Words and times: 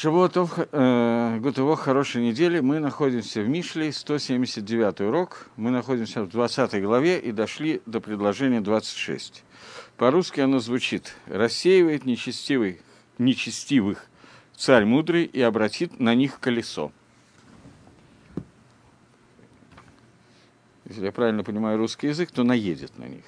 Шавуатов, 0.00 0.58
э, 0.58 1.38
Гутово, 1.42 1.76
хорошей 1.76 2.22
недели. 2.22 2.60
Мы 2.60 2.78
находимся 2.78 3.42
в 3.42 3.48
Мишле, 3.50 3.92
179 3.92 5.02
урок. 5.02 5.48
Мы 5.56 5.70
находимся 5.70 6.22
в 6.22 6.30
20 6.30 6.82
главе 6.82 7.18
и 7.18 7.32
дошли 7.32 7.82
до 7.84 8.00
предложения 8.00 8.62
26. 8.62 9.44
По-русски 9.98 10.40
оно 10.40 10.58
звучит 10.58 11.14
«Рассеивает 11.26 12.06
нечестивый, 12.06 12.80
нечестивых 13.18 14.06
царь 14.56 14.86
мудрый 14.86 15.24
и 15.24 15.42
обратит 15.42 16.00
на 16.00 16.14
них 16.14 16.40
колесо». 16.40 16.92
Если 20.86 21.04
я 21.04 21.12
правильно 21.12 21.44
понимаю 21.44 21.76
русский 21.76 22.06
язык, 22.06 22.30
то 22.30 22.42
наедет 22.42 22.96
на 22.96 23.04
них. 23.04 23.24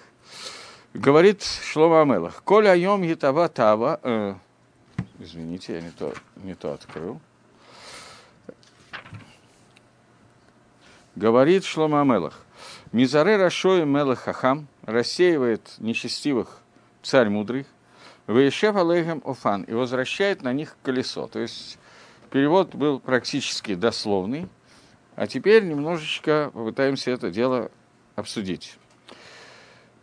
Говорит 0.95 1.43
Шлома 1.43 2.01
Амелах, 2.01 2.43
«Коля 2.45 2.71
айом 2.71 3.03
гитава 3.03 3.51
тава...» 3.51 4.01
э, 4.03 4.35
Извините, 5.19 5.75
я 5.75 5.81
не 5.81 5.91
то, 5.91 6.15
не 6.37 6.55
то 6.55 6.73
открыл. 6.73 7.21
Говорит 11.15 11.65
Шлома 11.65 12.01
Амелах. 12.01 12.45
Мизаре 12.93 13.37
Рашой 13.37 13.85
Мелах 13.85 14.21
Хахам 14.21 14.67
рассеивает 14.83 15.75
нечестивых 15.79 16.61
царь 17.03 17.29
мудрых, 17.29 17.67
Вейшев 18.27 18.77
Алейхем 18.77 19.23
Офан 19.25 19.63
и 19.63 19.73
возвращает 19.73 20.43
на 20.43 20.53
них 20.53 20.77
колесо. 20.83 21.27
То 21.27 21.41
есть 21.41 21.79
перевод 22.31 22.75
был 22.75 23.01
практически 23.01 23.75
дословный, 23.75 24.49
а 25.17 25.27
теперь 25.27 25.65
немножечко 25.65 26.51
попытаемся 26.53 27.11
это 27.11 27.31
дело 27.31 27.71
обсудить. 28.15 28.79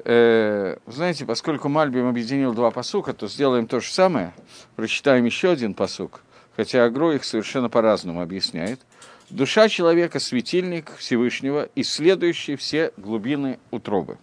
Э, 0.05 0.77
знаете, 0.87 1.25
поскольку 1.25 1.67
Мальбим 1.67 2.07
объединил 2.07 2.53
два 2.53 2.71
посука, 2.71 3.13
то 3.13 3.27
сделаем 3.27 3.67
то 3.67 3.79
же 3.79 3.91
самое. 3.91 4.33
Прочитаем 4.75 5.25
еще 5.25 5.51
один 5.51 5.73
посук, 5.73 6.21
хотя 6.55 6.85
Агро 6.85 7.13
их 7.13 7.25
совершенно 7.25 7.69
по-разному 7.69 8.21
объясняет. 8.21 8.79
Душа 9.29 9.67
человека– 9.67 10.19
светильник 10.21 10.95
Всевышнего, 10.97 11.69
исследующий 11.75 12.55
все 12.55 12.93
глубины 12.97 13.59
утробы. 13.71 14.17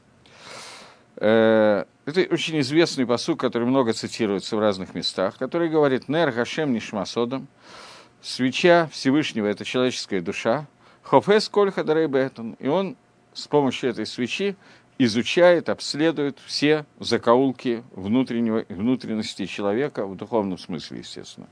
Э, 1.16 1.84
это 2.06 2.20
очень 2.32 2.60
известный 2.60 3.06
посук, 3.06 3.40
который 3.40 3.68
много 3.68 3.92
цитируется 3.92 4.56
в 4.56 4.60
разных 4.60 4.94
местах, 4.94 5.36
который 5.38 5.68
говорит 5.68 6.08
«Нер 6.08 6.32
Гашем 6.32 6.72
Нишмасодом»– 6.72 7.48
свеча 8.22 8.88
Всевышнего– 8.92 9.46
это 9.48 9.64
человеческая 9.64 10.20
душа, 10.20 10.66
Хофес 11.02 11.48
Кольха 11.48 11.84
Дарейбетон, 11.84 12.56
и 12.58 12.66
он 12.66 12.96
с 13.32 13.46
помощью 13.46 13.90
этой 13.90 14.06
свечи 14.06 14.56
изучает, 14.98 15.68
обследует 15.68 16.38
все 16.44 16.86
закоулки 16.98 17.82
внутреннего, 17.92 18.64
внутренности 18.68 19.46
человека, 19.46 20.06
в 20.06 20.16
духовном 20.16 20.58
смысле, 20.58 20.98
естественно. 20.98 21.48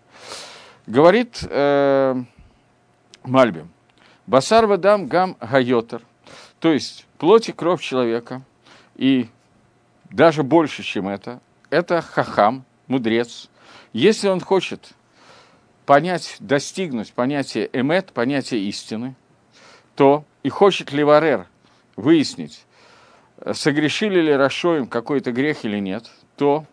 Говорит 0.86 1.44
э, 1.48 2.22
Мальбим, 3.24 3.70
Басар 4.26 4.66
Вадам 4.66 5.06
Гам 5.06 5.36
Гайотер, 5.40 6.02
то 6.60 6.72
есть 6.72 7.06
плоть 7.18 7.48
и 7.48 7.52
кровь 7.52 7.82
человека, 7.82 8.42
и 8.96 9.28
даже 10.10 10.42
больше, 10.42 10.82
чем 10.82 11.08
это, 11.08 11.40
это 11.70 12.00
хахам, 12.00 12.64
мудрец. 12.86 13.50
Если 13.92 14.28
он 14.28 14.40
хочет 14.40 14.92
понять, 15.86 16.36
достигнуть 16.40 17.12
понятия 17.12 17.68
эмет, 17.72 18.12
понятия 18.12 18.58
истины, 18.60 19.14
то 19.96 20.24
и 20.42 20.48
хочет 20.48 20.92
ливарер 20.92 21.46
выяснить, 21.96 22.64
согрешили 23.52 24.20
ли 24.20 24.32
Рашоим 24.34 24.86
какой-то 24.86 25.32
грех 25.32 25.64
или 25.64 25.78
нет, 25.78 26.10
то 26.36 26.66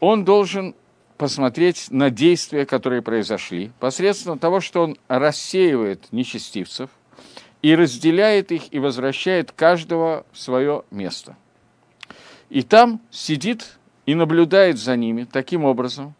он 0.00 0.24
должен 0.24 0.74
посмотреть 1.16 1.90
на 1.90 2.10
действия, 2.10 2.66
которые 2.66 3.00
произошли, 3.02 3.72
посредством 3.80 4.38
того, 4.38 4.60
что 4.60 4.82
он 4.82 4.98
рассеивает 5.08 6.12
нечестивцев 6.12 6.90
и 7.62 7.74
разделяет 7.74 8.52
их 8.52 8.72
и 8.72 8.78
возвращает 8.78 9.52
каждого 9.52 10.26
в 10.32 10.38
свое 10.38 10.82
место. 10.90 11.36
И 12.50 12.62
там 12.62 13.00
сидит 13.10 13.78
и 14.04 14.14
наблюдает 14.14 14.78
за 14.78 14.94
ними 14.96 15.24
таким 15.24 15.64
образом, 15.64 16.14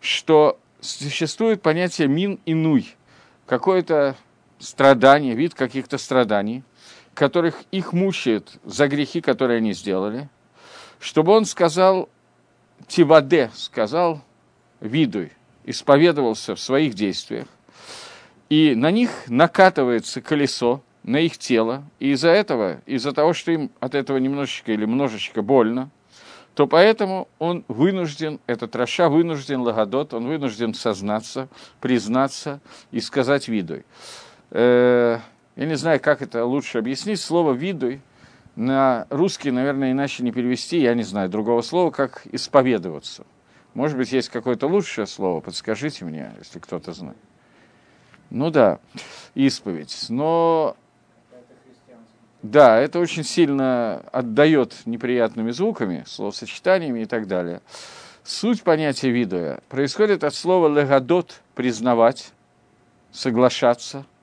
что 0.00 0.58
существует 0.80 1.62
понятие 1.62 2.08
мин 2.08 2.38
и 2.44 2.52
нуй, 2.52 2.94
какое-то 3.46 4.16
страдание, 4.58 5.34
вид 5.34 5.54
каких-то 5.54 5.96
страданий– 5.96 6.62
которых 7.14 7.62
их 7.70 7.92
мучают 7.92 8.58
за 8.64 8.88
грехи, 8.88 9.20
которые 9.20 9.58
они 9.58 9.72
сделали, 9.72 10.28
чтобы 11.00 11.32
он 11.32 11.44
сказал 11.44 12.08
Тиваде, 12.88 13.50
сказал 13.54 14.22
видуй, 14.80 15.32
исповедовался 15.64 16.54
в 16.54 16.60
своих 16.60 16.94
действиях, 16.94 17.46
и 18.48 18.74
на 18.74 18.90
них 18.90 19.10
накатывается 19.28 20.20
колесо, 20.20 20.82
на 21.02 21.18
их 21.18 21.36
тело, 21.36 21.84
и 21.98 22.12
из-за 22.12 22.30
этого, 22.30 22.80
из-за 22.86 23.12
того, 23.12 23.34
что 23.34 23.52
им 23.52 23.70
от 23.78 23.94
этого 23.94 24.16
немножечко 24.16 24.72
или 24.72 24.86
множечко 24.86 25.42
больно, 25.42 25.90
то 26.54 26.66
поэтому 26.66 27.28
он 27.38 27.64
вынужден, 27.68 28.40
этот 28.46 28.74
Раша 28.74 29.08
вынужден, 29.08 29.60
Лагодот, 29.60 30.14
он 30.14 30.26
вынужден 30.26 30.72
сознаться, 30.72 31.48
признаться 31.80 32.60
и 32.90 33.00
сказать 33.00 33.48
видуй. 33.48 33.84
Я 35.56 35.66
не 35.66 35.76
знаю, 35.76 36.00
как 36.00 36.20
это 36.20 36.44
лучше 36.44 36.78
объяснить, 36.78 37.20
слово 37.20 37.52
«видуй» 37.52 38.00
на 38.56 39.06
русский, 39.10 39.50
наверное, 39.52 39.92
иначе 39.92 40.24
не 40.24 40.32
перевести, 40.32 40.80
я 40.80 40.94
не 40.94 41.04
знаю 41.04 41.28
другого 41.28 41.62
слова, 41.62 41.90
как 41.90 42.22
«исповедоваться». 42.32 43.24
Может 43.72 43.96
быть, 43.96 44.12
есть 44.12 44.28
какое-то 44.28 44.66
лучшее 44.66 45.06
слово, 45.06 45.40
подскажите 45.40 46.04
мне, 46.04 46.32
если 46.38 46.58
кто-то 46.58 46.92
знает. 46.92 47.16
Ну 48.30 48.50
да, 48.50 48.78
исповедь. 49.34 50.06
Но 50.08 50.76
да, 52.42 52.78
это 52.80 52.98
очень 52.98 53.24
сильно 53.24 54.02
отдает 54.12 54.74
неприятными 54.86 55.50
звуками, 55.50 56.04
словосочетаниями 56.06 57.00
и 57.00 57.06
так 57.06 57.26
далее. 57.26 57.60
Суть 58.22 58.62
понятия 58.62 59.10
видуя 59.10 59.60
происходит 59.68 60.24
от 60.24 60.34
слова 60.34 60.68
легадот– 60.68 61.40
признавать, 61.54 62.32
соглашаться– 63.12 64.04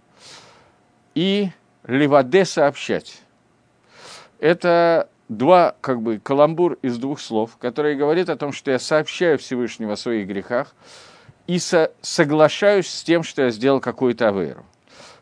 и 1.15 1.49
леваде 1.85 2.45
сообщать. 2.45 3.21
Это 4.39 5.09
два, 5.29 5.75
как 5.81 6.01
бы, 6.01 6.19
каламбур 6.19 6.77
из 6.81 6.97
двух 6.97 7.19
слов, 7.19 7.57
которые 7.57 7.95
говорит 7.95 8.29
о 8.29 8.35
том, 8.35 8.51
что 8.51 8.71
я 8.71 8.79
сообщаю 8.79 9.37
Всевышнему 9.37 9.93
о 9.93 9.97
своих 9.97 10.27
грехах 10.27 10.75
и 11.47 11.59
со 11.59 11.91
соглашаюсь 12.01 12.89
с 12.89 13.03
тем, 13.03 13.23
что 13.23 13.43
я 13.43 13.49
сделал 13.49 13.79
какую-то 13.79 14.29
аверу. 14.29 14.65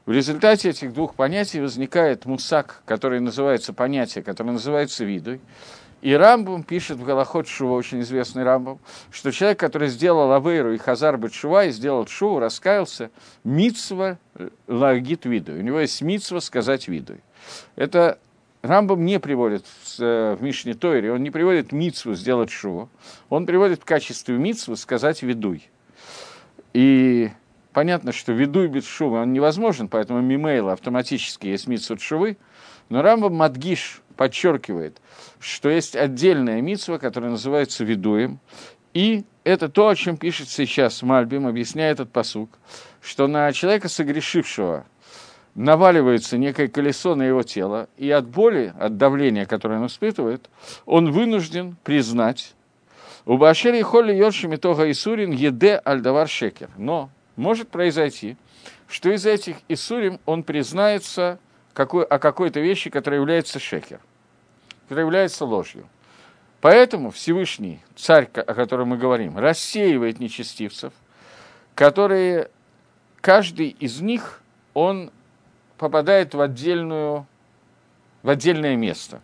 В 0.05 0.11
результате 0.11 0.69
этих 0.69 0.93
двух 0.93 1.13
понятий 1.13 1.61
возникает 1.61 2.25
мусак, 2.25 2.81
который 2.85 3.19
называется 3.19 3.73
понятие, 3.73 4.23
которое 4.23 4.53
называется 4.53 5.05
видой, 5.05 5.39
и 6.01 6.13
Рамбам 6.13 6.63
пишет 6.63 6.97
в 6.97 7.03
Галахот 7.03 7.47
Шува, 7.47 7.73
очень 7.73 8.01
известный 8.01 8.43
Рамбам, 8.43 8.79
что 9.11 9.31
человек, 9.31 9.59
который 9.59 9.89
сделал 9.89 10.31
Авейру 10.31 10.73
и 10.73 10.77
Хазар 10.77 11.17
Бетшува, 11.17 11.65
и 11.65 11.71
сделал 11.71 12.07
Шуву, 12.07 12.39
раскаялся, 12.39 13.11
митсва 13.43 14.17
лагит 14.67 15.25
виду. 15.25 15.53
У 15.53 15.61
него 15.61 15.79
есть 15.79 16.01
митсва 16.01 16.39
сказать 16.39 16.87
виду. 16.87 17.15
Это 17.75 18.17
Рамбам 18.61 19.05
не 19.05 19.19
приводит 19.19 19.65
в 19.97 20.37
Мишне 20.41 20.73
Тойре, 20.73 21.13
он 21.13 21.23
не 21.23 21.31
приводит 21.31 21.71
митсву 21.71 22.13
сделать 22.13 22.49
шуву, 22.49 22.89
он 23.29 23.45
приводит 23.45 23.81
в 23.81 23.85
качестве 23.85 24.37
митсву 24.37 24.75
сказать 24.75 25.21
видуй. 25.23 25.69
И 26.73 27.31
понятно, 27.71 28.11
что 28.11 28.33
видуй 28.33 28.67
без 28.67 28.85
шувы 28.85 29.21
он 29.21 29.31
невозможен, 29.31 29.87
поэтому 29.87 30.21
мимейла 30.21 30.73
автоматически 30.73 31.47
есть 31.47 31.67
митсву 31.67 31.97
шувы, 31.97 32.37
но 32.89 33.01
Рамбам 33.01 33.33
Мадгиш 33.35 34.01
подчеркивает, 34.19 34.97
что 35.39 35.69
есть 35.69 35.95
отдельная 35.95 36.59
митсва, 36.59 36.97
которая 36.97 37.31
называется 37.31 37.85
видуем, 37.85 38.39
и 38.93 39.23
это 39.45 39.69
то, 39.69 39.87
о 39.87 39.95
чем 39.95 40.17
пишет 40.17 40.49
сейчас 40.49 41.01
Мальбим, 41.03 41.47
объясняя 41.47 41.93
этот 41.93 42.11
посук, 42.11 42.49
что 43.01 43.27
на 43.27 43.53
человека 43.53 43.87
согрешившего 43.87 44.85
наваливается 45.55 46.37
некое 46.37 46.67
колесо 46.67 47.15
на 47.15 47.23
его 47.23 47.43
тело, 47.43 47.87
и 47.95 48.11
от 48.11 48.27
боли, 48.27 48.73
от 48.77 48.97
давления, 48.97 49.45
которое 49.45 49.79
он 49.79 49.85
испытывает, 49.85 50.49
он 50.85 51.13
вынужден 51.13 51.77
признать, 51.85 52.55
у 53.25 53.37
Башери 53.37 53.81
Холли 53.81 54.11
Йоршими 54.11 54.57
Тога 54.57 54.91
Исурин 54.91 55.31
еде 55.31 55.75
альдавар 55.77 56.27
шекер. 56.27 56.69
Но 56.75 57.09
может 57.37 57.69
произойти, 57.69 58.35
что 58.89 59.11
из 59.11 59.25
этих 59.25 59.55
Исурим 59.69 60.19
он 60.25 60.43
признается 60.43 61.39
какой, 61.73 62.03
о 62.03 62.19
какой-то 62.19 62.59
вещи, 62.59 62.89
которая 62.89 63.21
является 63.21 63.59
шекер 63.59 64.01
является 64.97 65.45
ложью. 65.45 65.87
Поэтому 66.61 67.11
Всевышний, 67.11 67.79
царь, 67.95 68.29
о 68.33 68.53
котором 68.53 68.89
мы 68.89 68.97
говорим, 68.97 69.37
рассеивает 69.37 70.19
нечестивцев, 70.19 70.91
которые, 71.75 72.49
каждый 73.21 73.69
из 73.69 74.01
них, 74.01 74.41
он 74.73 75.11
попадает 75.77 76.33
в, 76.33 76.41
отдельную, 76.41 77.25
в 78.23 78.29
отдельное 78.29 78.75
место. 78.75 79.21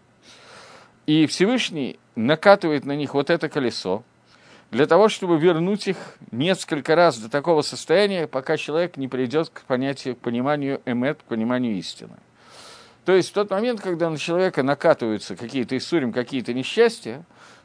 И 1.06 1.28
Всевышний 1.28 2.00
накатывает 2.16 2.86
на 2.86 2.96
них 2.96 3.14
вот 3.14 3.30
это 3.30 3.50
колесо, 3.50 4.04
для 4.72 4.88
того, 4.88 5.10
чтобы 5.10 5.38
вернуть 5.38 5.88
их 5.88 5.98
несколько 6.32 6.96
раз 6.96 7.18
до 7.18 7.30
такого 7.30 7.62
состояния, 7.62 8.28
пока 8.28 8.58
человек 8.58 8.98
не 8.98 9.08
придет 9.08 9.50
к 9.50 9.62
понятию, 9.62 10.16
к 10.16 10.20
пониманию 10.20 10.82
эмет, 10.86 11.20
к 11.20 11.24
пониманию 11.24 11.76
истины. 11.78 12.16
То 13.06 13.14
есть 13.14 13.30
в 13.30 13.34
тот 13.34 13.52
момент, 13.52 13.82
когда 13.82 14.10
на 14.10 14.18
человека 14.18 14.64
накатываются 14.64 15.36
какие-то 15.36 15.78
иссурим, 15.78 16.12
какие-то 16.12 16.54
несчастья, 16.54 17.24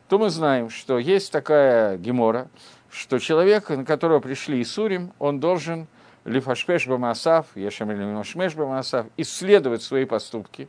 то 0.09 0.19
мы 0.19 0.29
знаем, 0.29 0.69
что 0.69 0.99
есть 0.99 1.33
такая 1.33 1.97
гемора, 1.97 2.49
что 2.91 3.19
человек, 3.19 3.71
на 3.71 3.85
которого 3.85 4.21
пришли 4.21 4.61
Исурим, 4.61 5.13
он 5.19 5.41
должен 5.41 5.87
лифашпеш 6.25 6.87
бамасав, 6.87 7.47
ешам 7.55 7.91
или 7.93 8.55
бамасав, 8.55 9.07
исследовать 9.17 9.83
свои 9.83 10.05
поступки 10.05 10.69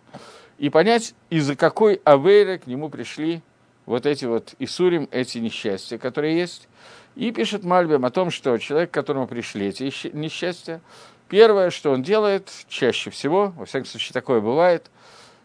и 0.57 0.69
понять, 0.69 1.15
из-за 1.29 1.55
какой 1.55 1.99
авейры 2.05 2.59
к 2.59 2.67
нему 2.67 2.89
пришли 2.89 3.41
вот 3.85 4.05
эти 4.05 4.25
вот 4.25 4.53
Исурим, 4.59 5.09
эти 5.11 5.39
несчастья, 5.39 5.97
которые 5.97 6.37
есть. 6.37 6.69
И 7.15 7.31
пишет 7.31 7.63
Мальбим 7.63 8.05
о 8.05 8.11
том, 8.11 8.31
что 8.31 8.57
человек, 8.57 8.91
к 8.91 8.93
которому 8.93 9.27
пришли 9.27 9.67
эти 9.67 9.91
несчастья, 10.15 10.81
первое, 11.27 11.69
что 11.69 11.91
он 11.91 12.03
делает, 12.03 12.49
чаще 12.67 13.09
всего, 13.09 13.53
во 13.57 13.65
всяком 13.65 13.85
случае 13.85 14.13
такое 14.13 14.39
бывает, 14.39 14.89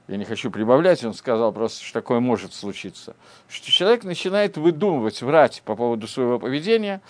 я 0.09 0.17
не 0.17 0.25
хочу 0.25 0.51
прибавлять, 0.51 1.03
он 1.05 1.15
сказал 1.15 1.53
просто, 1.53 1.83
что 1.83 1.95
такое 1.95 2.21
может 2.21 2.55
случиться, 2.55 3.17
что 3.49 3.71
человек 3.71 4.05
начинает 4.05 4.57
выдумывать, 4.57 5.21
врать 5.23 5.63
по 5.65 5.75
поводу 5.75 6.07
своего 6.07 6.39
поведения 6.39 7.01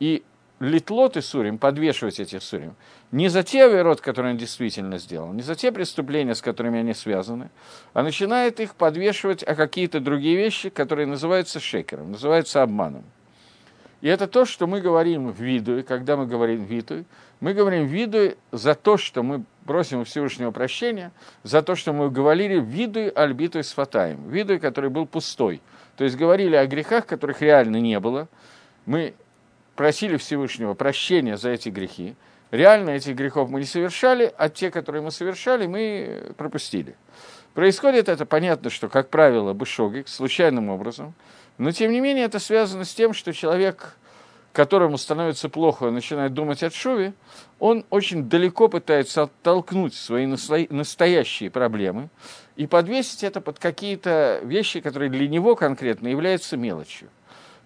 и 0.00 0.22
литлот 0.58 1.18
и 1.18 1.20
сурим, 1.20 1.58
подвешивать 1.58 2.18
этих 2.18 2.42
сурим, 2.42 2.74
не 3.12 3.28
за 3.28 3.42
те 3.42 3.64
авирот, 3.64 4.00
которые 4.00 4.32
он 4.32 4.38
действительно 4.38 4.96
сделал, 4.96 5.34
не 5.34 5.42
за 5.42 5.54
те 5.54 5.70
преступления, 5.70 6.34
с 6.34 6.40
которыми 6.40 6.80
они 6.80 6.94
связаны, 6.94 7.50
а 7.92 8.02
начинает 8.02 8.58
их 8.60 8.74
подвешивать 8.74 9.42
о 9.42 9.54
какие-то 9.54 10.00
другие 10.00 10.36
вещи, 10.36 10.70
которые 10.70 11.06
называются 11.06 11.60
шекером, 11.60 12.12
называются 12.12 12.62
обманом. 12.62 13.04
И 14.06 14.08
это 14.08 14.28
то, 14.28 14.44
что 14.44 14.68
мы 14.68 14.80
говорим 14.80 15.32
в 15.32 15.40
виду, 15.40 15.78
и 15.78 15.82
когда 15.82 16.16
мы 16.16 16.26
говорим 16.26 16.64
в 16.64 16.70
виду, 16.70 17.04
мы 17.40 17.54
говорим 17.54 17.88
в 17.88 17.90
виду 17.90 18.36
за 18.52 18.76
то, 18.76 18.98
что 18.98 19.24
мы 19.24 19.42
просим 19.64 20.04
Всевышнего 20.04 20.52
прощения, 20.52 21.10
за 21.42 21.60
то, 21.60 21.74
что 21.74 21.92
мы 21.92 22.08
говорили 22.08 22.60
в 22.60 22.66
виду 22.66 23.10
альбиту 23.16 23.58
с 23.58 23.72
фатаем, 23.72 24.30
виду, 24.30 24.60
который 24.60 24.90
был 24.90 25.06
пустой. 25.06 25.60
То 25.96 26.04
есть 26.04 26.16
говорили 26.16 26.54
о 26.54 26.68
грехах, 26.68 27.04
которых 27.06 27.42
реально 27.42 27.78
не 27.80 27.98
было. 27.98 28.28
Мы 28.84 29.14
просили 29.74 30.18
Всевышнего 30.18 30.74
прощения 30.74 31.36
за 31.36 31.48
эти 31.48 31.70
грехи. 31.70 32.14
Реально 32.52 32.90
этих 32.90 33.16
грехов 33.16 33.50
мы 33.50 33.58
не 33.58 33.66
совершали, 33.66 34.32
а 34.38 34.48
те, 34.48 34.70
которые 34.70 35.02
мы 35.02 35.10
совершали, 35.10 35.66
мы 35.66 36.32
пропустили. 36.36 36.94
Происходит 37.54 38.08
это, 38.08 38.24
понятно, 38.24 38.70
что, 38.70 38.88
как 38.88 39.08
правило, 39.08 39.52
бышогик, 39.52 40.06
случайным 40.06 40.68
образом, 40.68 41.14
но, 41.58 41.72
тем 41.72 41.92
не 41.92 42.00
менее, 42.00 42.24
это 42.24 42.38
связано 42.38 42.84
с 42.84 42.94
тем, 42.94 43.12
что 43.12 43.32
человек, 43.32 43.96
которому 44.52 44.98
становится 44.98 45.48
плохо, 45.48 45.90
начинает 45.90 46.34
думать 46.34 46.62
о 46.62 46.70
Шуве, 46.70 47.14
он 47.58 47.84
очень 47.90 48.28
далеко 48.28 48.68
пытается 48.68 49.22
оттолкнуть 49.22 49.94
свои 49.94 50.26
настоящие 50.26 51.50
проблемы 51.50 52.08
и 52.56 52.66
подвесить 52.66 53.24
это 53.24 53.40
под 53.40 53.58
какие-то 53.58 54.40
вещи, 54.42 54.80
которые 54.80 55.10
для 55.10 55.28
него 55.28 55.56
конкретно 55.56 56.08
являются 56.08 56.56
мелочью 56.56 57.08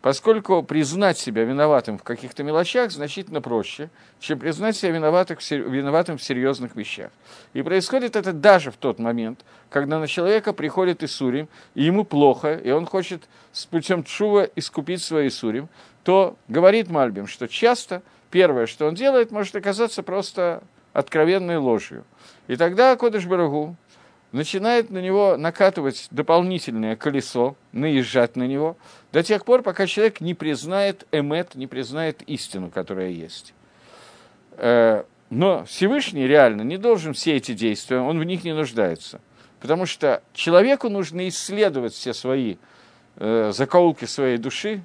поскольку 0.02 0.62
признать 0.62 1.18
себя 1.18 1.44
виноватым 1.44 1.98
в 1.98 2.02
каких-то 2.02 2.42
мелочах 2.42 2.90
значительно 2.90 3.40
проще, 3.40 3.90
чем 4.18 4.38
признать 4.38 4.76
себя 4.76 4.92
виноватым, 4.92 5.36
виноватым 5.50 6.18
в 6.18 6.22
серьезных 6.22 6.74
вещах. 6.74 7.10
И 7.52 7.62
происходит 7.62 8.16
это 8.16 8.32
даже 8.32 8.70
в 8.70 8.76
тот 8.76 8.98
момент, 8.98 9.44
когда 9.68 9.98
на 9.98 10.06
человека 10.06 10.52
приходит 10.52 11.02
Исурим, 11.02 11.48
и 11.74 11.84
ему 11.84 12.04
плохо, 12.04 12.54
и 12.54 12.70
он 12.70 12.86
хочет 12.86 13.28
с 13.52 13.66
путем 13.66 14.04
Чува 14.04 14.48
искупить 14.56 15.02
свои 15.02 15.28
Исурим, 15.28 15.68
то 16.02 16.36
говорит 16.48 16.88
Мальбим, 16.88 17.26
что 17.26 17.46
часто 17.46 18.02
первое, 18.30 18.66
что 18.66 18.86
он 18.86 18.94
делает, 18.94 19.30
может 19.30 19.54
оказаться 19.54 20.02
просто 20.02 20.62
откровенной 20.92 21.58
ложью. 21.58 22.04
И 22.48 22.56
тогда 22.56 22.96
Кодыш 22.96 23.26
Барагу 23.26 23.76
начинает 24.32 24.90
на 24.90 24.98
него 24.98 25.36
накатывать 25.36 26.08
дополнительное 26.10 26.96
колесо, 26.96 27.56
наезжать 27.72 28.36
на 28.36 28.46
него, 28.46 28.76
до 29.12 29.22
тех 29.22 29.44
пор, 29.44 29.62
пока 29.62 29.86
человек 29.86 30.20
не 30.20 30.34
признает 30.34 31.06
эмет, 31.12 31.54
не 31.54 31.66
признает 31.66 32.22
истину, 32.22 32.70
которая 32.70 33.10
есть. 33.10 33.54
Э, 34.52 35.04
но 35.30 35.64
Всевышний 35.64 36.26
реально 36.26 36.62
не 36.62 36.76
должен 36.76 37.14
все 37.14 37.36
эти 37.36 37.54
действия, 37.54 37.98
он 37.98 38.18
в 38.18 38.24
них 38.24 38.44
не 38.44 38.54
нуждается. 38.54 39.20
Потому 39.60 39.86
что 39.86 40.22
человеку 40.32 40.88
нужно 40.88 41.28
исследовать 41.28 41.92
все 41.92 42.14
свои 42.14 42.56
э, 43.16 43.52
закоулки 43.54 44.06
своей 44.06 44.38
души, 44.38 44.82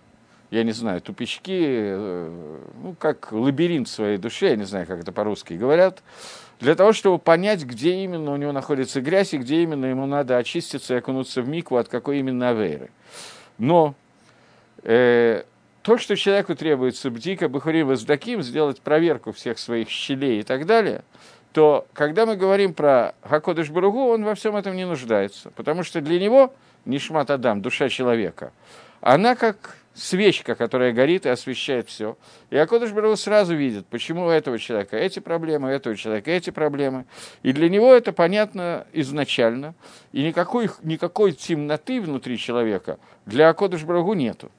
я 0.52 0.64
не 0.64 0.72
знаю, 0.72 1.02
тупички, 1.02 1.52
э, 1.52 2.62
ну, 2.82 2.96
как 3.00 3.32
лабиринт 3.32 3.88
своей 3.88 4.18
души, 4.18 4.48
я 4.48 4.56
не 4.56 4.66
знаю, 4.66 4.86
как 4.86 5.00
это 5.00 5.12
по-русски 5.12 5.54
говорят, 5.54 6.04
для 6.60 6.76
того, 6.76 6.94
чтобы 6.94 7.20
понять, 7.20 7.64
где 7.64 8.04
именно 8.04 8.32
у 8.32 8.38
него 8.38 8.52
находится 8.52 9.02
грязь 9.02 9.34
и 9.34 9.38
где 9.38 9.64
именно 9.64 9.86
ему 9.86 10.06
надо 10.06 10.38
очиститься 10.38 10.96
и 10.96 10.98
окунуться 10.98 11.42
в 11.42 11.50
микву, 11.50 11.78
от 11.78 11.88
какой 11.90 12.20
именно 12.20 12.50
авейры. 12.50 12.90
Но 13.58 13.96
э, 14.84 15.44
то, 15.82 15.98
что 15.98 16.16
человеку 16.16 16.56
требуется 16.56 17.12
бдика, 17.12 17.50
бахурим 17.50 17.88
воздаким, 17.88 18.42
сделать 18.42 18.82
проверку 18.82 19.32
всех 19.32 19.60
своих 19.60 19.90
щелей 19.90 20.40
и 20.40 20.44
так 20.44 20.66
далее, 20.66 21.04
то 21.52 21.88
когда 21.94 22.26
мы 22.26 22.36
говорим 22.36 22.74
про 22.74 23.16
Хакодыш 23.22 23.70
Баругу, 23.70 24.08
он 24.08 24.24
во 24.24 24.36
всем 24.36 24.56
этом 24.56 24.76
не 24.76 24.86
нуждается, 24.86 25.52
потому 25.52 25.84
что 25.84 26.02
для 26.02 26.20
него 26.20 26.54
Нишмат 26.86 27.30
Адам, 27.30 27.62
душа 27.62 27.88
человека, 27.90 28.52
она 29.00 29.36
как 29.36 29.78
свечка, 29.96 30.56
которая 30.56 30.92
горит 30.92 31.26
и 31.26 31.30
освещает 31.30 31.88
все. 31.88 32.18
И 32.50 32.58
Акодыш 32.58 32.92
Бару 32.92 33.16
сразу 33.16 33.56
видит, 33.56 33.88
почему 33.88 34.26
у 34.26 34.30
этого 34.30 34.60
человека 34.60 34.98
эти 34.98 35.20
проблемы, 35.20 35.70
у 35.70 35.72
этого 35.72 35.96
человека 35.96 36.30
эти 36.32 36.50
проблемы. 36.50 37.06
И 37.42 37.54
для 37.54 37.70
него 37.70 37.94
это 37.94 38.12
понятно 38.12 38.86
изначально. 38.92 39.74
И 40.12 40.22
никакой, 40.22 40.70
никакой 40.84 41.32
темноты 41.32 42.02
внутри 42.02 42.38
человека 42.38 43.00
для 43.26 43.50
Акодыш 43.50 43.84
Барагу 43.84 44.14
нету. 44.14 44.52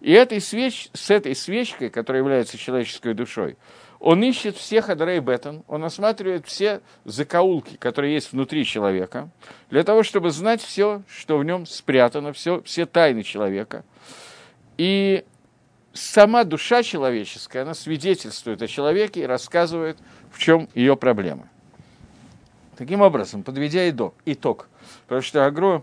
И 0.00 0.10
этой 0.10 0.40
свеч, 0.40 0.90
с 0.92 1.10
этой 1.10 1.36
свечкой, 1.36 1.88
которая 1.88 2.22
является 2.22 2.58
человеческой 2.58 3.14
душой, 3.14 3.56
он 4.00 4.20
ищет 4.24 4.56
всех 4.56 4.90
Адарей 4.90 5.20
Беттон, 5.20 5.62
он 5.68 5.84
осматривает 5.84 6.44
все 6.44 6.80
закоулки, 7.04 7.76
которые 7.76 8.14
есть 8.14 8.32
внутри 8.32 8.64
человека, 8.64 9.30
для 9.70 9.84
того, 9.84 10.02
чтобы 10.02 10.32
знать 10.32 10.60
все, 10.60 11.02
что 11.06 11.38
в 11.38 11.44
нем 11.44 11.66
спрятано, 11.66 12.32
все, 12.32 12.62
все 12.62 12.84
тайны 12.84 13.22
человека– 13.22 13.84
и 14.78 15.24
сама 15.92 16.44
душа 16.44 16.82
человеческая, 16.82 17.62
она 17.62 17.74
свидетельствует 17.74 18.62
о 18.62 18.66
человеке 18.66 19.22
и 19.22 19.26
рассказывает, 19.26 19.98
в 20.30 20.38
чем 20.38 20.68
ее 20.74 20.96
проблемы. 20.96 21.48
Таким 22.76 23.02
образом, 23.02 23.42
подведя 23.42 23.88
итог, 23.88 24.14
итог 24.24 24.68
потому 25.06 25.22
что 25.22 25.44
Агро, 25.46 25.82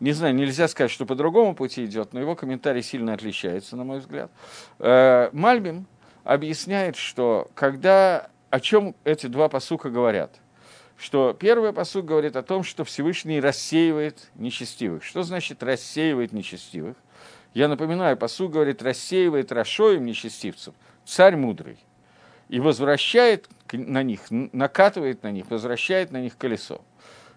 не 0.00 0.12
знаю, 0.12 0.34
нельзя 0.34 0.68
сказать, 0.68 0.90
что 0.90 1.06
по 1.06 1.14
другому 1.14 1.54
пути 1.54 1.84
идет, 1.84 2.12
но 2.12 2.20
его 2.20 2.34
комментарий 2.34 2.82
сильно 2.82 3.12
отличается, 3.12 3.76
на 3.76 3.84
мой 3.84 3.98
взгляд. 3.98 4.30
Э, 4.78 5.28
Мальбим 5.32 5.86
объясняет, 6.24 6.96
что 6.96 7.50
когда, 7.54 8.30
о 8.48 8.60
чем 8.60 8.94
эти 9.04 9.26
два 9.26 9.48
посука 9.48 9.90
говорят, 9.90 10.40
что 10.96 11.32
первый 11.38 11.72
посук 11.72 12.04
говорит 12.04 12.36
о 12.36 12.42
том, 12.42 12.62
что 12.62 12.84
Всевышний 12.84 13.40
рассеивает 13.40 14.30
нечестивых. 14.34 15.02
Что 15.02 15.22
значит 15.22 15.62
рассеивает 15.62 16.32
нечестивых? 16.32 16.96
Я 17.54 17.68
напоминаю, 17.68 18.16
посу 18.16 18.48
говорит, 18.48 18.82
рассеивает 18.82 19.50
Рашоем 19.50 20.04
нечестивцев, 20.04 20.74
царь 21.04 21.36
мудрый, 21.36 21.78
и 22.48 22.60
возвращает 22.60 23.48
на 23.72 24.02
них, 24.02 24.22
накатывает 24.30 25.22
на 25.22 25.30
них, 25.30 25.50
возвращает 25.50 26.12
на 26.12 26.20
них 26.20 26.36
колесо. 26.36 26.80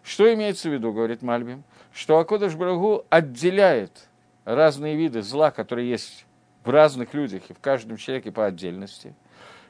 Что 0.03 0.31
имеется 0.33 0.69
в 0.69 0.73
виду, 0.73 0.91
говорит 0.91 1.21
Мальбим? 1.21 1.63
Что 1.93 2.19
Акодыш 2.19 2.55
Брагу 2.55 3.05
отделяет 3.09 4.07
разные 4.45 4.95
виды 4.95 5.21
зла, 5.21 5.51
которые 5.51 5.89
есть 5.89 6.25
в 6.63 6.69
разных 6.69 7.13
людях 7.13 7.43
и 7.49 7.53
в 7.53 7.59
каждом 7.59 7.97
человеке 7.97 8.31
по 8.31 8.45
отдельности, 8.45 9.15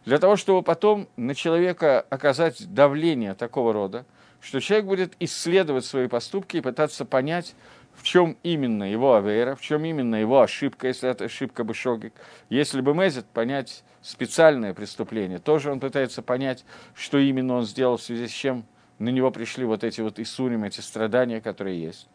для 0.06 0.18
того, 0.18 0.36
чтобы 0.36 0.64
потом 0.64 1.08
на 1.16 1.36
человека 1.36 2.06
оказать 2.10 2.74
давление 2.74 3.34
такого 3.36 3.72
рода, 3.74 4.06
что 4.42 4.60
человек 4.60 4.86
будет 4.86 5.14
исследовать 5.20 5.86
свои 5.86 6.08
поступки 6.08 6.58
и 6.58 6.62
пытаться 6.62 7.06
понять, 7.06 7.56
в 7.96 8.04
чем 8.04 8.38
именно 8.44 8.84
его 8.84 9.16
авера, 9.16 9.56
в 9.56 9.62
чем 9.62 9.86
именно 9.86 10.16
его 10.16 10.42
ошибка, 10.42 10.88
если 10.88 11.10
это 11.10 11.26
ошибка 11.26 11.64
Бышогик. 11.64 12.14
Если 12.50 12.82
бы 12.82 12.94
Мезет 12.94 13.26
понять 13.26 13.84
специальное 14.02 14.74
преступление, 14.74 15.40
тоже 15.40 15.72
он 15.72 15.80
пытается 15.80 16.22
понять, 16.22 16.66
что 16.96 17.18
именно 17.18 17.56
он 17.56 17.66
сделал, 17.66 17.98
в 17.98 18.02
связи 18.02 18.28
с 18.28 18.32
чем 18.32 18.66
на 19.00 19.10
него 19.10 19.32
пришли 19.32 19.66
вот 19.66 19.84
эти 19.84 20.02
вот 20.02 20.20
Исурим, 20.20 20.64
эти 20.64 20.82
страдания, 20.82 21.42
которые 21.42 21.82
есть. 21.82 22.08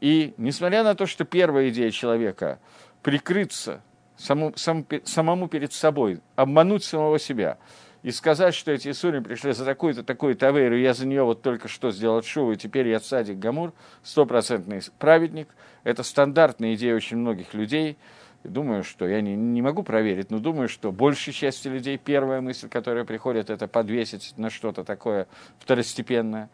И 0.00 0.34
несмотря 0.36 0.82
на 0.82 0.94
то, 0.94 1.06
что 1.06 1.24
первая 1.24 1.68
идея 1.68 1.90
человека 1.90 2.58
прикрыться 3.02 3.82
саму, 4.16 4.52
сам, 4.56 4.86
самому 5.04 5.48
перед 5.48 5.72
собой, 5.72 6.20
обмануть 6.36 6.84
самого 6.84 7.18
себя– 7.18 7.58
и 8.02 8.10
сказать, 8.10 8.54
что 8.54 8.72
эти 8.72 8.90
Исурим 8.90 9.22
пришли 9.24 9.52
за 9.52 9.64
такую-то, 9.64 10.02
такую-то 10.02 10.48
авейру, 10.48 10.76
я 10.76 10.94
за 10.94 11.06
нее 11.06 11.22
вот 11.22 11.42
только 11.42 11.68
что 11.68 11.90
сделал 11.90 12.22
шоу, 12.22 12.52
и 12.52 12.56
теперь 12.56 12.88
я 12.88 13.00
садик 13.00 13.38
Гамур, 13.38 13.72
стопроцентный 14.02 14.80
праведник. 14.98 15.48
Это 15.84 16.02
стандартная 16.02 16.74
идея 16.74 16.94
очень 16.94 17.18
многих 17.18 17.52
людей. 17.52 17.98
думаю, 18.42 18.84
что 18.84 19.06
я 19.06 19.20
не, 19.20 19.34
не 19.36 19.60
могу 19.60 19.82
проверить, 19.82 20.30
но 20.30 20.38
думаю, 20.38 20.68
что 20.68 20.92
большей 20.92 21.34
части 21.34 21.68
людей 21.68 21.98
первая 21.98 22.40
мысль, 22.40 22.68
которая 22.68 23.04
приходит, 23.04 23.50
это 23.50 23.68
подвесить 23.68 24.32
на 24.38 24.48
что-то 24.48 24.82
такое 24.82 25.26
второстепенное, 25.58 26.48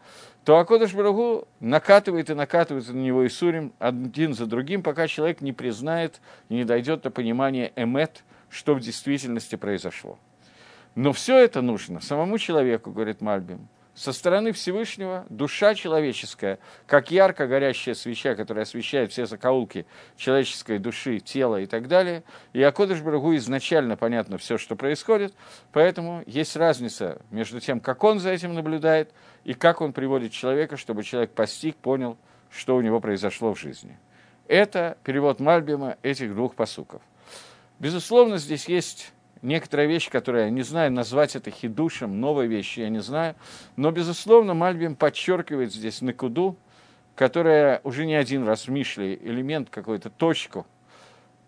то 0.44 0.58
Акодыш 0.58 0.94
Барагу 0.94 1.46
накатывает 1.60 2.30
и 2.30 2.34
накатывает 2.34 2.88
на 2.88 2.98
него 2.98 3.24
Исурим 3.26 3.72
один 3.78 4.34
за 4.34 4.46
другим, 4.46 4.82
пока 4.82 5.06
человек 5.06 5.40
не 5.40 5.52
признает 5.52 6.20
и 6.48 6.54
не 6.54 6.64
дойдет 6.64 7.02
до 7.02 7.10
понимания 7.10 7.72
эмет, 7.76 8.24
что 8.48 8.74
в 8.74 8.80
действительности 8.80 9.56
произошло. 9.56 10.18
Но 10.96 11.12
все 11.12 11.38
это 11.38 11.60
нужно 11.60 12.00
самому 12.00 12.38
человеку, 12.38 12.90
говорит 12.90 13.20
Мальбим, 13.20 13.68
со 13.94 14.14
стороны 14.14 14.52
Всевышнего 14.52 15.26
душа 15.28 15.74
человеческая, 15.74 16.58
как 16.86 17.10
ярко 17.10 17.46
горящая 17.46 17.94
свеча, 17.94 18.34
которая 18.34 18.64
освещает 18.64 19.12
все 19.12 19.26
закоулки 19.26 19.86
человеческой 20.16 20.78
души, 20.78 21.20
тела 21.20 21.60
и 21.60 21.66
так 21.66 21.86
далее. 21.86 22.24
И 22.54 22.62
Акодыш 22.62 23.02
Барагу 23.02 23.36
изначально 23.36 23.96
понятно 23.96 24.38
все, 24.38 24.56
что 24.56 24.74
происходит, 24.74 25.34
поэтому 25.70 26.22
есть 26.26 26.56
разница 26.56 27.20
между 27.30 27.60
тем, 27.60 27.80
как 27.80 28.02
он 28.02 28.18
за 28.18 28.30
этим 28.30 28.54
наблюдает, 28.54 29.12
и 29.44 29.52
как 29.52 29.82
он 29.82 29.92
приводит 29.92 30.32
человека, 30.32 30.78
чтобы 30.78 31.04
человек 31.04 31.30
постиг, 31.32 31.76
понял, 31.76 32.16
что 32.50 32.74
у 32.74 32.80
него 32.80 33.00
произошло 33.00 33.54
в 33.54 33.58
жизни. 33.58 33.98
Это 34.48 34.96
перевод 35.04 35.40
Мальбима 35.40 35.98
этих 36.02 36.34
двух 36.34 36.54
посуков. 36.54 37.02
Безусловно, 37.78 38.38
здесь 38.38 38.66
есть 38.66 39.12
некоторая 39.42 39.86
вещь, 39.86 40.10
которая, 40.10 40.44
я 40.44 40.50
не 40.50 40.62
знаю, 40.62 40.92
назвать 40.92 41.36
это 41.36 41.50
хидушем, 41.50 42.20
новой 42.20 42.46
вещью, 42.46 42.84
я 42.84 42.90
не 42.90 43.00
знаю. 43.00 43.34
Но, 43.76 43.90
безусловно, 43.90 44.54
Мальбим 44.54 44.96
подчеркивает 44.96 45.72
здесь 45.72 46.02
накуду, 46.02 46.56
которая 47.14 47.80
уже 47.82 48.06
не 48.06 48.14
один 48.14 48.46
раз 48.46 48.66
в 48.66 48.70
Мишле, 48.70 49.16
элемент 49.16 49.70
какой-то, 49.70 50.10
точку, 50.10 50.66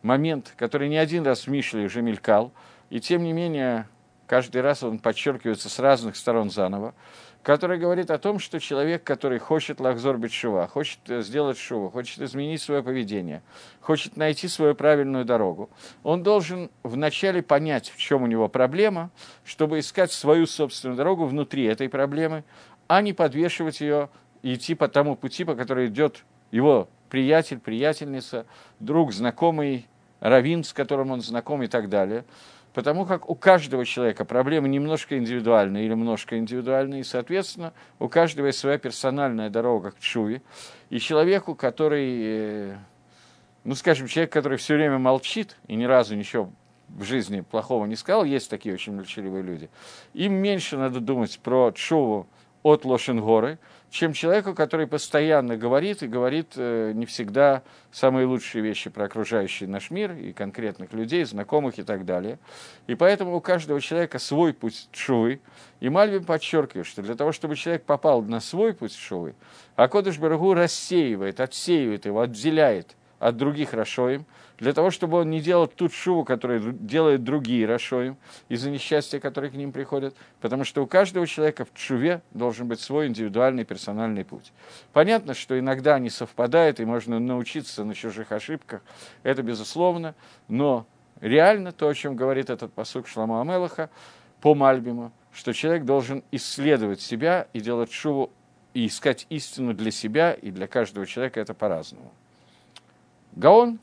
момент, 0.02 0.54
который 0.56 0.88
не 0.88 0.96
один 0.96 1.24
раз 1.24 1.46
в 1.46 1.48
Мишле 1.48 1.84
уже 1.84 2.02
мелькал, 2.02 2.52
и 2.90 3.00
тем 3.00 3.22
не 3.22 3.32
менее 3.32 3.86
каждый 4.28 4.60
раз 4.60 4.84
он 4.84 5.00
подчеркивается 5.00 5.68
с 5.68 5.80
разных 5.80 6.14
сторон 6.14 6.50
заново 6.50 6.94
который 7.42 7.78
говорит 7.78 8.10
о 8.10 8.18
том, 8.18 8.38
что 8.38 8.60
человек, 8.60 9.04
который 9.04 9.38
хочет 9.38 9.80
лахзор 9.80 10.20
шува, 10.28 10.66
хочет 10.66 10.98
э, 11.08 11.22
сделать 11.22 11.56
шуву, 11.56 11.88
хочет 11.88 12.20
изменить 12.20 12.60
свое 12.60 12.82
поведение, 12.82 13.42
хочет 13.80 14.18
найти 14.18 14.48
свою 14.48 14.74
правильную 14.74 15.24
дорогу, 15.24 15.70
он 16.02 16.22
должен 16.22 16.70
вначале 16.82 17.42
понять, 17.42 17.88
в 17.88 17.96
чем 17.96 18.22
у 18.22 18.26
него 18.26 18.48
проблема, 18.48 19.10
чтобы 19.44 19.78
искать 19.78 20.12
свою 20.12 20.46
собственную 20.46 20.96
дорогу 20.96 21.24
внутри 21.24 21.64
этой 21.64 21.88
проблемы, 21.88 22.44
а 22.86 23.00
не 23.00 23.14
подвешивать 23.14 23.80
ее 23.80 24.10
и 24.42 24.54
идти 24.54 24.74
по 24.74 24.88
тому 24.88 25.16
пути, 25.16 25.44
по 25.44 25.54
которому 25.54 25.86
идет 25.86 26.24
его 26.50 26.88
приятель, 27.08 27.60
приятельница, 27.60 28.46
друг, 28.78 29.12
знакомый, 29.12 29.86
раввин, 30.20 30.64
с 30.64 30.72
которым 30.72 31.12
он 31.12 31.22
знаком 31.22 31.62
и 31.62 31.66
так 31.66 31.88
далее– 31.88 32.24
потому 32.74 33.06
как 33.06 33.28
у 33.28 33.34
каждого 33.34 33.84
человека 33.84 34.24
проблемы 34.24 34.68
немножко 34.68 35.18
индивидуальные 35.18 35.84
или 35.84 35.92
немножко 35.92 36.38
индивидуальные, 36.38 37.00
и, 37.00 37.04
соответственно, 37.04 37.72
у 37.98 38.08
каждого 38.08 38.46
есть 38.46 38.58
своя 38.58 38.78
персональная 38.78 39.50
дорога 39.50 39.92
к 39.92 39.98
чуве. 39.98 40.42
И 40.90 40.98
человеку, 40.98 41.54
который, 41.54 42.20
э, 42.22 42.76
ну, 43.64 43.74
скажем, 43.74 44.06
человек, 44.06 44.32
который 44.32 44.58
все 44.58 44.74
время 44.74 44.98
молчит 44.98 45.56
и 45.66 45.74
ни 45.74 45.84
разу 45.84 46.16
ничего 46.16 46.50
в 46.88 47.04
жизни 47.04 47.42
плохого 47.42 47.84
не 47.86 47.96
сказал, 47.96 48.24
есть 48.24 48.48
такие 48.50 48.74
очень 48.74 48.94
молчаливые 48.94 49.42
люди, 49.42 49.68
им 50.14 50.34
меньше 50.34 50.76
надо 50.76 51.00
думать 51.00 51.38
про 51.42 51.70
чуву 51.72 52.26
от 52.62 52.84
Лошенгоры, 52.84 53.58
чем 53.90 54.12
человеку, 54.12 54.54
который 54.54 54.86
постоянно 54.86 55.56
говорит 55.56 56.02
и 56.02 56.08
говорит 56.08 56.52
э, 56.56 56.92
не 56.94 57.06
всегда 57.06 57.62
самые 57.90 58.26
лучшие 58.26 58.62
вещи 58.62 58.90
про 58.90 59.04
окружающий 59.04 59.66
наш 59.66 59.90
мир 59.90 60.12
и 60.12 60.32
конкретных 60.32 60.92
людей, 60.92 61.24
знакомых 61.24 61.78
и 61.78 61.82
так 61.82 62.04
далее. 62.04 62.38
И 62.86 62.94
поэтому 62.94 63.34
у 63.34 63.40
каждого 63.40 63.80
человека 63.80 64.18
свой 64.18 64.52
путь 64.52 64.88
шувы. 64.92 65.40
И 65.80 65.88
Мальвин 65.88 66.24
подчеркивает, 66.24 66.86
что 66.86 67.02
для 67.02 67.14
того, 67.14 67.32
чтобы 67.32 67.56
человек 67.56 67.84
попал 67.84 68.22
на 68.22 68.40
свой 68.40 68.74
путь 68.74 68.94
шувы, 68.94 69.34
Акодыш 69.76 70.18
Барагу 70.18 70.54
рассеивает, 70.54 71.40
отсеивает 71.40 72.04
его, 72.04 72.20
отделяет 72.20 72.94
от 73.18 73.36
других 73.36 73.72
Рашоим, 73.72 74.26
для 74.58 74.72
того, 74.72 74.90
чтобы 74.90 75.18
он 75.18 75.30
не 75.30 75.40
делал 75.40 75.68
ту 75.68 75.88
шуву, 75.88 76.24
которую 76.24 76.72
делают 76.72 77.22
другие 77.22 77.66
Рашоим, 77.66 78.16
из-за 78.48 78.70
несчастья, 78.70 79.20
которые 79.20 79.50
к 79.50 79.54
ним 79.54 79.72
приходят, 79.72 80.14
потому 80.40 80.64
что 80.64 80.82
у 80.82 80.86
каждого 80.86 81.26
человека 81.26 81.64
в 81.64 81.74
чуве 81.74 82.22
должен 82.32 82.66
быть 82.66 82.80
свой 82.80 83.06
индивидуальный 83.06 83.64
персональный 83.64 84.24
путь. 84.24 84.52
Понятно, 84.92 85.34
что 85.34 85.58
иногда 85.58 85.94
они 85.94 86.10
совпадают, 86.10 86.80
и 86.80 86.84
можно 86.84 87.20
научиться 87.20 87.84
на 87.84 87.94
чужих 87.94 88.32
ошибках, 88.32 88.82
это 89.22 89.42
безусловно, 89.42 90.14
но 90.48 90.86
реально 91.20 91.72
то, 91.72 91.88
о 91.88 91.94
чем 91.94 92.16
говорит 92.16 92.50
этот 92.50 92.72
посук 92.72 93.06
Шлама 93.06 93.40
Амелаха 93.40 93.90
по 94.40 94.54
Мальбиму, 94.54 95.12
что 95.32 95.52
человек 95.52 95.84
должен 95.84 96.24
исследовать 96.32 97.00
себя 97.00 97.46
и 97.52 97.60
делать 97.60 97.92
шуву, 97.92 98.30
и 98.74 98.86
искать 98.86 99.26
истину 99.30 99.72
для 99.72 99.90
себя, 99.90 100.32
и 100.32 100.50
для 100.50 100.66
каждого 100.66 101.06
человека 101.06 101.40
это 101.40 101.54
по-разному. 101.54 102.12
Гаон 103.32 103.78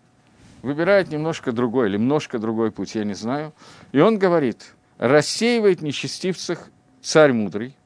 выбирает 0.65 1.09
немножко 1.09 1.51
другой 1.51 1.89
или 1.89 1.97
немножко 1.97 2.39
другой 2.39 2.71
путь, 2.71 2.95
я 2.95 3.03
не 3.03 3.13
знаю. 3.13 3.53
И 3.91 3.99
он 3.99 4.17
говорит, 4.17 4.73
рассеивает 4.97 5.81
нечестивцах 5.81 6.69
царь 7.01 7.33
мудрый. 7.33 7.77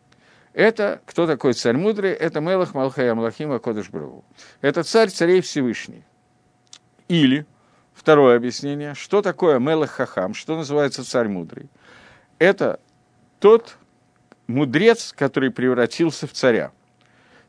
Это, 0.53 1.01
кто 1.05 1.27
такой 1.27 1.53
царь 1.53 1.75
мудрый? 1.75 2.12
Это 2.12 2.39
Мелах 2.39 2.74
Малхая 2.74 3.13
Малахима 3.13 3.59
Кодыш 3.59 3.89
Бру. 3.89 4.24
Это 4.62 4.83
царь 4.83 5.09
царей 5.09 5.41
Всевышний. 5.41 6.05
Или, 7.09 7.45
второе 7.93 8.38
объяснение, 8.38 8.93
что 8.95 9.21
такое 9.21 9.59
Мелах 9.59 9.91
Хахам, 9.91 10.33
что 10.33 10.55
называется 10.55 11.03
царь 11.03 11.27
мудрый? 11.27 11.69
Это 12.39 12.79
тот 13.39 13.75
мудрец, 14.48 15.12
который 15.12 15.51
превратился 15.51 16.27
в 16.27 16.31
царя. 16.31 16.71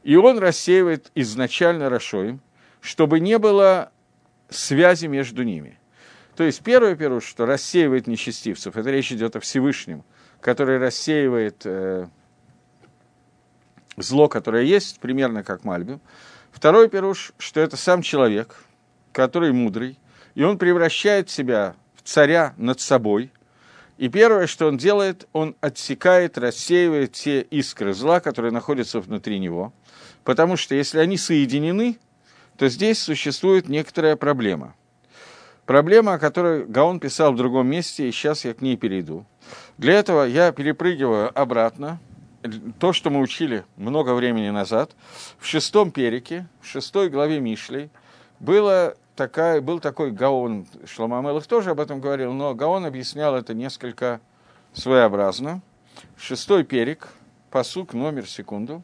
И 0.03 0.17
он 0.17 0.39
рассеивает 0.39 1.13
изначально 1.15 1.89
Рашоим, 1.89 2.41
чтобы 2.81 3.21
не 3.21 3.39
было 3.39 3.93
связи 4.51 5.07
между 5.07 5.43
ними. 5.43 5.79
То 6.37 6.45
есть 6.45 6.63
первое, 6.63 6.97
первое, 6.97 7.21
что 7.21 7.47
рассеивает 7.47 8.07
нечестивцев, 8.07 8.77
это 8.77 8.91
речь 8.91 9.13
идет 9.13 9.37
о 9.37 9.41
Всевышнем, 9.41 10.05
который 10.41 10.79
рассеивает 10.79 11.63
э, 11.65 12.07
зло, 13.97 14.29
которое 14.29 14.65
есть, 14.65 15.01
примерно 15.01 15.45
как 15.45 15.65
Мальбим. 15.65 16.01
Второй 16.51 16.89
пируш, 16.89 17.33
что 17.39 17.61
это 17.61 17.77
сам 17.77 18.03
человек, 18.03 18.57
который 19.13 19.53
мудрый, 19.53 19.99
и 20.35 20.43
он 20.43 20.59
превращает 20.59 21.31
себя 21.31 21.77
в 21.95 22.03
царя 22.03 22.55
над 22.57 22.81
собой. 22.81 23.31
И 23.99 24.09
первое, 24.09 24.47
что 24.47 24.67
он 24.67 24.79
делает, 24.79 25.29
он 25.33 25.57
отсекает, 25.61 26.39
рассеивает 26.39 27.13
те 27.13 27.43
искры 27.43 27.93
зла, 27.93 28.21
которые 28.21 28.53
находятся 28.53 29.01
внутри 29.01 29.39
него. 29.39 29.75
Потому 30.25 30.57
что 30.57 30.75
если 30.75 30.99
они 30.99 31.19
соединены, 31.19 31.99
то 32.61 32.69
здесь 32.69 32.99
существует 32.99 33.71
некоторая 33.71 34.17
проблема. 34.17 34.75
Проблема, 35.65 36.13
о 36.13 36.19
которой 36.19 36.67
Гаон 36.67 37.01
писал 37.01 37.33
в 37.33 37.37
другом 37.37 37.67
месте, 37.69 38.07
и 38.07 38.13
сейчас 38.13 38.45
я 38.45 38.53
к 38.53 38.61
ней 38.61 38.77
перейду. 38.77 39.25
Для 39.79 39.95
этого 39.95 40.25
я 40.25 40.53
перепрыгиваю 40.53 41.31
обратно, 41.35 42.01
то, 42.79 42.93
что 42.93 43.09
мы 43.09 43.21
учили 43.21 43.65
много 43.77 44.13
времени 44.13 44.51
назад, 44.51 44.91
в 45.39 45.47
шестом 45.47 45.91
перике, 45.91 46.49
в 46.61 46.67
шестой 46.67 47.09
главе 47.09 47.41
Мишлей, 47.41 47.89
было 48.41 48.95
такая, 49.17 49.63
был 49.63 49.81
такой 49.81 50.11
Гаон, 50.11 50.67
Шламамелых 50.85 51.47
тоже 51.47 51.71
об 51.71 51.81
этом 51.81 51.99
говорил, 51.99 52.35
но 52.35 52.55
Гаон 52.55 52.85
объяснял 52.85 53.35
это 53.37 53.55
несколько 53.55 54.21
своеобразно. 54.75 55.63
Шестой 56.19 56.65
перик, 56.65 57.09
посук, 57.51 57.95
номер, 57.95 58.27
секунду. 58.27 58.83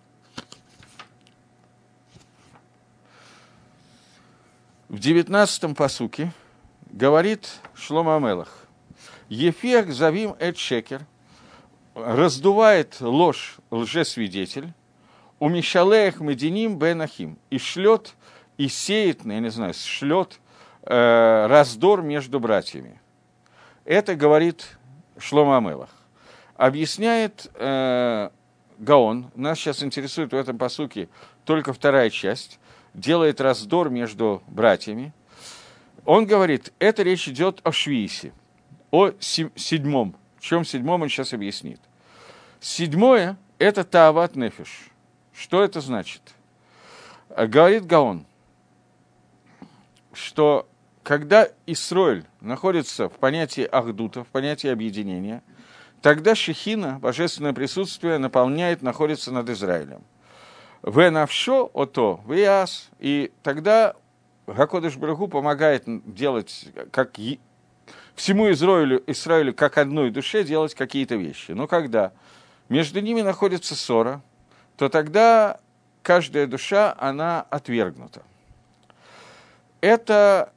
В 4.88 4.98
девятнадцатом 4.98 5.74
посуке 5.74 6.32
говорит 6.90 7.48
Шлома 7.74 8.16
Амелах, 8.16 8.66
Ефех 9.28 9.92
завим 9.92 10.36
эт 10.38 10.56
шекер, 10.56 11.04
раздувает 11.94 13.00
ложь 13.00 13.56
лжесвидетель, 13.70 14.72
у 15.40 15.48
Мишалеях 15.48 16.20
Мединим 16.20 16.78
Бенахим, 16.78 17.38
и 17.50 17.58
шлет, 17.58 18.14
и 18.56 18.68
сеет, 18.68 19.24
я 19.24 19.40
не 19.40 19.50
знаю, 19.50 19.74
шлет 19.74 20.38
э, 20.82 21.46
раздор 21.48 22.02
между 22.02 22.38
братьями. 22.38 23.00
Это 23.84 24.14
говорит 24.14 24.78
Шлома 25.18 25.58
Амелах. 25.58 25.90
Объясняет 26.54 27.50
э, 27.54 28.30
Гаон, 28.78 29.30
нас 29.34 29.58
сейчас 29.58 29.82
интересует 29.82 30.32
в 30.32 30.36
этом 30.36 30.56
посуке 30.56 31.08
только 31.44 31.72
вторая 31.72 32.08
часть, 32.08 32.58
делает 32.96 33.40
раздор 33.40 33.90
между 33.90 34.42
братьями. 34.48 35.12
Он 36.04 36.26
говорит, 36.26 36.72
это 36.78 37.02
речь 37.02 37.28
идет 37.28 37.60
о 37.62 37.72
Швиисе, 37.72 38.32
о 38.90 39.12
седьмом. 39.20 40.16
В 40.38 40.42
чем 40.42 40.64
седьмом 40.64 41.02
он 41.02 41.08
сейчас 41.08 41.32
объяснит. 41.32 41.80
Седьмое– 42.60 43.36
это 43.58 43.84
Таават 43.84 44.34
Нефиш. 44.34 44.90
Что 45.34 45.62
это 45.62 45.80
значит? 45.80 46.22
Говорит 47.36 47.84
Гаон, 47.86 48.24
что 50.12 50.66
когда 51.02 51.48
Исроиль 51.66 52.24
находится 52.40 53.08
в 53.08 53.12
понятии 53.12 53.64
Ахдута, 53.64 54.24
в 54.24 54.28
понятии 54.28 54.68
объединения, 54.68 55.42
тогда 56.00 56.34
Шехина, 56.34 56.98
божественное 56.98 57.52
присутствие, 57.52 58.16
наполняет, 58.18 58.80
находится 58.80 59.32
над 59.32 59.50
Израилем. 59.50 60.02
В 60.86 61.10
навшо 61.10 61.68
ото, 61.74 62.20
яс, 62.28 62.90
и 63.00 63.32
тогда 63.42 63.96
Гакодыш 64.46 64.96
Брагу 64.96 65.26
помогает 65.26 65.82
делать, 65.86 66.68
как 66.92 67.18
всему 68.14 68.52
Израилю, 68.52 69.02
Израилю 69.08 69.52
как 69.52 69.78
одной 69.78 70.12
душе 70.12 70.44
делать 70.44 70.76
какие-то 70.76 71.16
вещи. 71.16 71.50
Но 71.50 71.66
когда 71.66 72.12
между 72.68 73.00
ними 73.00 73.22
находится 73.22 73.74
ссора, 73.74 74.22
то 74.76 74.88
тогда 74.88 75.58
каждая 76.04 76.46
душа, 76.46 76.94
она 76.96 77.40
отвергнута. 77.50 78.22
Это 79.80 80.52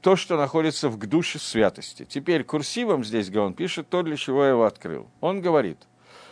то, 0.00 0.16
что 0.16 0.36
находится 0.36 0.88
в 0.88 0.98
душе 0.98 1.38
святости. 1.38 2.04
Теперь 2.04 2.42
курсивом 2.42 3.04
здесь 3.04 3.32
он 3.36 3.54
пишет 3.54 3.88
то, 3.88 4.02
для 4.02 4.16
чего 4.16 4.42
я 4.42 4.50
его 4.50 4.64
открыл. 4.64 5.06
Он 5.20 5.40
говорит, 5.40 5.78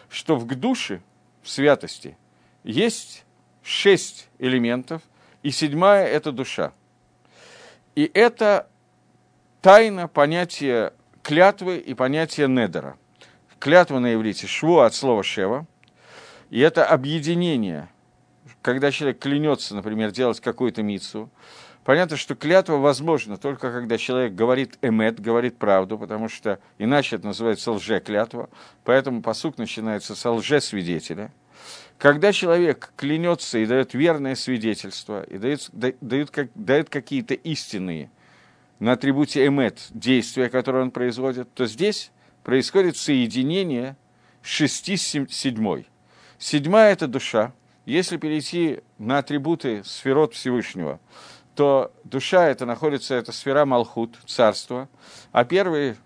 что 0.08 0.34
в 0.34 0.44
душе, 0.46 1.00
в 1.44 1.48
святости, 1.48 2.16
есть 2.64 3.24
шесть 3.62 4.28
элементов, 4.38 5.02
и 5.42 5.50
седьмая– 5.50 6.06
это 6.08 6.32
душа. 6.32 6.72
И 7.94 8.10
это 8.12 8.68
тайна 9.62 10.08
понятия 10.08 10.92
клятвы 11.22 11.76
и 11.76 11.94
понятия 11.94 12.48
недера. 12.48 12.96
Клятва 13.60 14.00
на 14.00 14.12
иврите– 14.14 14.46
шву 14.48 14.80
от 14.80 14.94
слова 14.94 15.22
шева. 15.22 15.66
И 16.50 16.60
это 16.60 16.84
объединение, 16.84 17.88
когда 18.62 18.90
человек 18.90 19.20
клянется, 19.20 19.74
например, 19.74 20.10
делать 20.10 20.40
какую-то 20.40 20.82
мицу– 20.82 21.30
Понятно, 21.84 22.16
что 22.16 22.34
клятва 22.34 22.76
возможна 22.76 23.36
только 23.36 23.70
когда 23.70 23.98
человек 23.98 24.34
говорит 24.34 24.78
эмет, 24.80 25.20
говорит 25.20 25.58
правду, 25.58 25.98
потому 25.98 26.30
что 26.30 26.58
иначе 26.78 27.16
это 27.16 27.26
называется 27.26 27.72
лже-клятва. 27.72 28.48
Поэтому 28.84 29.20
посук 29.20 29.58
начинается 29.58 30.14
с 30.16 30.30
лже-свидетеля. 30.30 31.30
Когда 32.04 32.34
человек 32.34 32.92
клянется 32.96 33.56
и 33.56 33.64
дает 33.64 33.94
верное 33.94 34.34
свидетельство, 34.34 35.22
и 35.22 35.38
дает, 35.38 35.70
дает, 35.72 36.30
как, 36.30 36.50
дает 36.54 36.90
какие-то 36.90 37.32
истинные 37.32 38.10
на 38.78 38.92
атрибуте 38.92 39.46
эмет 39.46 39.86
действия, 39.88 40.50
которые 40.50 40.82
он 40.82 40.90
производит, 40.90 41.54
то 41.54 41.64
здесь 41.64 42.12
происходит 42.42 42.98
соединение 42.98 43.96
шести 44.42 44.98
с 44.98 45.16
седьмой. 45.30 45.88
Седьмая– 46.36 46.92
это 46.92 47.08
душа. 47.08 47.54
Если 47.86 48.18
перейти 48.18 48.80
на 48.98 49.16
атрибуты 49.16 49.82
сферот 49.82 50.34
Всевышнего– 50.34 51.00
то 51.54 51.92
душа 52.02 52.48
это 52.48 52.66
находится, 52.66 53.14
это 53.14 53.32
сфера 53.32 53.64
Малхут, 53.64 54.18
царство, 54.26 54.88
а 55.32 55.44
первые 55.44 55.96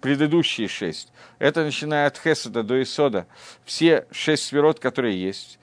предыдущие 0.00 0.68
шесть, 0.68 1.12
это 1.38 1.64
начиная 1.64 2.06
от 2.06 2.18
Хесада 2.18 2.62
до 2.62 2.82
Исода, 2.82 3.26
все 3.64 4.06
шесть 4.10 4.44
сферот, 4.44 4.80
которые 4.80 5.20
есть. 5.20 5.58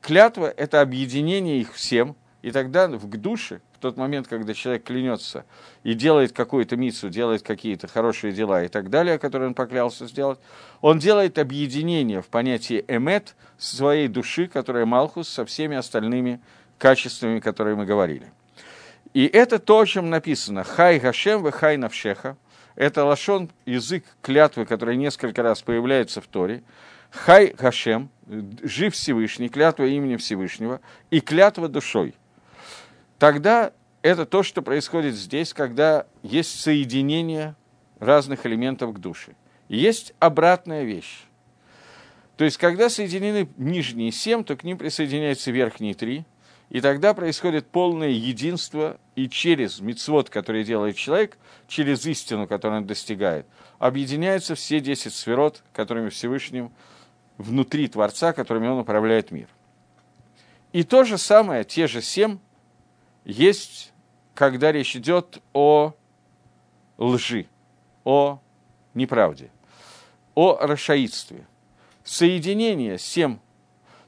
Клятва– 0.00 0.46
это 0.56 0.80
объединение 0.80 1.60
их 1.60 1.74
всем, 1.74 2.16
и 2.42 2.50
тогда 2.50 2.88
в 2.88 3.06
душе, 3.06 3.60
в 3.74 3.78
тот 3.80 3.96
момент, 3.96 4.28
когда 4.28 4.54
человек 4.54 4.84
клянется 4.84 5.44
и 5.82 5.92
делает 5.92 6.32
какую-то 6.32 6.76
мицу, 6.76 7.10
делает 7.10 7.42
какие-то 7.42 7.86
хорошие 7.86 8.32
дела 8.32 8.64
и 8.64 8.68
так 8.68 8.88
далее, 8.88 9.18
которые 9.18 9.48
он 9.48 9.54
поклялся 9.54 10.06
сделать, 10.06 10.38
он 10.80 10.98
делает 10.98 11.38
объединение 11.38 12.22
в 12.22 12.28
понятии 12.28 12.84
эмет 12.88 13.34
своей 13.58 14.08
души, 14.08 14.48
которая 14.48 14.86
Малхус, 14.86 15.28
со 15.28 15.44
всеми 15.44 15.76
остальными 15.76 16.40
качествами, 16.78 17.40
которые 17.40 17.76
мы 17.76 17.84
говорили. 17.84 18.32
И 19.12 19.26
это 19.26 19.58
то, 19.58 19.80
о 19.80 19.86
чем 19.86 20.08
написано. 20.08 20.64
Хай 20.64 20.98
Гашем 20.98 21.50
хай 21.50 21.76
навшеха. 21.76 22.36
Это 22.76 23.04
лашон, 23.04 23.50
язык 23.66 24.04
клятвы, 24.22 24.66
который 24.66 24.96
несколько 24.96 25.42
раз 25.42 25.62
появляется 25.62 26.20
в 26.20 26.26
Торе. 26.26 26.62
Хай 27.10 27.48
Гашем, 27.48 28.10
жив 28.62 28.94
Всевышний, 28.94 29.48
клятва 29.48 29.84
имени 29.84 30.16
Всевышнего, 30.16 30.80
и 31.10 31.20
клятва 31.20 31.68
душой. 31.68 32.14
Тогда 33.18 33.72
это 34.02 34.24
то, 34.24 34.42
что 34.42 34.62
происходит 34.62 35.14
здесь, 35.14 35.52
когда 35.52 36.06
есть 36.22 36.60
соединение 36.60 37.56
разных 37.98 38.46
элементов 38.46 38.94
к 38.94 38.98
душе. 38.98 39.32
Есть 39.68 40.14
обратная 40.18 40.84
вещь. 40.84 41.24
То 42.36 42.44
есть, 42.44 42.56
когда 42.56 42.88
соединены 42.88 43.48
нижние 43.56 44.12
семь, 44.12 44.44
то 44.44 44.56
к 44.56 44.64
ним 44.64 44.78
присоединяются 44.78 45.50
верхние 45.50 45.94
три– 45.94 46.24
и 46.70 46.80
тогда 46.80 47.14
происходит 47.14 47.66
полное 47.66 48.10
единство, 48.10 48.98
и 49.16 49.28
через 49.28 49.80
мицвод, 49.80 50.30
который 50.30 50.64
делает 50.64 50.96
человек, 50.96 51.36
через 51.66 52.06
истину, 52.06 52.46
которую 52.46 52.82
он 52.82 52.86
достигает, 52.86 53.46
объединяются 53.78 54.54
все 54.54 54.80
десять 54.80 55.12
сферот, 55.12 55.62
которыми 55.72 56.08
Всевышним 56.08 56.72
внутри 57.38 57.88
Творца, 57.88 58.32
которыми 58.32 58.68
он 58.68 58.78
управляет 58.78 59.32
мир. 59.32 59.48
И 60.72 60.84
то 60.84 61.02
же 61.02 61.18
самое, 61.18 61.64
те 61.64 61.88
же 61.88 62.00
семь, 62.00 62.38
есть, 63.24 63.92
когда 64.34 64.70
речь 64.70 64.94
идет 64.94 65.42
о 65.52 65.94
лжи, 66.98 67.46
о 68.04 68.38
неправде, 68.94 69.50
о 70.36 70.56
расшаидстве. 70.60 71.46
Соединение 72.04 72.96
семь 72.96 73.38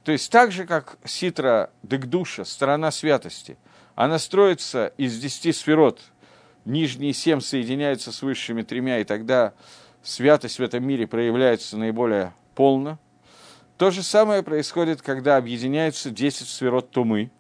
то 0.04 0.12
есть 0.12 0.30
так 0.30 0.52
же, 0.52 0.66
как 0.66 0.98
ситра 1.04 1.70
дегдуша, 1.82 2.44
сторона 2.44 2.90
святости, 2.90 3.56
она 3.94 4.18
строится 4.18 4.92
из 4.96 5.18
десяти 5.18 5.52
сферот, 5.52 6.00
нижние 6.64 7.12
семь 7.12 7.40
соединяются 7.40 8.12
с 8.12 8.22
высшими 8.22 8.62
тремя, 8.62 9.00
и 9.00 9.04
тогда 9.04 9.52
святость 10.02 10.58
в 10.58 10.62
этом 10.62 10.84
мире 10.84 11.06
проявляется 11.06 11.76
наиболее 11.76 12.32
полно. 12.54 12.98
То 13.78 13.90
же 13.90 14.02
самое 14.02 14.42
происходит, 14.42 15.02
когда 15.02 15.36
объединяются 15.36 16.10
десять 16.10 16.48
сферот 16.48 16.90
тумы, 16.90 17.30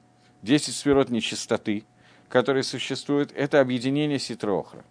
десять 0.42 0.74
сферот 0.74 1.08
нечистоты, 1.10 1.84
которые 2.28 2.62
существуют. 2.62 3.32
Это 3.34 3.60
объединение 3.60 4.18
ситрохра. 4.18 4.84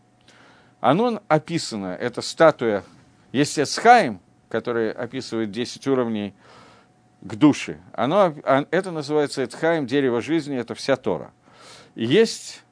Оно 0.79 1.21
описано, 1.27 1.95
это 1.99 2.21
статуя, 2.21 2.83
есть 3.31 3.57
Эцхаим, 3.59 4.19
который 4.49 4.91
описывает 4.91 5.51
10 5.51 5.87
уровней 5.87 6.33
к 7.21 7.35
душе. 7.35 7.79
Оно, 7.93 8.33
а, 8.43 8.65
это 8.71 8.91
называется 8.91 9.43
Эдхайм, 9.43 9.85
дерево 9.85 10.21
жизни, 10.21 10.57
это 10.57 10.75
вся 10.75 10.95
Тора. 10.95 11.31
есть 11.95 12.63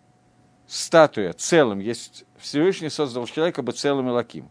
статуя 0.67 1.33
целым, 1.33 1.79
есть 1.79 2.25
Всевышний 2.38 2.89
создал 2.89 3.25
человека 3.25 3.62
бы 3.62 3.71
целым 3.71 4.09
и 4.09 4.12
лаким. 4.12 4.49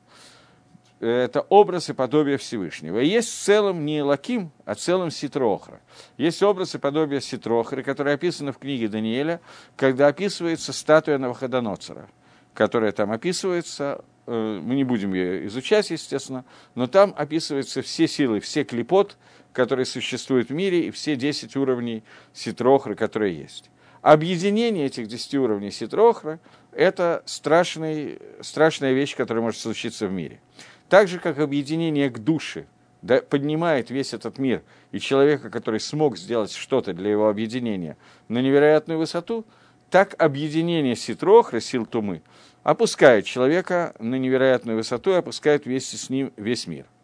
Это 1.01 1.43
образ 1.43 1.91
и 1.91 1.93
подобие 1.93 2.39
Всевышнего. 2.39 2.99
И 2.99 3.07
есть 3.07 3.45
целым 3.45 3.85
не 3.85 4.03
лаким, 4.03 4.51
а 4.65 4.75
целым 4.75 5.13
ситрохра. 5.13 5.81
Есть 6.17 6.43
образ 6.43 6.75
и 6.75 6.79
подобие 6.79 7.21
ситрохры, 7.21 7.85
которые 7.85 8.15
описаны 8.15 8.51
в 8.53 8.59
книге 8.59 8.89
Даниэля, 8.89 9.41
когда 9.77 10.09
описывается 10.09 10.73
статуя 10.73 11.19
Навуходоноцера, 11.19 12.09
которая 12.53 12.91
там 12.91 13.13
описывается, 13.13 14.05
э, 14.27 14.61
мы 14.61 14.75
не 14.75 14.83
будем 14.83 15.15
ее 15.15 15.47
изучать, 15.47 15.89
естественно, 15.91 16.45
но 16.75 16.89
там 16.89 17.15
описываются 17.17 17.81
все 17.83 18.09
силы, 18.09 18.41
все 18.41 18.65
клепот, 18.65 19.17
которые 19.59 19.87
существуют 19.87 20.51
в 20.51 20.55
мире, 20.55 20.87
и 20.87 20.91
все 20.93 21.17
10 21.17 21.57
уровней 21.57 22.05
ситрохры, 22.33 22.95
которые 22.95 23.37
есть. 23.37 23.71
Объединение 24.03 24.87
этих 24.87 25.09
10 25.09 25.35
уровней 25.35 25.73
ситрохры– 25.73 26.39
это 26.73 27.25
страшный, 27.27 28.21
страшная 28.41 28.93
вещь, 28.93 29.17
которая 29.17 29.43
может 29.43 29.61
случиться 29.61 30.07
в 30.07 30.13
мире. 30.13 30.41
Так 30.89 31.09
же, 31.09 31.19
как 31.19 31.41
объединение 31.41 32.09
к 32.09 32.21
душе 32.21 32.67
да, 33.03 33.21
поднимает 33.21 33.91
весь 33.91 34.15
этот 34.15 34.39
мир, 34.39 34.63
и 34.93 35.01
человека, 35.01 35.51
который 35.51 35.81
смог 35.81 36.17
сделать 36.17 36.53
что-то 36.53 36.93
для 36.93 37.11
его 37.11 37.29
объединения 37.29 37.97
на 38.29 38.41
невероятную 38.41 39.01
высоту, 39.01 39.45
так 39.91 40.15
объединение 40.23 40.95
ситрохры, 40.95 41.61
сил 41.61 41.85
тумы, 41.85 42.23
опускает 42.63 43.25
человека 43.25 43.93
на 43.99 44.15
невероятную 44.15 44.77
высоту 44.77 45.11
и 45.11 45.15
опускает 45.15 45.65
вместе 45.65 45.97
с 45.97 46.11
ним 46.11 46.33
весь 46.37 46.69
мир– 46.69 46.87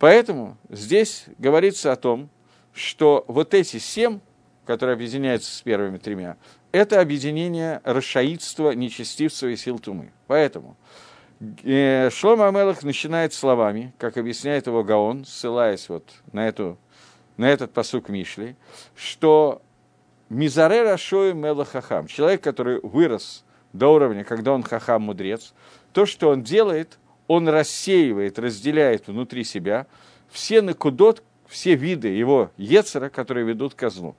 Поэтому 0.00 0.56
здесь 0.70 1.26
говорится 1.36 1.92
о 1.92 1.96
том, 1.96 2.30
что 2.72 3.22
вот 3.28 3.52
эти 3.52 3.76
семь, 3.76 4.20
которые 4.64 4.94
объединяются 4.94 5.54
с 5.54 5.60
первыми 5.60 5.98
тремя, 5.98 6.38
это 6.72 7.02
объединение 7.02 7.82
расшаидства, 7.84 8.70
нечестивства 8.70 9.48
и 9.48 9.56
сил 9.56 9.78
тумы. 9.78 10.10
Поэтому 10.26 10.74
э, 11.64 12.08
Шлома 12.10 12.48
Амелах 12.48 12.82
начинает 12.82 13.34
словами, 13.34 13.92
как 13.98 14.16
объясняет 14.16 14.66
его 14.68 14.82
Гаон, 14.82 15.26
ссылаясь 15.26 15.90
вот 15.90 16.08
на, 16.32 16.48
эту, 16.48 16.78
на 17.36 17.50
этот 17.50 17.74
посук 17.74 18.08
Мишли, 18.08 18.56
что 18.96 19.60
Мизаре 20.30 20.82
Рашой 20.82 21.34
Мелах 21.34 21.72
Хахам, 21.72 22.06
человек, 22.06 22.42
который 22.42 22.80
вырос 22.80 23.44
до 23.74 23.88
уровня, 23.88 24.24
когда 24.24 24.52
он 24.52 24.62
хахам 24.62 25.02
мудрец, 25.02 25.52
то, 25.92 26.06
что 26.06 26.30
он 26.30 26.42
делает– 26.42 26.96
он 27.30 27.48
рассеивает, 27.48 28.40
разделяет 28.40 29.06
внутри 29.06 29.44
себя 29.44 29.86
все 30.30 30.62
накудот, 30.62 31.22
все 31.46 31.76
виды 31.76 32.08
его 32.08 32.50
ецера, 32.56 33.08
которые 33.08 33.46
ведут 33.46 33.74
к 33.74 33.88
злу. 33.88 34.16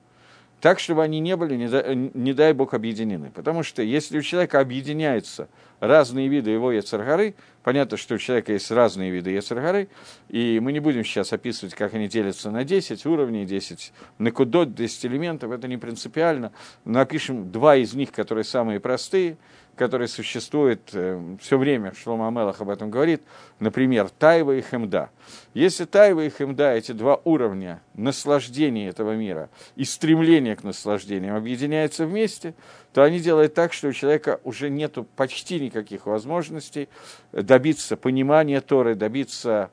так, 0.62 0.78
чтобы 0.78 1.02
они 1.02 1.20
не 1.20 1.36
были, 1.36 1.56
не 1.56 1.68
дай, 1.68 1.94
не 1.94 2.32
дай 2.32 2.54
Бог, 2.54 2.72
объединены. 2.72 3.30
Потому 3.34 3.64
что 3.64 3.82
если 3.82 4.16
у 4.16 4.22
человека 4.22 4.60
объединяются 4.60 5.48
разные 5.80 6.28
виды 6.28 6.52
его 6.52 6.72
Ецаргары, 6.72 7.34
понятно, 7.62 7.98
что 7.98 8.14
у 8.14 8.18
человека 8.18 8.54
есть 8.54 8.70
разные 8.70 9.10
виды 9.10 9.28
Ецаргары, 9.30 9.88
и 10.30 10.58
мы 10.62 10.72
не 10.72 10.80
будем 10.80 11.04
сейчас 11.04 11.34
описывать, 11.34 11.74
как 11.74 11.92
они 11.92 12.08
делятся 12.08 12.50
на 12.50 12.64
10 12.64 13.04
уровней, 13.04 13.44
10 13.44 13.92
накудот, 14.16 14.74
10 14.74 15.04
элементов, 15.04 15.50
это 15.50 15.68
не 15.68 15.76
принципиально. 15.76 16.52
Напишем 16.86 17.52
два 17.52 17.76
из 17.76 17.92
них, 17.92 18.10
которые 18.10 18.44
самые 18.44 18.80
простые– 18.80 19.36
который 19.76 20.06
существует 20.06 20.90
э, 20.92 21.36
все 21.40 21.56
время, 21.56 21.94
Шлома 21.94 22.28
Амелах 22.28 22.60
об 22.60 22.68
этом 22.68 22.90
говорит, 22.90 23.22
например, 23.58 24.10
Тайва 24.10 24.52
и 24.56 24.60
Хемда. 24.60 25.10
Если 25.54 25.86
Тайва 25.86 26.20
и 26.20 26.30
Хемда, 26.30 26.74
эти 26.74 26.92
два 26.92 27.20
уровня 27.24 27.80
наслаждения 27.94 28.88
этого 28.88 29.16
мира 29.16 29.48
и 29.76 29.84
стремления 29.84 30.56
к 30.56 30.62
наслаждениям 30.62 31.36
объединяются 31.36 32.04
вместе, 32.04 32.54
то 32.92 33.02
они 33.02 33.18
делают 33.18 33.54
так, 33.54 33.72
что 33.72 33.88
у 33.88 33.92
человека 33.92 34.40
уже 34.44 34.68
нет 34.68 34.98
почти 35.16 35.58
никаких 35.58 36.04
возможностей 36.04 36.88
добиться 37.32 37.96
понимания 37.96 38.60
Торы, 38.60 38.94
добиться 38.94 39.70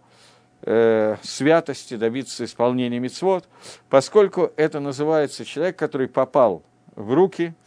э, 0.62 1.18
святости, 1.22 1.98
добиться 1.98 2.46
исполнения 2.46 3.00
мицвод, 3.00 3.50
поскольку 3.90 4.54
это 4.56 4.80
называется 4.80 5.44
человек, 5.44 5.76
который 5.76 6.08
попал 6.08 6.64
в 6.96 7.14
руки– 7.14 7.54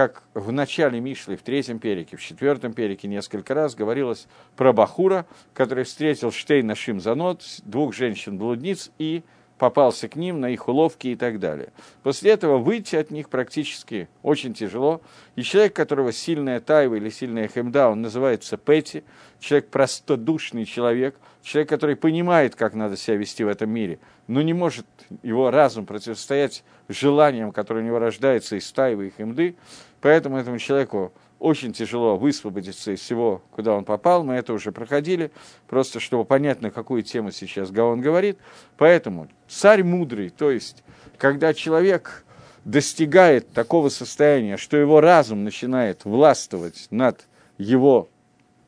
как 0.00 0.22
в 0.32 0.50
начале 0.50 0.98
Мишлы, 0.98 1.36
в 1.36 1.42
третьем 1.42 1.78
перике, 1.78 2.16
в 2.16 2.22
четвертом 2.22 2.72
перике 2.72 3.06
несколько 3.06 3.52
раз 3.52 3.74
говорилось 3.74 4.28
про 4.56 4.72
Бахура, 4.72 5.26
который 5.52 5.84
встретил 5.84 6.32
Штейна 6.32 6.74
Шимзанот, 6.74 7.42
двух 7.66 7.92
женщин-блудниц, 7.92 8.92
и 8.96 9.22
попался 9.58 10.08
к 10.08 10.16
ним 10.16 10.40
на 10.40 10.48
их 10.48 10.68
уловки 10.68 11.08
и 11.08 11.16
так 11.16 11.38
далее. 11.38 11.68
После 12.02 12.30
этого 12.30 12.56
выйти 12.56 12.96
от 12.96 13.10
них 13.10 13.28
практически 13.28 14.08
очень 14.22 14.54
тяжело. 14.54 15.02
И 15.36 15.42
человек, 15.42 15.76
которого 15.76 16.12
сильная 16.12 16.60
тайва 16.60 16.94
или 16.94 17.10
сильная 17.10 17.46
хемда, 17.46 17.90
он 17.90 18.00
называется 18.00 18.56
Пэти, 18.56 19.04
человек 19.38 19.68
простодушный 19.68 20.64
человек, 20.64 21.14
человек, 21.42 21.68
который 21.68 21.94
понимает, 21.94 22.56
как 22.56 22.72
надо 22.72 22.96
себя 22.96 23.18
вести 23.18 23.44
в 23.44 23.48
этом 23.48 23.68
мире, 23.68 23.98
но 24.28 24.40
не 24.40 24.54
может 24.54 24.86
его 25.22 25.50
разум 25.50 25.84
противостоять 25.84 26.64
желаниям, 26.88 27.52
которые 27.52 27.84
у 27.84 27.86
него 27.86 27.98
рождаются 27.98 28.56
из 28.56 28.72
тайвы 28.72 29.08
и 29.08 29.12
хемды, 29.14 29.56
поэтому 30.00 30.38
этому 30.38 30.58
человеку 30.58 31.12
очень 31.40 31.72
тяжело 31.72 32.16
высвободиться 32.16 32.92
из 32.92 33.00
всего, 33.00 33.42
куда 33.50 33.72
он 33.72 33.84
попал. 33.84 34.22
Мы 34.22 34.34
это 34.34 34.52
уже 34.52 34.72
проходили, 34.72 35.32
просто 35.66 35.98
чтобы 35.98 36.24
понять, 36.24 36.60
на 36.60 36.70
какую 36.70 37.02
тему 37.02 37.32
сейчас 37.32 37.70
Гаон 37.70 38.00
говорит. 38.02 38.38
Поэтому 38.76 39.28
царь 39.48 39.82
мудрый, 39.82 40.28
то 40.28 40.50
есть, 40.50 40.84
когда 41.16 41.54
человек 41.54 42.24
достигает 42.64 43.50
такого 43.52 43.88
состояния, 43.88 44.58
что 44.58 44.76
его 44.76 45.00
разум 45.00 45.44
начинает 45.44 46.04
властвовать 46.04 46.86
над 46.90 47.26
его 47.56 48.10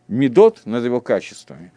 медот, 0.09 0.63
над 0.65 0.85
его 0.85 1.03
качествами, 1.03 1.73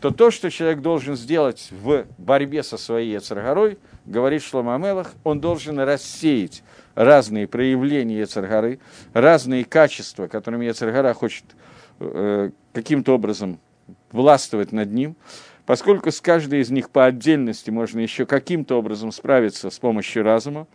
то 0.00 0.10
то, 0.10 0.30
что 0.30 0.50
человек 0.50 0.80
должен 0.80 1.16
сделать 1.16 1.68
в 1.70 2.06
борьбе 2.18 2.62
со 2.62 2.76
своей 2.76 3.12
Ецаргорой, 3.12 3.78
говорит 4.06 4.42
Шлома 4.42 4.74
Амелах, 4.74 5.12
он 5.24 5.40
должен 5.40 5.78
рассеять 5.78 6.62
разные 6.94 7.46
проявления 7.46 8.20
Ецаргары, 8.20 8.80
разные 9.12 9.64
качества, 9.64 10.26
которыми 10.26 10.66
Ецаргара 10.66 11.14
хочет 11.14 11.44
э, 12.00 12.50
каким-то 12.72 13.14
образом 13.14 13.58
властвовать 14.12 14.72
над 14.72 14.92
ним, 14.92 15.16
поскольку 15.66 16.10
с 16.10 16.20
каждой 16.20 16.60
из 16.60 16.70
них 16.70 16.90
по 16.90 17.06
отдельности 17.06 17.70
можно 17.70 18.00
еще 18.00 18.26
каким-то 18.26 18.78
образом 18.78 19.12
справиться 19.12 19.70
с 19.70 19.78
помощью 19.78 20.22
разума, 20.22 20.66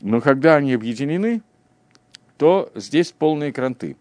но 0.00 0.20
когда 0.20 0.56
они 0.56 0.74
объединены, 0.74 1.42
то 2.36 2.70
здесь 2.74 3.12
полные 3.12 3.52
кранты. 3.52 3.96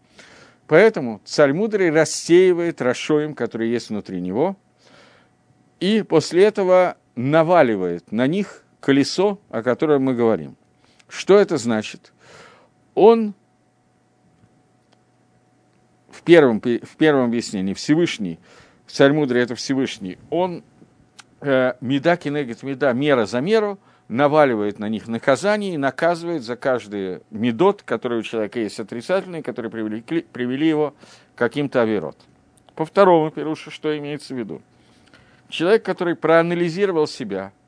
Поэтому 0.67 1.21
царь 1.23 1.53
мудрый 1.53 1.91
рассеивает 1.91 2.81
Рашоим, 2.81 3.35
который 3.35 3.69
есть 3.69 3.89
внутри 3.89 4.21
него, 4.21 4.57
и 5.79 6.01
после 6.01 6.45
этого 6.45 6.97
наваливает 7.15 8.11
на 8.11 8.27
них 8.27 8.63
колесо, 8.79 9.39
о 9.49 9.61
котором 9.61 10.03
мы 10.03 10.15
говорим. 10.15 10.55
Что 11.07 11.37
это 11.37 11.57
значит? 11.57 12.13
Он 12.95 13.33
в 16.09 16.21
первом, 16.23 16.61
в 16.61 16.95
первом 16.97 17.25
объяснении 17.25 17.73
Всевышний, 17.73 18.39
царь 18.87 19.13
мудрый 19.13 19.41
это 19.41 19.55
Всевышний, 19.55 20.17
он 20.29 20.63
э, 21.41 21.73
меда 21.81 22.17
кинегет 22.17 22.63
меда, 22.63 22.93
мера 22.93 23.25
за 23.25 23.41
меру, 23.41 23.79
наваливает 24.07 24.79
на 24.79 24.89
них 24.89 25.07
наказание 25.07 25.73
и 25.73 25.77
наказывает 25.77 26.43
за 26.43 26.55
каждый 26.55 27.21
медот, 27.31 27.81
который 27.83 28.19
у 28.19 28.23
человека 28.23 28.59
есть 28.59 28.79
отрицательный, 28.79 29.41
которые 29.41 29.71
привели, 29.71 30.01
привели 30.01 30.67
его 30.67 30.93
к 31.35 31.39
каким-то 31.39 31.81
авирот. 31.81 32.17
По 32.75 32.85
второму 32.85 33.31
пирушу, 33.31 33.71
что 33.71 33.97
имеется 33.97 34.33
в 34.33 34.37
виду? 34.37 34.61
Человек, 35.49 35.83
который 35.83 36.15
проанализировал 36.15 37.07
себя– 37.07 37.51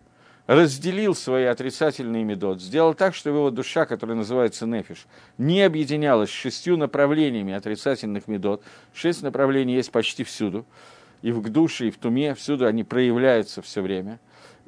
разделил 0.48 1.16
свои 1.16 1.46
отрицательные 1.46 2.24
медот, 2.24 2.62
сделал 2.62 2.94
так, 2.94 3.16
что 3.16 3.30
его 3.30 3.50
душа, 3.50 3.86
которая 3.86 4.16
называется 4.16 4.66
нефиш, 4.66 5.08
не 5.38 5.62
объединялась 5.62 6.30
с 6.30 6.34
шестью 6.34 6.78
направлениями 6.78 7.54
отрицательных 7.54 8.28
медот. 8.28 8.62
Шесть 8.94 9.24
направлений 9.24 9.76
есть 9.76 9.92
почти 9.92 10.24
всюду. 10.24 10.66
И 11.22 11.32
в 11.32 11.42
душе, 11.50 11.88
и 11.88 11.92
в 11.92 11.98
туме, 11.98 12.36
всюду 12.36 12.68
они 12.68 12.84
проявляются 12.84 13.62
все 13.62 13.82
время. 13.82 14.20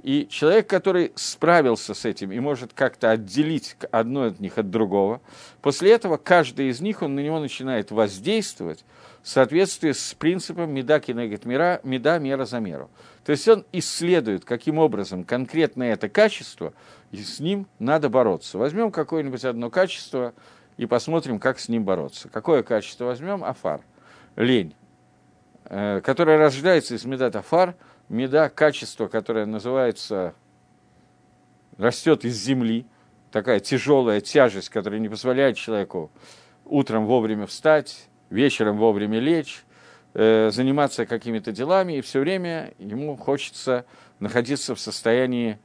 И 0.02 0.28
человек, 0.30 0.68
который 0.68 1.12
справился 1.16 1.94
с 1.94 2.06
этим 2.06 2.32
и 2.32 2.40
может 2.40 2.74
как-то 2.74 3.12
отделить 3.12 3.76
одно 3.92 4.24
от 4.24 4.40
них 4.40 4.58
от 4.58 4.70
другого, 4.70 5.22
после 5.62 5.92
этого 5.92 6.18
каждый 6.18 6.70
из 6.70 6.82
них, 6.82 7.02
он 7.02 7.16
на 7.16 7.20
него 7.20 7.40
начинает 7.40 7.92
воздействовать 7.92 8.86
соответствии 9.24 9.92
с 9.92 10.14
принципом 10.14 10.72
меда 10.72 11.00
кинегет 11.00 11.46
мира, 11.46 11.80
меда 11.84 12.18
мера 12.20 12.46
за 12.46 12.60
меру. 12.60 12.90
То 13.26 13.32
есть 13.32 13.48
он 13.48 13.66
исследует, 13.72 14.46
каким 14.46 14.78
образом 14.78 15.24
конкретно 15.24 15.84
это 15.84 16.10
качество, 16.10 16.74
и 17.12 17.18
с 17.18 17.40
ним 17.40 17.68
надо 17.80 18.10
бороться. 18.10 18.58
Возьмем 18.58 18.92
какое-нибудь 18.92 19.44
одно 19.44 19.70
качество 19.70 20.34
и 20.78 20.86
посмотрим, 20.86 21.40
как 21.40 21.60
с 21.60 21.70
ним 21.70 21.84
бороться. 21.84 22.30
Какое 22.30 22.64
качество 22.64 23.06
возьмем? 23.06 23.44
Афар, 23.44 23.82
лень, 24.36 24.76
э, 25.66 26.02
которая 26.02 26.38
рождается 26.38 26.96
из 26.96 27.04
медат 27.06 27.36
афар, 27.36 27.76
меда 28.10 28.50
качество, 28.50 29.08
которое 29.08 29.46
называется, 29.46 30.34
растет 31.78 32.26
из 32.26 32.36
земли, 32.38 32.86
такая 33.32 33.60
тяжелая 33.60 34.22
тяжесть, 34.22 34.70
которая 34.70 35.00
не 35.00 35.10
позволяет 35.10 35.58
человеку 35.58 36.12
утром 36.66 37.06
вовремя 37.06 37.46
встать, 37.46 38.08
вечером 38.30 38.78
вовремя 38.78 39.20
лечь, 39.20 39.64
э, 40.14 40.50
заниматься 40.52 41.06
какими-то 41.06 41.52
делами, 41.52 41.98
и 41.98 42.02
все 42.02 42.20
время 42.20 42.74
ему 42.80 43.16
хочется 43.16 43.86
находиться 44.20 44.76
в 44.76 44.80
состоянии 44.80 45.58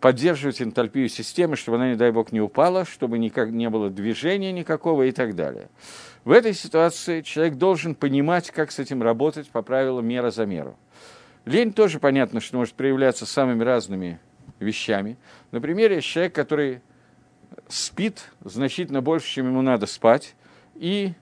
поддерживать 0.00 0.62
энтальпию 0.62 1.08
системы, 1.08 1.56
чтобы 1.56 1.76
она, 1.76 1.90
не 1.90 1.96
дай 1.96 2.10
бог, 2.10 2.32
не 2.32 2.40
упала, 2.40 2.84
чтобы 2.84 3.18
никак 3.18 3.50
не 3.50 3.68
было 3.68 3.90
движения 3.90 4.50
никакого 4.50 5.04
и 5.04 5.12
так 5.12 5.34
далее. 5.34 5.68
В 6.24 6.32
этой 6.32 6.54
ситуации 6.54 7.20
человек 7.20 7.54
должен 7.56 7.94
понимать, 7.94 8.50
как 8.50 8.72
с 8.72 8.78
этим 8.78 9.02
работать 9.02 9.50
по 9.50 9.62
правилам 9.62 10.06
мера 10.06 10.30
за 10.30 10.46
меру. 10.46 10.76
Лень 11.44 11.72
тоже 11.72 11.98
понятно, 11.98 12.40
что 12.40 12.56
может 12.56 12.74
проявляться 12.74 13.26
самыми 13.26 13.62
разными 13.62 14.20
вещами. 14.58 15.16
Например, 15.50 15.92
есть 15.92 16.06
человек, 16.06 16.34
который 16.34 16.80
спит 17.68 18.22
значительно 18.44 19.00
больше, 19.00 19.26
чем 19.26 19.46
ему 19.46 19.62
надо 19.62 19.86
спать, 19.86 20.34
и 20.74 21.12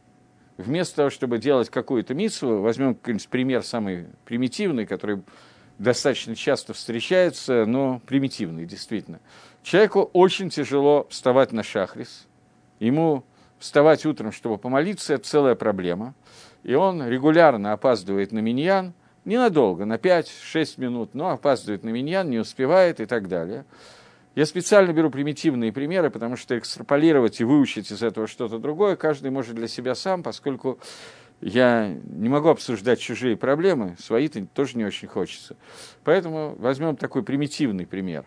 вместо 0.58 0.96
того, 0.96 1.10
чтобы 1.10 1.38
делать 1.38 1.70
какую-то 1.70 2.12
миссу, 2.12 2.60
возьмем 2.60 2.94
какой-нибудь 2.94 3.28
пример 3.28 3.62
самый 3.62 4.06
примитивный, 4.26 4.84
который 4.84 5.22
достаточно 5.78 6.34
часто 6.34 6.74
встречается, 6.74 7.64
но 7.64 8.02
примитивный, 8.04 8.66
действительно. 8.66 9.20
Человеку 9.62 10.10
очень 10.12 10.50
тяжело 10.50 11.06
вставать 11.08 11.52
на 11.52 11.62
шахрис. 11.62 12.26
Ему 12.80 13.24
вставать 13.58 14.04
утром, 14.04 14.32
чтобы 14.32 14.58
помолиться, 14.58 15.14
это 15.14 15.24
целая 15.24 15.54
проблема. 15.54 16.14
И 16.64 16.74
он 16.74 17.06
регулярно 17.06 17.72
опаздывает 17.72 18.32
на 18.32 18.40
миньян, 18.40 18.92
ненадолго, 19.24 19.84
на 19.84 19.94
5-6 19.94 20.80
минут, 20.80 21.14
но 21.14 21.30
опаздывает 21.30 21.84
на 21.84 21.90
миньян, 21.90 22.28
не 22.28 22.38
успевает 22.38 23.00
и 23.00 23.06
так 23.06 23.28
далее. 23.28 23.64
Я 24.34 24.46
специально 24.46 24.92
беру 24.92 25.10
примитивные 25.10 25.72
примеры, 25.72 26.10
потому 26.10 26.36
что 26.36 26.56
экстраполировать 26.58 27.40
и 27.40 27.44
выучить 27.44 27.90
из 27.90 28.02
этого 28.02 28.26
что-то 28.26 28.58
другое 28.58 28.96
каждый 28.96 29.30
может 29.30 29.54
для 29.56 29.68
себя 29.68 29.94
сам, 29.94 30.22
поскольку 30.22 30.78
я 31.40 31.96
не 32.04 32.28
могу 32.28 32.48
обсуждать 32.48 33.00
чужие 33.00 33.36
проблемы, 33.36 33.96
свои-то 33.98 34.44
тоже 34.46 34.76
не 34.76 34.84
очень 34.84 35.08
хочется. 35.08 35.56
Поэтому 36.04 36.56
возьмем 36.58 36.96
такой 36.96 37.22
примитивный 37.22 37.86
пример. 37.86 38.24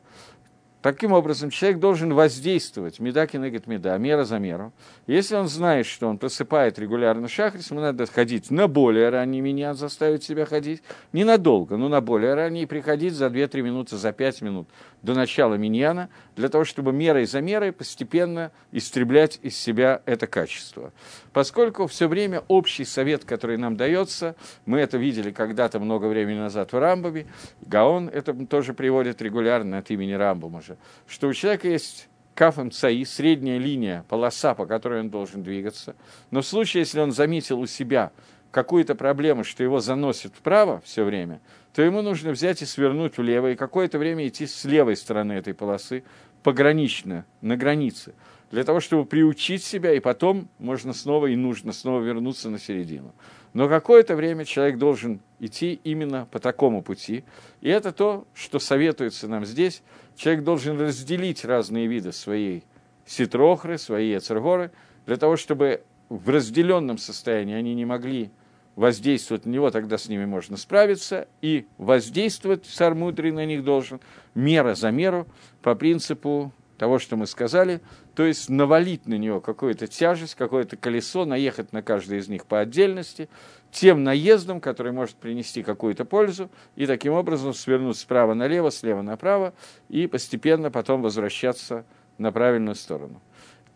Таким 0.81 1.11
образом, 1.11 1.51
человек 1.51 1.79
должен 1.79 2.11
воздействовать, 2.11 2.99
меда 2.99 3.27
кинегет 3.27 3.67
меда, 3.67 3.95
мера 3.99 4.23
за 4.23 4.39
меру. 4.39 4.73
Если 5.05 5.35
он 5.35 5.47
знает, 5.47 5.85
что 5.85 6.07
он 6.07 6.17
просыпает 6.17 6.79
регулярно 6.79 7.27
шахрис, 7.27 7.69
ему 7.69 7.81
надо 7.81 8.07
ходить 8.07 8.49
на 8.49 8.67
более 8.67 9.09
ранний 9.09 9.41
меня, 9.41 9.75
заставить 9.75 10.23
себя 10.23 10.45
ходить. 10.45 10.81
Ненадолго, 11.13 11.77
но 11.77 11.87
на 11.87 12.01
более 12.01 12.33
ранний, 12.33 12.65
приходить 12.65 13.13
за 13.13 13.27
2-3 13.27 13.61
минуты, 13.61 13.95
за 13.95 14.11
5 14.11 14.41
минут. 14.41 14.69
До 15.01 15.13
начала 15.13 15.55
миньяна, 15.55 16.09
для 16.35 16.49
того, 16.49 16.63
чтобы 16.63 16.93
мерой 16.93 17.25
за 17.25 17.41
мерой 17.41 17.71
постепенно 17.71 18.51
истреблять 18.71 19.39
из 19.41 19.57
себя 19.57 20.01
это 20.05 20.27
качество. 20.27 20.93
Поскольку 21.33 21.87
все 21.87 22.07
время 22.07 22.43
общий 22.47 22.85
совет, 22.85 23.25
который 23.25 23.57
нам 23.57 23.77
дается, 23.77 24.35
мы 24.65 24.79
это 24.79 24.97
видели 24.97 25.31
когда-то 25.31 25.79
много 25.79 26.05
времени 26.05 26.39
назад 26.39 26.73
в 26.73 26.79
Рамбове, 26.79 27.27
Гаон 27.61 28.09
это 28.09 28.33
тоже 28.45 28.73
приводит 28.73 29.21
регулярно 29.21 29.79
от 29.79 29.89
имени 29.89 30.13
Рамбома 30.13 30.61
же, 30.61 30.77
что 31.07 31.27
у 31.27 31.33
человека 31.33 31.67
есть 31.67 32.07
кафом 32.35 32.71
цаи, 32.71 33.03
средняя 33.03 33.57
линия, 33.57 34.05
полоса, 34.07 34.55
по 34.55 34.65
которой 34.65 35.01
он 35.01 35.09
должен 35.09 35.43
двигаться. 35.43 35.95
Но 36.31 36.41
в 36.41 36.47
случае, 36.47 36.81
если 36.81 36.99
он 36.99 37.11
заметил 37.11 37.59
у 37.59 37.67
себя 37.67 38.11
какую-то 38.51 38.95
проблему, 38.95 39.43
что 39.43 39.63
его 39.63 39.79
заносит 39.79 40.33
вправо 40.35 40.81
все 40.83 41.03
время, 41.03 41.41
то 41.73 41.81
ему 41.81 42.01
нужно 42.01 42.31
взять 42.31 42.61
и 42.61 42.65
свернуть 42.65 43.17
влево, 43.17 43.51
и 43.51 43.55
какое-то 43.55 43.97
время 43.97 44.27
идти 44.27 44.45
с 44.45 44.65
левой 44.65 44.97
стороны 44.97 45.33
этой 45.33 45.53
полосы, 45.53 46.03
погранично, 46.43 47.25
на 47.41 47.55
границе, 47.55 48.13
для 48.51 48.63
того, 48.63 48.81
чтобы 48.81 49.05
приучить 49.05 49.63
себя, 49.63 49.93
и 49.93 49.99
потом 49.99 50.49
можно 50.59 50.93
снова 50.93 51.27
и 51.27 51.35
нужно 51.35 51.71
снова 51.71 52.01
вернуться 52.01 52.49
на 52.49 52.59
середину. 52.59 53.13
Но 53.53 53.67
какое-то 53.69 54.15
время 54.15 54.45
человек 54.45 54.77
должен 54.77 55.21
идти 55.39 55.79
именно 55.83 56.27
по 56.31 56.39
такому 56.39 56.81
пути. 56.81 57.23
И 57.59 57.69
это 57.69 57.91
то, 57.91 58.25
что 58.33 58.59
советуется 58.59 59.27
нам 59.27 59.45
здесь. 59.45 59.83
Человек 60.15 60.43
должен 60.43 60.79
разделить 60.79 61.43
разные 61.43 61.87
виды 61.87 62.11
своей 62.13 62.63
ситрохры, 63.05 63.77
своей 63.77 64.17
эцергоры, 64.17 64.71
для 65.05 65.17
того, 65.17 65.35
чтобы 65.35 65.83
в 66.09 66.29
разделенном 66.29 66.97
состоянии 66.97 67.55
они 67.55 67.73
не 67.73 67.85
могли 67.85 68.31
воздействовать 68.75 69.45
на 69.45 69.49
него, 69.49 69.69
тогда 69.71 69.97
с 69.97 70.07
ними 70.07 70.25
можно 70.25 70.57
справиться, 70.57 71.27
и 71.41 71.65
воздействовать 71.77 72.65
сармудрий 72.65 73.31
на 73.31 73.45
них 73.45 73.63
должен 73.63 73.99
мера 74.33 74.75
за 74.75 74.91
меру 74.91 75.27
по 75.61 75.75
принципу 75.75 76.53
того, 76.77 76.97
что 76.97 77.15
мы 77.15 77.27
сказали, 77.27 77.79
то 78.15 78.25
есть 78.25 78.49
навалить 78.49 79.05
на 79.05 79.13
него 79.13 79.39
какую-то 79.39 79.85
тяжесть, 79.85 80.33
какое-то 80.33 80.77
колесо, 80.77 81.25
наехать 81.25 81.73
на 81.73 81.83
каждое 81.83 82.17
из 82.17 82.27
них 82.27 82.47
по 82.47 82.59
отдельности, 82.59 83.29
тем 83.71 84.03
наездом, 84.03 84.59
который 84.59 84.91
может 84.91 85.15
принести 85.15 85.61
какую-то 85.61 86.05
пользу, 86.05 86.49
и 86.75 86.87
таким 86.87 87.13
образом 87.13 87.53
свернуть 87.53 87.97
справа 87.97 88.33
налево, 88.33 88.71
слева 88.71 89.03
направо, 89.03 89.53
и 89.89 90.07
постепенно 90.07 90.71
потом 90.71 91.03
возвращаться 91.03 91.85
на 92.17 92.31
правильную 92.31 92.75
сторону. 92.75 93.21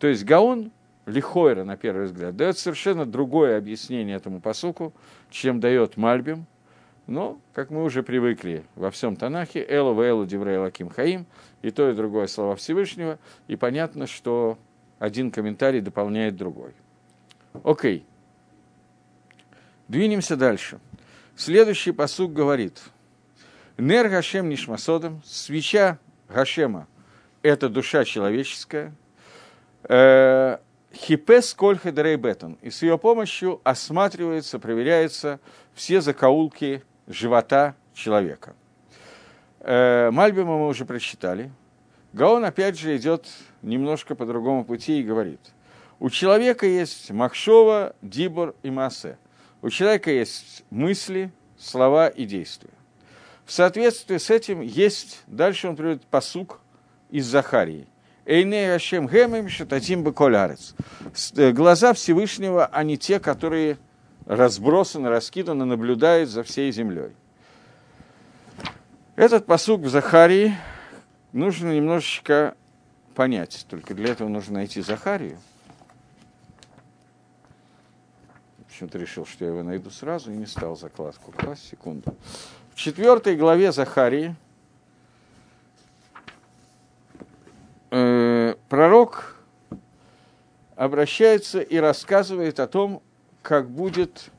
То 0.00 0.08
есть 0.08 0.24
Гаон, 0.24 0.72
Лихойра, 1.06 1.64
на 1.64 1.76
первый 1.76 2.06
взгляд, 2.06 2.36
дает 2.36 2.58
совершенно 2.58 3.06
другое 3.06 3.56
объяснение 3.56 4.16
этому 4.16 4.40
посуку, 4.40 4.92
чем 5.30 5.60
дает 5.60 5.96
Мальбим– 5.96 6.46
но, 7.06 7.40
как 7.52 7.70
мы 7.70 7.84
уже 7.84 8.02
привыкли 8.02 8.64
во 8.74 8.90
всем 8.90 9.14
Танахе, 9.16 9.64
Элу 9.68 9.94
Вэлу 9.94 10.26
Диврей 10.26 10.58
Лаким 10.58 10.88
Хаим, 10.88 11.26
и 11.62 11.70
то, 11.70 11.88
и 11.88 11.94
другое 11.94 12.26
слова 12.26 12.56
Всевышнего, 12.56 13.18
и 13.46 13.54
понятно, 13.54 14.06
что 14.06 14.58
один 14.98 15.30
комментарий 15.30 15.80
дополняет 15.80 16.36
другой. 16.36 16.72
Окей. 17.62 18.04
Двинемся 19.86 20.36
дальше. 20.36 20.80
Следующий 21.36 21.92
посук 21.92 22.32
говорит. 22.32 22.82
Нер 23.78 24.08
Гашем 24.08 24.48
Нишмасодом, 24.48 25.22
свеча 25.24 25.98
Гашема– 26.28 26.88
это 27.42 27.68
душа 27.68 28.04
человеческая. 28.04 28.92
Э, 29.84 30.58
Хипес 30.96 31.54
Кольха 31.54 31.92
Бетон. 31.92 32.58
И 32.62 32.70
с 32.70 32.82
ее 32.82 32.98
помощью 32.98 33.60
осматривается, 33.64 34.58
проверяются 34.58 35.40
все 35.74 36.00
закоулки 36.00 36.82
живота 37.06 37.76
человека. 37.94 38.54
Э, 39.60 40.10
Мальбима 40.10 40.56
мы 40.56 40.68
уже 40.68 40.84
прочитали. 40.84 41.50
Гаон 42.12 42.44
опять 42.44 42.78
же 42.78 42.96
идет 42.96 43.26
немножко 43.62 44.14
по 44.14 44.24
другому 44.24 44.64
пути 44.64 45.00
и 45.00 45.04
говорит. 45.04 45.40
У 45.98 46.08
человека 46.08 46.66
есть 46.66 47.10
Махшова, 47.10 47.94
Дибор 48.00 48.54
и 48.62 48.70
Масе. 48.70 49.18
У 49.62 49.70
человека 49.70 50.10
есть 50.10 50.64
мысли, 50.70 51.30
слова 51.58 52.08
и 52.08 52.24
действия. 52.24 52.70
В 53.44 53.52
соответствии 53.52 54.18
с 54.18 54.30
этим 54.30 54.60
есть, 54.60 55.22
дальше 55.26 55.68
он 55.68 55.76
приводит 55.76 56.04
посук 56.06 56.60
из 57.10 57.26
Захарии. 57.26 57.86
Эйней 58.26 58.74
Ашем 58.74 59.06
Гемем 59.06 59.48
Шататим 59.48 60.02
Беколярец. 60.02 60.74
Э, 61.36 61.52
глаза 61.52 61.92
Всевышнего, 61.92 62.66
они 62.66 62.98
те, 62.98 63.20
которые 63.20 63.78
разбросаны, 64.26 65.08
раскиданы, 65.08 65.64
наблюдают 65.64 66.28
за 66.28 66.42
всей 66.42 66.72
землей. 66.72 67.12
Этот 69.14 69.46
посук 69.46 69.82
в 69.82 69.88
Захарии 69.88 70.54
нужно 71.32 71.72
немножечко 71.72 72.56
понять. 73.14 73.64
Только 73.70 73.94
для 73.94 74.10
этого 74.10 74.28
нужно 74.28 74.54
найти 74.54 74.80
Захарию. 74.82 75.38
Почему-то 78.68 78.98
решил, 78.98 79.24
что 79.24 79.44
я 79.44 79.52
его 79.52 79.62
найду 79.62 79.88
сразу 79.88 80.32
и 80.32 80.36
не 80.36 80.46
стал 80.46 80.76
закладку 80.76 81.32
класть. 81.32 81.66
Секунду. 81.68 82.14
В 82.74 82.78
четвертой 82.78 83.36
главе 83.36 83.72
Захарии 83.72 84.34
э, 87.90 88.54
пророк 88.68 89.36
обращается 90.76 91.60
и 91.60 91.78
рассказывает 91.78 92.60
о 92.60 92.66
том, 92.66 93.02
как 93.42 93.68
будет, 93.68 94.30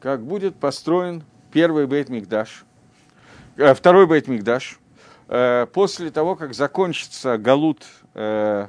как 0.00 0.22
будет 0.22 0.56
построен 0.56 1.24
первый 1.50 1.86
бейт 1.86 2.10
Мигдаш, 2.10 2.64
э, 3.56 3.74
второй 3.74 4.06
бейт 4.06 4.28
Мигдаш, 4.28 4.78
э, 5.28 5.66
после 5.72 6.10
того, 6.10 6.36
как 6.36 6.54
закончится 6.54 7.38
Галут 7.38 7.84
э, 8.14 8.68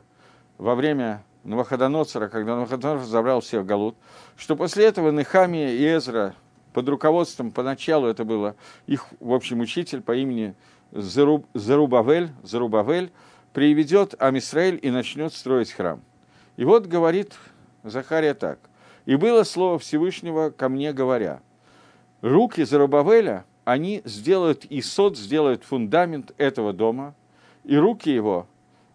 во 0.58 0.76
время 0.76 1.24
Новоходоноцера, 1.44 2.30
когда 2.30 2.56
Новоходоноцер 2.56 3.06
забрал 3.06 3.42
всех 3.42 3.66
Галут, 3.66 3.96
что 4.38 4.56
после 4.56 4.86
этого 4.86 5.12
Нехамия 5.12 5.72
и 5.72 5.98
Эзра 5.98 6.36
под 6.74 6.88
руководством, 6.88 7.52
поначалу 7.52 8.08
это 8.08 8.24
было 8.24 8.56
их, 8.88 9.08
в 9.20 9.34
общем, 9.34 9.60
учитель 9.60 10.02
по 10.02 10.16
имени 10.16 10.56
Заруб, 10.92 11.46
Зарубавель, 11.54 12.32
Зарубавель, 12.44 13.12
приведет 13.54 14.16
Амисраэль 14.20 14.80
и 14.82 14.92
начнет 14.92 15.34
строить 15.34 15.72
храм. 15.72 16.02
И 16.58 16.66
вот 16.66 16.88
говорит 16.88 17.34
Захария 17.84 18.34
так. 18.34 18.60
«И 19.06 19.16
было 19.16 19.44
слово 19.44 19.80
Всевышнего 19.80 20.50
ко 20.50 20.70
мне, 20.70 20.94
говоря, 20.94 21.42
руки 22.22 22.64
Зарубавеля, 22.64 23.46
они 23.66 24.02
сделают 24.06 24.66
и 24.66 24.82
сот, 24.82 25.18
сделают 25.18 25.64
фундамент 25.64 26.34
этого 26.38 26.74
дома, 26.74 27.16
и 27.64 27.76
руки 27.78 28.10
его 28.10 28.48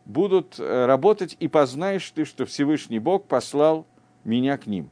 будут 0.05 0.57
э, 0.59 0.87
работать, 0.87 1.37
и 1.41 1.49
познаешь 1.49 2.11
ты, 2.11 2.25
что 2.25 2.45
Всевышний 2.45 2.99
Бог 2.99 3.27
послал 3.27 3.87
меня 4.25 4.59
к 4.59 4.67
ним. 4.67 4.91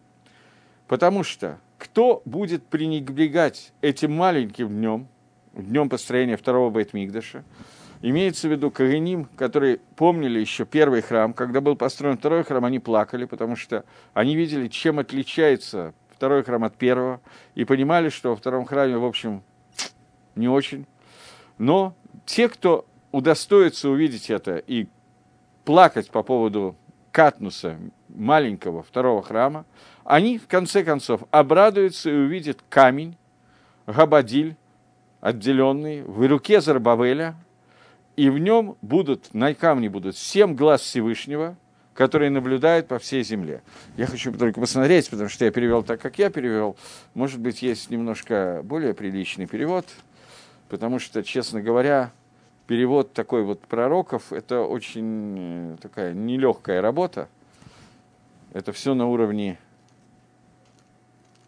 Потому 0.87 1.25
что 1.25 1.59
кто 1.79 2.23
будет 2.25 2.65
пренебрегать 2.65 3.73
этим 3.81 4.13
маленьким 4.13 4.69
днем, 4.69 5.09
днем 5.53 5.89
построения 5.89 6.37
второго 6.37 6.71
Бейтмигдаша, 6.71 7.45
Имеется 8.05 8.49
в 8.49 8.51
виду 8.51 8.73
Каганим, 8.73 9.27
которые 9.37 9.79
помнили 9.95 10.41
еще 10.41 10.65
первый 10.65 11.03
храм. 11.03 11.33
Когда 11.33 11.61
был 11.61 11.77
построен 11.77 12.19
второй 12.19 12.43
храм, 12.43 12.65
они 12.65 12.81
плакали, 12.81 13.27
потому 13.27 13.55
что 13.55 13.85
они 14.13 14.35
видели, 14.35 14.67
чем 14.67 14.99
отличается 14.99 15.95
второй 16.11 16.43
храм 16.43 16.65
от 16.65 16.77
первого, 16.77 17.21
и 17.55 17.65
понимали, 17.65 18.09
что 18.09 18.31
во 18.31 18.37
втором 18.37 18.65
храме, 18.65 18.97
в 18.97 19.05
общем, 19.05 19.43
не 20.35 20.49
очень. 20.49 20.85
Но 21.59 21.95
те, 22.27 22.49
кто 22.49 22.87
удостоится 23.13 23.89
увидеть 23.89 24.31
это 24.31 24.57
и 24.57 24.89
плакать 25.65 26.11
по 26.11 26.25
поводу 26.25 26.75
катнуса 27.13 27.79
маленького 28.09 28.83
второго 28.83 29.23
храма, 29.23 29.65
они, 30.03 30.39
в 30.39 30.49
конце 30.49 30.83
концов, 30.83 31.23
обрадуются 31.31 32.11
и 32.11 32.15
увидят 32.15 32.59
камень, 32.69 33.17
габадиль, 33.87 34.57
отделенный 35.21 36.03
в 36.03 36.27
руке 36.27 36.61
Зарбавеля, 36.61 37.37
и 38.17 38.29
в 38.29 38.39
нем 38.39 38.77
будут, 38.83 39.33
на 39.35 39.55
камне 39.55 39.89
будут 39.89 40.17
семь 40.17 40.55
глаз 40.55 40.83
Всевышнего, 40.83 41.57
которые 41.95 42.31
наблюдают 42.31 42.89
по 42.89 42.99
всей 42.99 43.23
земле. 43.23 43.63
Я 43.97 44.07
хочу 44.07 44.33
только 44.33 44.61
посмотреть, 44.61 45.11
потому 45.11 45.29
что 45.29 45.45
я 45.45 45.51
перевел 45.51 45.83
так, 45.83 46.01
как 46.01 46.19
я 46.19 46.31
перевел. 46.31 46.77
Может 47.15 47.41
быть, 47.41 47.63
есть 47.63 47.91
немножко 47.91 48.61
более 48.65 48.95
приличный 48.95 49.47
перевод, 49.47 49.87
потому 50.69 50.99
что, 50.99 51.23
честно 51.23 51.61
говоря, 51.61 52.13
перевод 52.67 53.13
такой 53.13 53.45
вот 53.45 53.61
пророков– 53.61 54.33
это 54.33 54.61
очень 54.63 55.75
э, 55.75 55.77
такая 55.81 56.15
нелегкая 56.15 56.81
работа. 56.81 57.29
Это 58.53 58.73
все 58.73 58.95
на 58.95 59.07
уровне 59.07 59.59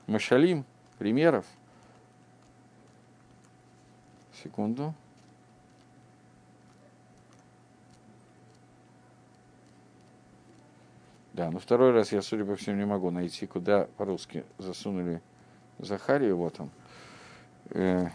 машалим, 0.07 0.65
примеров. 0.99 1.45
Секунду. 4.43 4.95
Да, 11.35 11.51
но 11.51 11.59
второй 11.59 11.91
раз 11.91 12.13
я, 12.13 12.23
судя 12.23 12.45
по 12.45 12.55
всему, 12.55 12.77
не 12.77 12.87
могу 12.87 13.11
найти, 13.11 13.45
куда 13.47 13.89
по-русски 13.97 14.45
засунули 14.59 15.21
Захарию, 15.81 16.37
вот 16.37 16.61
он. 16.61 16.71
Э, 17.71 18.07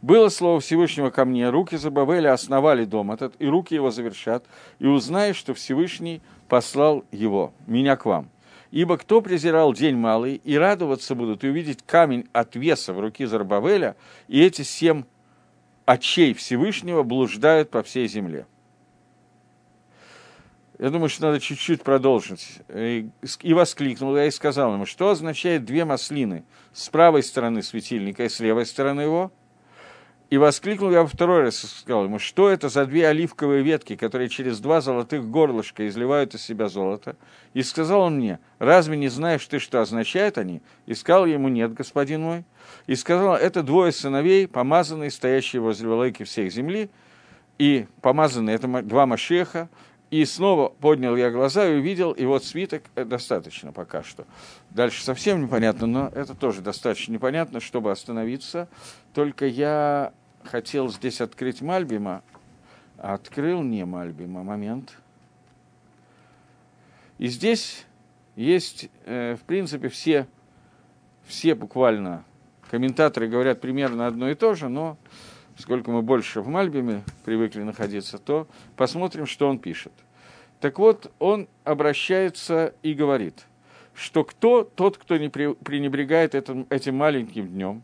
Было 0.00 0.30
слово 0.30 0.60
Всевышнего 0.60 1.10
ко 1.10 1.26
мне, 1.26 1.50
руки 1.50 1.76
Забавеля 1.76 2.32
основали 2.32 2.86
дом 2.86 3.12
этот, 3.12 3.34
и 3.38 3.46
руки 3.46 3.74
его 3.74 3.90
завершат, 3.90 4.46
и 4.78 4.86
узнаешь, 4.86 5.36
что 5.36 5.52
Всевышний 5.52 6.22
послал 6.48 7.04
его, 7.10 7.52
меня 7.66 7.96
к 7.96 8.06
вам. 8.06 8.30
Ибо 8.70 8.96
кто 8.96 9.20
презирал 9.20 9.74
день 9.74 9.96
малый, 9.96 10.36
и 10.36 10.56
радоваться 10.56 11.14
будут, 11.14 11.44
и 11.44 11.48
увидеть 11.48 11.82
камень 11.84 12.26
от 12.32 12.56
веса 12.56 12.94
в 12.94 13.00
руки 13.00 13.26
Зарбавеля, 13.26 13.94
и 14.26 14.42
эти 14.42 14.62
семь 14.62 15.04
очей 15.84 16.32
Всевышнего 16.32 17.02
блуждают 17.02 17.70
по 17.70 17.82
всей 17.82 18.08
земле. 18.08 18.46
Я 20.78 20.90
думаю, 20.90 21.08
что 21.08 21.26
надо 21.26 21.40
чуть-чуть 21.40 21.82
продолжить. 21.82 22.60
И 22.68 23.54
воскликнул 23.54 24.16
я 24.16 24.26
и 24.26 24.30
сказал 24.30 24.74
ему, 24.74 24.86
что 24.86 25.10
означает 25.10 25.64
две 25.64 25.84
маслины 25.84 26.44
с 26.72 26.88
правой 26.88 27.22
стороны 27.22 27.62
светильника 27.62 28.24
и 28.24 28.28
с 28.28 28.40
левой 28.40 28.66
стороны 28.66 29.02
его– 29.02 29.32
и 30.34 30.36
воскликнул 30.36 30.90
я 30.90 31.02
во 31.02 31.06
второй 31.06 31.42
раз 31.42 31.62
и 31.62 31.66
сказал 31.68 32.06
ему, 32.06 32.18
что 32.18 32.48
это 32.48 32.68
за 32.68 32.86
две 32.86 33.06
оливковые 33.06 33.62
ветки, 33.62 33.94
которые 33.94 34.28
через 34.28 34.58
два 34.58 34.80
золотых 34.80 35.30
горлышка 35.30 35.86
изливают 35.86 36.34
из 36.34 36.42
себя 36.42 36.68
золото. 36.68 37.14
И 37.52 37.62
сказал 37.62 38.00
он 38.00 38.16
мне, 38.16 38.40
разве 38.58 38.96
не 38.96 39.06
знаешь 39.06 39.46
ты, 39.46 39.60
что 39.60 39.80
означают 39.80 40.36
они? 40.36 40.60
И 40.86 40.94
сказал 40.94 41.26
ему, 41.26 41.48
нет, 41.48 41.74
господин 41.74 42.22
мой. 42.22 42.44
И 42.88 42.96
сказал, 42.96 43.36
это 43.36 43.62
двое 43.62 43.92
сыновей, 43.92 44.48
помазанные, 44.48 45.12
стоящие 45.12 45.60
возле 45.60 45.88
лайки 45.88 46.24
всех 46.24 46.50
земли, 46.50 46.90
и 47.58 47.86
помазанные, 48.00 48.56
это 48.56 48.66
два 48.82 49.06
Машеха, 49.06 49.68
и 50.14 50.24
снова 50.26 50.68
поднял 50.68 51.16
я 51.16 51.32
глаза 51.32 51.68
и 51.68 51.74
увидел, 51.74 52.12
и 52.12 52.24
вот 52.24 52.44
свиток, 52.44 52.84
это 52.94 53.10
достаточно 53.10 53.72
пока 53.72 54.04
что. 54.04 54.24
Дальше 54.70 55.02
совсем 55.02 55.42
непонятно, 55.42 55.88
но 55.88 56.08
это 56.14 56.36
тоже 56.36 56.60
достаточно 56.60 57.14
непонятно, 57.14 57.58
чтобы 57.58 57.90
остановиться. 57.90 58.68
Только 59.12 59.44
я 59.44 60.12
хотел 60.44 60.88
здесь 60.88 61.20
открыть 61.20 61.62
Мальбима, 61.62 62.22
а 62.96 63.14
открыл 63.14 63.62
не 63.62 63.84
Мальбима, 63.84 64.44
момент. 64.44 64.96
И 67.18 67.26
здесь 67.26 67.84
есть, 68.36 68.90
э, 69.06 69.34
в 69.34 69.42
принципе, 69.42 69.88
все, 69.88 70.28
все 71.26 71.56
буквально 71.56 72.22
комментаторы 72.70 73.26
говорят 73.26 73.60
примерно 73.60 74.06
одно 74.06 74.30
и 74.30 74.36
то 74.36 74.54
же, 74.54 74.68
но 74.68 74.96
сколько 75.56 75.90
мы 75.90 76.02
больше 76.02 76.40
в 76.40 76.48
Мальбиме 76.48 77.02
привыкли 77.24 77.62
находиться, 77.62 78.18
то 78.18 78.46
посмотрим, 78.76 79.26
что 79.26 79.48
он 79.48 79.58
пишет. 79.58 79.92
Так 80.60 80.78
вот, 80.78 81.12
он 81.18 81.48
обращается 81.64 82.74
и 82.82 82.94
говорит, 82.94 83.46
что 83.94 84.24
кто 84.24 84.64
тот, 84.64 84.98
кто 84.98 85.16
не 85.16 85.28
пренебрегает 85.28 86.34
этим, 86.34 86.66
этим 86.70 86.96
маленьким 86.96 87.48
днем, 87.48 87.82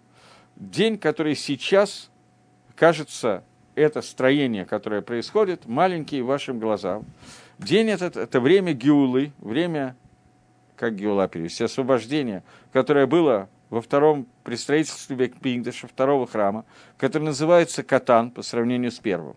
день, 0.57 0.99
который 0.99 1.35
сейчас 1.35 2.11
кажется, 2.75 3.45
это 3.75 4.03
строение, 4.03 4.65
которое 4.65 5.03
происходит, 5.03 5.67
маленький 5.67 6.23
вашим 6.23 6.59
глазам. 6.59 7.05
День 7.59 7.91
этот– 7.91 8.17
это 8.17 8.41
время 8.41 8.73
Геулы, 8.73 9.33
время, 9.39 9.97
как 10.77 10.97
Геула 10.97 11.29
перевести, 11.29 11.63
освобождения, 11.63 12.43
которое 12.73 13.07
было 13.07 13.49
во 13.71 13.81
втором 13.81 14.27
при 14.45 14.57
строительстве 14.57 15.17
Бекпингдаша, 15.17 15.87
второго 15.87 16.27
храма, 16.27 16.65
который 16.99 17.23
называется 17.23 17.83
Катан 17.83 18.31
по 18.31 18.43
сравнению 18.43 18.91
с 18.91 18.99
первым. 18.99 19.37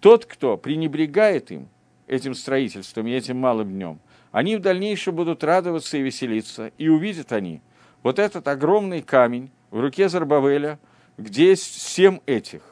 Тот, 0.00 0.24
кто 0.24 0.56
пренебрегает 0.56 1.50
им, 1.50 1.68
этим 2.06 2.34
строительством 2.34 3.06
и 3.06 3.12
этим 3.12 3.38
малым 3.38 3.70
днем, 3.70 4.00
они 4.30 4.56
в 4.56 4.60
дальнейшем 4.60 5.14
будут 5.14 5.44
радоваться 5.44 5.98
и 5.98 6.02
веселиться, 6.02 6.72
и 6.78 6.88
увидят 6.88 7.32
они 7.32 7.60
вот 8.02 8.18
этот 8.18 8.48
огромный 8.48 9.02
камень 9.02 9.50
в 9.70 9.80
руке 9.80 10.08
Зарбавеля, 10.08 10.78
где 11.18 11.50
есть 11.50 11.80
семь 11.80 12.18
этих. 12.26 12.62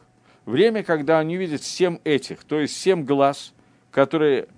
Время, 0.46 0.82
когда 0.82 1.18
они 1.18 1.36
видят 1.36 1.62
семь 1.62 1.98
этих, 2.04 2.44
то 2.44 2.60
есть 2.60 2.76
семь 2.76 3.04
глаз, 3.04 3.52
которые 3.90 4.48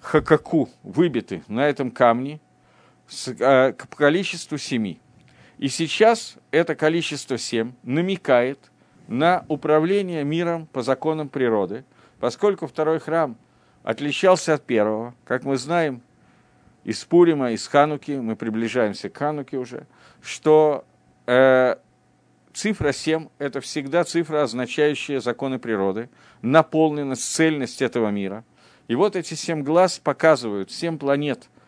хакаку 0.00 0.68
выбиты 0.82 1.42
на 1.46 1.68
этом 1.68 1.90
камне, 1.90 2.40
э, 3.26 3.72
к 3.72 3.88
количеству 3.96 4.56
семи. 4.58 5.00
И 5.60 5.68
сейчас 5.68 6.36
это 6.52 6.74
количество 6.74 7.36
семь 7.36 7.72
намекает 7.82 8.58
на 9.08 9.44
управление 9.46 10.24
миром 10.24 10.66
по 10.66 10.82
законам 10.82 11.28
природы, 11.28 11.84
поскольку 12.18 12.66
второй 12.66 12.98
храм 12.98 13.36
отличался 13.82 14.54
от 14.54 14.64
первого. 14.64 15.14
Как 15.26 15.44
мы 15.44 15.58
знаем, 15.58 16.00
из 16.84 17.04
Пурима, 17.04 17.52
из 17.52 17.68
Хануки, 17.68 18.12
мы 18.12 18.36
приближаемся 18.36 19.10
к 19.10 19.18
Хануке 19.18 19.58
уже, 19.58 19.86
что 20.22 20.86
э, 21.26 21.76
цифра 22.54 22.92
7– 22.92 23.28
это 23.38 23.60
всегда 23.60 24.04
цифра, 24.04 24.44
означающая 24.44 25.20
законы 25.20 25.58
природы, 25.58 26.08
наполненность, 26.40 27.34
цельность 27.34 27.82
этого 27.82 28.08
мира. 28.08 28.44
И 28.88 28.94
вот 28.94 29.14
эти 29.14 29.34
семь 29.34 29.62
глаз 29.62 29.98
показывают 29.98 30.70
семь 30.70 30.96
планет– 30.96 31.50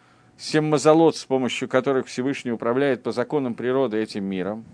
семь 0.43 0.67
мазолот, 0.67 1.17
с 1.17 1.25
помощью 1.25 1.69
которых 1.69 2.09
Всевышний 2.09 2.51
управляет 2.51 3.05
по 3.05 3.13
законам 3.13 3.55
природы 3.55 3.99
этим 3.99 4.25
миром. 4.25 4.65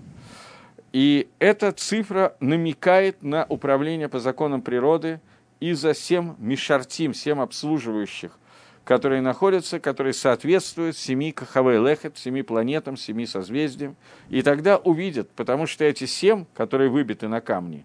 И 0.95 1.29
эта 1.39 1.73
цифра 1.73 2.35
намекает 2.41 3.23
на 3.23 3.45
управление 3.45 4.09
по 4.09 4.19
законам 4.19 4.63
природы 4.63 5.21
и 5.61 5.75
за 5.75 5.93
семь 5.93 6.35
мишартим, 6.39 7.13
семь 7.13 7.41
обслуживающих, 7.41 8.39
которые 8.85 9.21
находятся, 9.21 9.79
которые 9.79 10.15
соответствуют 10.15 10.97
семи 10.97 11.33
кахавей 11.33 11.79
лехет, 11.79 12.17
семи 12.17 12.41
планетам, 12.41 12.97
семи 12.97 13.27
созвездиям. 13.27 13.95
И 14.31 14.41
тогда 14.41 14.79
увидят, 14.79 15.31
потому 15.33 15.67
что 15.67 15.85
эти 15.85 16.05
семь, 16.07 16.47
которые 16.55 16.89
выбиты 16.89 17.29
на 17.29 17.43
камне, 17.43 17.85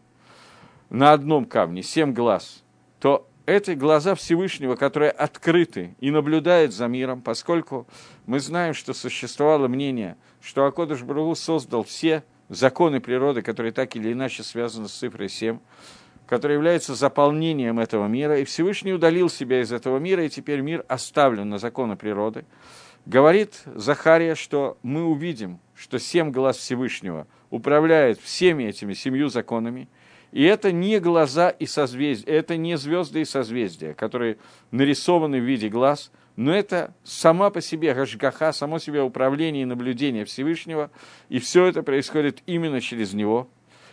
на 0.90 1.12
одном 1.12 1.44
камне, 1.44 1.84
семь 1.84 2.14
глаз, 2.14 2.64
то 3.02 3.28
это 3.46 3.76
глаза 3.76 4.16
Всевышнего, 4.16 4.76
которые 4.76 5.12
открыты 5.12 5.96
и 6.00 6.12
наблюдают 6.12 6.74
за 6.74 6.88
миром, 6.88 7.22
поскольку 7.22 7.88
мы 8.26 8.40
знаем, 8.40 8.74
что 8.74 8.94
существовало 8.94 9.68
мнение, 9.68 10.16
что 10.42 10.66
Акодыш 10.66 11.02
Брагу 11.04 11.36
создал 11.36 11.84
все 11.84 12.24
законы 12.50 13.02
природы, 13.02 13.42
которые 13.42 13.74
так 13.74 13.96
или 13.96 14.14
иначе 14.14 14.44
связаны 14.44 14.88
с 14.88 14.94
цифрой 14.94 15.30
7, 15.30 15.60
которые 16.26 16.56
являются 16.56 16.96
заполнением 16.96 17.80
этого 17.80 18.08
мира, 18.08 18.40
и 18.40 18.46
Всевышний 18.46 18.94
удалил 18.94 19.30
себя 19.30 19.62
из 19.62 19.72
этого 19.72 19.98
мира, 19.98 20.26
и 20.26 20.30
теперь 20.30 20.62
мир 20.62 20.86
оставлен 20.88 21.50
на 21.50 21.58
законы 21.58 21.98
природы. 21.98 22.46
Говорит 23.06 23.62
Захария, 23.76 24.36
что 24.36 24.78
мы 24.84 25.04
увидим, 25.04 25.60
что 25.76 26.00
семь 26.00 26.32
глаз 26.32 26.58
Всевышнего 26.58 27.28
управляют 27.50 28.22
всеми 28.22 28.64
этими 28.64 28.94
семью 28.94 29.28
законами– 29.28 29.90
и 30.34 30.44
это 30.46 30.72
не 30.72 31.00
глаза 31.00 31.50
и 31.50 31.68
созвездия, 31.68 32.32
это 32.32 32.58
не 32.58 32.76
звезды 32.76 33.22
и 33.22 33.26
созвездия, 33.26 33.94
которые 33.94 34.38
нарисованы 34.72 35.40
в 35.40 35.44
виде 35.44 35.70
глаз, 35.70 36.12
но 36.36 36.52
это 36.52 36.96
сама 37.04 37.52
по 37.52 37.62
себе 37.62 37.94
Гашгаха, 37.94 38.52
само 38.52 38.80
себе 38.80 39.04
управление 39.04 39.62
и 39.62 39.68
наблюдение 39.68 40.26
Всевышнего, 40.26 40.90
и 41.30 41.38
все 41.38 41.68
это 41.68 41.84
происходит 41.84 42.42
именно 42.48 42.82
через 42.82 43.14
него. 43.14 43.48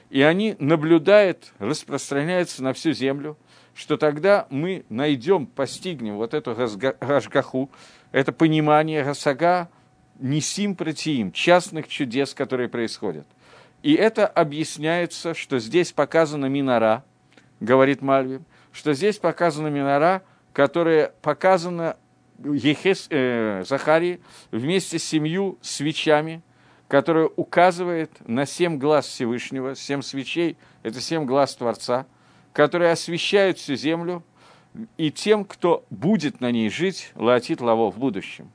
И 0.09 0.23
они 0.23 0.57
наблюдают, 0.59 1.53
распространяются 1.59 2.63
на 2.63 2.73
всю 2.73 2.93
землю, 2.93 3.37
что 3.75 3.99
тогда 3.99 4.47
мы 4.49 4.87
найдем, 4.89 5.47
постигнем 5.47 6.17
вот 6.17 6.33
эту 6.33 6.55
Гашгаху, 6.55 7.71
это 8.13 8.33
понимание 8.33 9.05
Гасага, 9.05 9.69
Нисим 10.19 10.75
Протиим, 10.75 11.33
частных 11.33 11.87
чудес, 11.87 12.33
которые 12.33 12.71
происходят– 12.71 13.27
и 13.83 13.95
это 13.95 14.27
объясняется, 14.27 15.35
что 15.35 15.59
здесь 15.59 15.93
показана 15.93 16.47
минора, 16.47 17.05
говорит 17.61 18.03
Мальвим, 18.03 18.45
что 18.73 18.93
здесь 18.93 19.19
показана 19.19 19.69
минора, 19.69 20.23
которая 20.53 21.13
показана 21.23 21.97
Ехес, 22.45 23.07
э, 23.11 23.65
Захарии 23.67 24.21
вместе 24.51 24.99
с 24.99 25.05
семью 25.05 25.59
свечами, 25.63 26.43
которая 26.89 27.27
указывает 27.37 28.11
на 28.27 28.47
семь 28.47 28.79
глаз 28.79 29.07
Всевышнего, 29.07 29.75
семь 29.75 30.03
свечей, 30.03 30.57
это 30.83 31.01
семь 31.01 31.25
глаз 31.25 31.55
Творца, 31.55 32.07
которые 32.53 32.93
освещают 32.93 33.59
всю 33.59 33.77
землю, 33.77 34.25
и 34.97 35.11
тем, 35.11 35.45
кто 35.45 35.85
будет 35.91 36.41
на 36.41 36.51
ней 36.51 36.71
жить, 36.71 37.13
латит 37.15 37.61
лаво 37.61 37.91
в 37.91 37.99
будущем. 37.99 38.51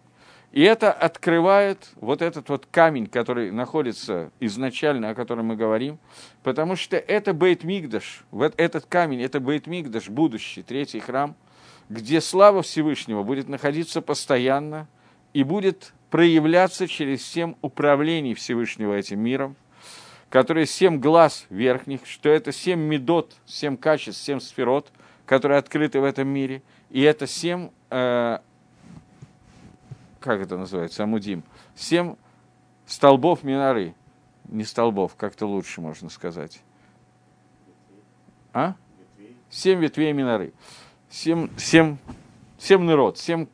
И 0.55 0.61
это 0.61 0.93
открывает 0.93 1.89
вот 1.97 2.21
этот 2.21 2.47
вот 2.47 2.65
камень, 2.71 3.07
который 3.07 3.51
находится 3.51 4.31
изначально, 4.39 5.09
о 5.09 5.13
котором 5.13 5.47
мы 5.47 5.57
говорим, 5.57 5.99
потому 6.43 6.77
что 6.77 6.95
это 6.95 7.33
Бейт 7.33 7.65
Мигдаш, 7.65 8.23
вот 8.31 8.53
этот 8.55 8.85
камень, 8.85 9.21
это 9.21 9.41
Бейт 9.41 9.67
Мигдаш, 9.67 10.07
будущий, 10.07 10.63
третий 10.63 11.01
храм, 11.01 11.35
где 11.89 12.21
слава 12.21 12.61
Всевышнего 12.61 13.23
будет 13.23 13.49
находиться 13.49 14.01
постоянно 14.01 14.87
и 15.33 15.43
будет 15.43 15.91
проявляться 16.09 16.87
через 16.87 17.27
семь 17.27 17.55
управлений 17.61 18.33
Всевышнего 18.33 18.93
этим 18.93 19.19
миром, 19.19 19.57
которые 20.29 20.67
семь 20.67 21.01
глаз 21.01 21.47
верхних, 21.49 22.05
что 22.05 22.29
это 22.29 22.53
семь 22.53 22.79
медот, 22.79 23.35
семь 23.45 23.75
качеств, 23.75 24.23
семь 24.23 24.39
сферот, 24.39 24.87
которые 25.25 25.57
открыты 25.57 25.99
в 25.99 26.05
этом 26.05 26.29
мире, 26.29 26.61
и 26.91 27.01
это 27.01 27.27
семь 27.27 27.71
э, 27.89 28.39
как 30.25 30.41
это 30.41 30.57
называется, 30.57 31.03
Амудим, 31.03 31.43
семь 31.75 32.15
столбов 32.85 33.43
миноры, 33.43 33.93
не 34.45 34.63
столбов, 34.63 35.15
как-то 35.15 35.45
лучше 35.45 35.81
можно 35.81 36.09
сказать. 36.09 36.61
А? 38.51 38.73
Семь 39.49 39.79
ветвей 39.79 40.11
миноры. 40.13 40.51
Семь, 41.09 41.49
семь, 41.57 41.97
семь 42.57 42.81
нырод, 42.81 43.17
семь 43.17 43.47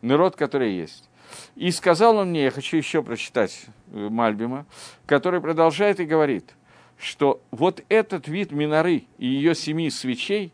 нырод, 0.00 0.36
которые 0.36 0.76
есть. 0.76 1.08
И 1.54 1.70
сказал 1.70 2.16
он 2.16 2.30
мне, 2.30 2.44
я 2.44 2.50
хочу 2.50 2.76
еще 2.76 3.02
прочитать 3.02 3.64
э, 3.92 4.08
Мальбима, 4.10 4.66
который 5.06 5.40
продолжает 5.40 6.00
и 6.00 6.04
говорит, 6.04 6.54
что 6.98 7.40
вот 7.50 7.82
этот 7.88 8.28
вид 8.28 8.50
миноры 8.50 9.04
и 9.18 9.26
ее 9.26 9.54
семи 9.54 9.88
свечей, 9.88 10.52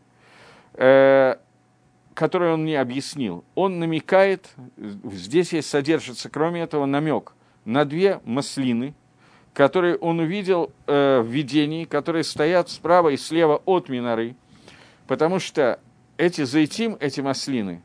э, 0.75 1.37
который 2.19 2.53
он 2.53 2.63
мне 2.63 2.81
объяснил, 2.81 3.45
он 3.55 3.79
намекает, 3.79 4.49
здесь 4.77 5.53
есть 5.53 5.71
содержится, 5.71 6.29
кроме 6.29 6.63
этого, 6.63 6.85
намек 6.85 7.33
на 7.65 7.85
две 7.85 8.21
маслины, 8.25 8.93
которые 9.55 9.97
он 9.99 10.19
увидел 10.19 10.73
э, 10.89 11.21
в 11.21 11.29
видении, 11.29 11.85
которые 11.85 12.25
стоят 12.25 12.71
справа 12.71 13.11
и 13.11 13.17
слева 13.17 13.63
от 13.67 13.89
миноры, 13.89 14.35
потому 15.07 15.39
что 15.39 15.79
эти 16.17 16.43
зайтим, 16.43 16.97
эти 16.99 17.21
маслины, 17.21 17.83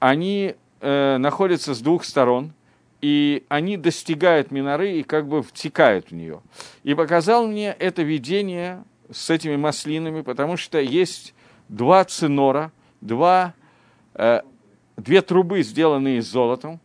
они 0.00 0.56
э, 0.80 1.16
находятся 1.18 1.72
с 1.72 1.80
двух 1.80 2.04
сторон, 2.04 2.52
и 3.00 3.44
они 3.48 3.76
достигают 3.76 4.50
миноры 4.50 4.94
и 4.94 5.04
как 5.04 5.28
бы 5.28 5.44
втекают 5.44 6.08
в 6.08 6.12
нее. 6.12 6.40
И 6.82 6.94
показал 6.94 7.46
мне 7.46 7.68
это 7.78 8.02
видение 8.02 8.82
с 9.12 9.30
этими 9.30 9.54
маслинами, 9.54 10.22
потому 10.22 10.56
что 10.56 10.80
есть 10.80 11.34
два 11.68 12.04
цинора, 12.04 12.72
два, 13.00 13.54
две 14.96 15.22
трубы, 15.22 15.62
сделанные 15.62 16.18
из 16.18 16.26
золотом, 16.26 16.80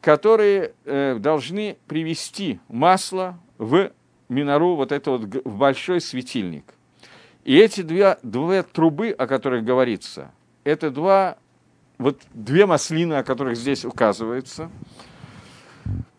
которые 0.00 0.72
э, 0.84 1.16
должны 1.18 1.76
привести 1.86 2.60
масло 2.68 3.38
в 3.58 3.90
минору, 4.28 4.76
вот 4.76 4.92
это 4.92 5.10
вот 5.10 5.22
в 5.44 5.58
большой 5.58 6.00
светильник. 6.00 6.64
И 7.44 7.56
эти 7.56 7.82
две, 7.82 8.18
две 8.22 8.62
трубы, 8.62 9.10
о 9.10 9.26
которых 9.26 9.64
говорится, 9.64 10.30
это 10.64 10.90
два, 10.90 11.38
вот 11.96 12.20
две 12.32 12.66
маслины, 12.66 13.14
о 13.14 13.24
которых 13.24 13.56
здесь 13.56 13.84
указывается, 13.84 14.70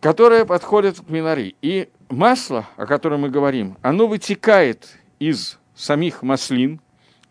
которые 0.01 0.45
подходят 0.45 0.99
к 0.99 1.09
миноре. 1.09 1.55
И 1.61 1.89
масло, 2.09 2.67
о 2.77 2.85
котором 2.85 3.21
мы 3.21 3.29
говорим, 3.29 3.77
оно 3.81 4.07
вытекает 4.07 4.97
из 5.19 5.59
самих 5.75 6.23
маслин 6.23 6.81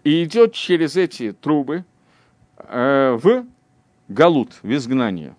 и 0.05 0.23
идет 0.25 0.55
через 0.55 0.97
эти 0.97 1.33
трубы 1.33 1.79
э, 1.79 1.83
в 2.71 3.47
галут, 4.09 4.53
в 4.63 4.73
изгнание. 4.73 5.35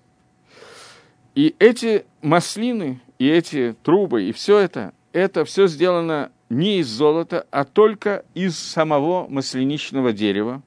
И 1.36 1.56
эти 1.60 2.06
маслины, 2.22 3.02
и 3.18 3.28
эти 3.28 3.76
трубы, 3.84 4.24
и 4.24 4.32
все 4.32 4.58
это, 4.58 4.94
это 5.14 5.46
все 5.46 5.68
сделано 5.68 6.32
не 6.50 6.80
из 6.80 6.88
золота, 6.88 7.46
а 7.52 7.64
только 7.64 8.26
из 8.34 8.58
самого 8.58 9.28
масляничного 9.28 10.12
дерева. 10.14 10.62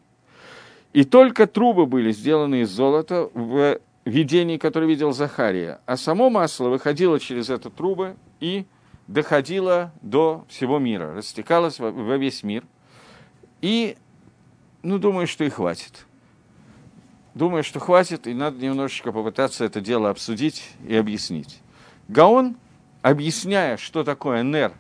И 0.92 1.04
только 1.04 1.46
трубы 1.46 1.86
были 1.86 2.12
сделаны 2.12 2.62
из 2.62 2.70
золота 2.70 3.28
в 3.34 3.78
видении, 4.04 4.58
которое 4.58 4.86
видел 4.86 5.12
Захария. 5.12 5.80
А 5.86 5.96
само 5.96 6.30
масло 6.30 6.68
выходило 6.68 7.18
через 7.18 7.50
эту 7.50 7.70
трубы 7.70 8.16
и 8.40 8.66
доходило 9.08 9.92
до 10.02 10.44
всего 10.48 10.78
мира, 10.78 11.14
растекалось 11.14 11.78
во 11.78 12.16
весь 12.16 12.42
мир. 12.42 12.64
И, 13.60 13.96
ну, 14.82 14.98
думаю, 14.98 15.26
что 15.26 15.44
и 15.44 15.48
хватит. 15.48 16.06
Думаю, 17.34 17.64
что 17.64 17.80
хватит, 17.80 18.26
и 18.26 18.34
надо 18.34 18.62
немножечко 18.62 19.10
попытаться 19.10 19.64
это 19.64 19.80
дело 19.80 20.10
обсудить 20.10 20.70
и 20.86 20.94
объяснить. 20.94 21.60
Гаон, 22.08 22.56
объясняя, 23.00 23.78
что 23.78 24.04
такое 24.04 24.42
Нер, 24.42 24.72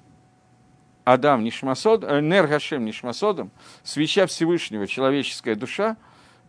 Адам 1.04 1.44
Нишмасод, 1.44 2.04
э, 2.04 2.20
Нер 2.20 2.46
Гашем 2.46 2.84
Нишмасодом, 2.84 3.50
свеча 3.82 4.26
Всевышнего, 4.26 4.86
человеческая 4.86 5.54
душа, 5.54 5.96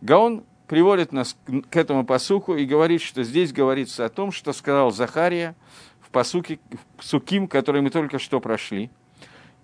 Гаон 0.02 0.44
приводит 0.68 1.12
нас 1.12 1.36
к 1.70 1.76
этому 1.76 2.04
посуку 2.04 2.54
и 2.54 2.66
говорит, 2.66 3.00
что 3.00 3.22
здесь 3.22 3.52
говорится 3.52 4.04
о 4.04 4.10
том, 4.10 4.30
что 4.30 4.52
сказал 4.52 4.90
Захария 4.90 5.54
в 6.00 6.10
посуке, 6.10 6.58
в 6.98 7.04
Суким, 7.04 7.48
который 7.48 7.80
мы 7.80 7.88
только 7.90 8.18
что 8.18 8.40
прошли– 8.40 8.90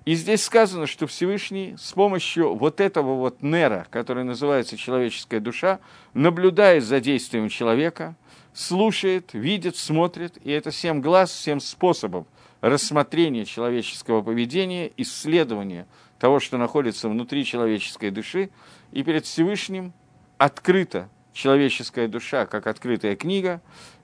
и 0.05 0.15
здесь 0.15 0.45
сказано, 0.45 0.87
что 0.87 1.07
Всевышний 1.07 1.77
с 1.79 1.93
помощью 1.93 2.55
вот 2.55 2.81
этого 2.81 3.17
вот 3.17 3.43
нера, 3.43 3.87
который 3.91 4.25
называется 4.25 4.77
человеческая 4.77 5.41
душа, 5.41 5.79
наблюдает 6.15 6.85
за 6.85 7.01
действием 7.01 7.49
человека, 7.49 8.17
слушает, 8.55 9.35
видит, 9.35 9.77
смотрит, 9.77 10.39
и 10.43 10.51
это 10.51 10.73
семь 10.73 11.01
глаз, 11.01 11.33
семь 11.33 11.61
способов 11.61 12.27
рассмотрения 12.61 13.45
человеческого 13.45 14.23
поведения, 14.23 14.91
исследования 14.97 15.87
того, 16.19 16.41
что 16.41 16.59
находится 16.59 17.09
внутри 17.09 17.45
человеческой 17.45 18.11
души, 18.11 18.51
и 18.93 19.03
перед 19.03 19.25
Всевышним 19.25 19.93
открыта 20.39 21.09
человеческая 21.33 22.09
душа, 22.09 22.47
как 22.47 22.67
открытая 22.67 23.17
книга, 23.17 23.63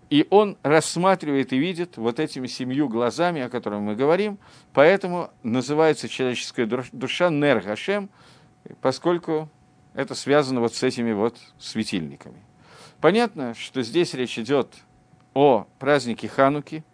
и 0.09 0.27
он 0.31 0.57
рассматривает 0.63 1.53
и 1.53 1.59
видит 1.59 1.97
вот 1.97 2.21
этими 2.21 2.47
семью 2.47 2.89
глазами, 2.89 3.43
о 3.43 3.49
которых 3.49 3.81
мы 3.81 3.97
говорим, 3.97 4.39
поэтому 4.73 5.31
называется 5.43 6.09
человеческая 6.09 6.67
душа 6.93 7.31
Нер 7.31 7.61
Гашем, 7.61 8.09
поскольку 8.81 9.49
это 9.95 10.15
связано 10.15 10.61
вот 10.61 10.75
с 10.75 10.83
этими 10.83 11.13
вот 11.13 11.39
светильниками. 11.59 12.39
Понятно, 13.01 13.55
что 13.55 13.83
здесь 13.83 14.15
речь 14.15 14.39
идет 14.39 14.69
о 15.35 15.67
празднике 15.79 16.29
Хануки, 16.29 16.85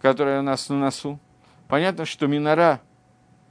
который 0.00 0.38
у 0.38 0.42
нас 0.42 0.68
на 0.68 0.78
носу. 0.78 1.18
Понятно, 1.66 2.04
что 2.04 2.26
Минора, 2.26 2.80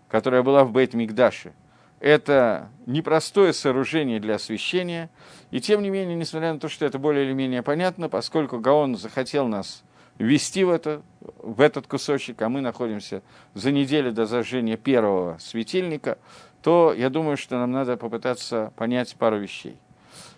которая 0.07 0.43
была 0.43 0.63
в 0.63 0.71
Бейт-Мигдаше– 0.71 1.51
это 1.99 2.69
непростое 2.85 3.53
сооружение 3.53 4.19
для 4.19 4.35
освещения, 4.35 5.09
и 5.51 5.61
тем 5.61 5.81
не 5.81 5.89
менее, 5.89 6.15
несмотря 6.15 6.53
на 6.53 6.59
то, 6.59 6.69
что 6.69 6.85
это 6.85 6.99
более 6.99 7.25
или 7.25 7.33
менее 7.33 7.63
понятно, 7.63 8.09
поскольку 8.09 8.59
Гаон 8.59 8.95
захотел 8.97 9.47
нас 9.47 9.83
ввести 10.17 10.63
в, 10.63 10.69
это, 10.69 11.01
в 11.19 11.61
этот 11.61 11.87
кусочек, 11.87 12.41
а 12.41 12.49
мы 12.49 12.61
находимся 12.61 13.21
за 13.53 13.71
неделю 13.71 14.11
до 14.11 14.25
зажжения 14.25 14.77
первого 14.77 15.37
светильника, 15.39 16.17
то 16.61 16.93
я 16.95 17.09
думаю, 17.09 17.37
что 17.37 17.57
нам 17.57 17.71
надо 17.71 17.97
попытаться 17.97 18.73
понять 18.75 19.15
пару 19.15 19.37
вещей. 19.37 19.77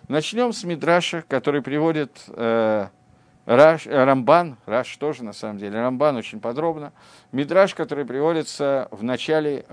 Начнем 0.08 0.52
с 0.52 0.64
Мидраша, 0.64 1.24
который 1.28 1.62
приводит 1.62 2.10
э, 2.28 2.88
Раш, 3.50 3.88
Рамбан, 3.88 4.58
Раш 4.64 4.96
тоже 4.96 5.24
на 5.24 5.32
самом 5.32 5.58
деле, 5.58 5.80
Рамбан 5.80 6.14
очень 6.14 6.38
подробно, 6.38 6.92
Мидраш, 7.32 7.74
который 7.74 8.04
приводится 8.04 8.86
в 8.92 9.02
начале 9.02 9.64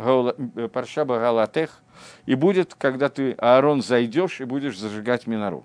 Паршаба 0.73 1.19
Галатех, 1.19 1.83
и 2.25 2.33
будет, 2.33 2.73
когда 2.73 3.09
ты, 3.09 3.33
Аарон, 3.33 3.83
зайдешь 3.83 4.41
и 4.41 4.45
будешь 4.45 4.79
зажигать 4.79 5.27
минору. 5.27 5.63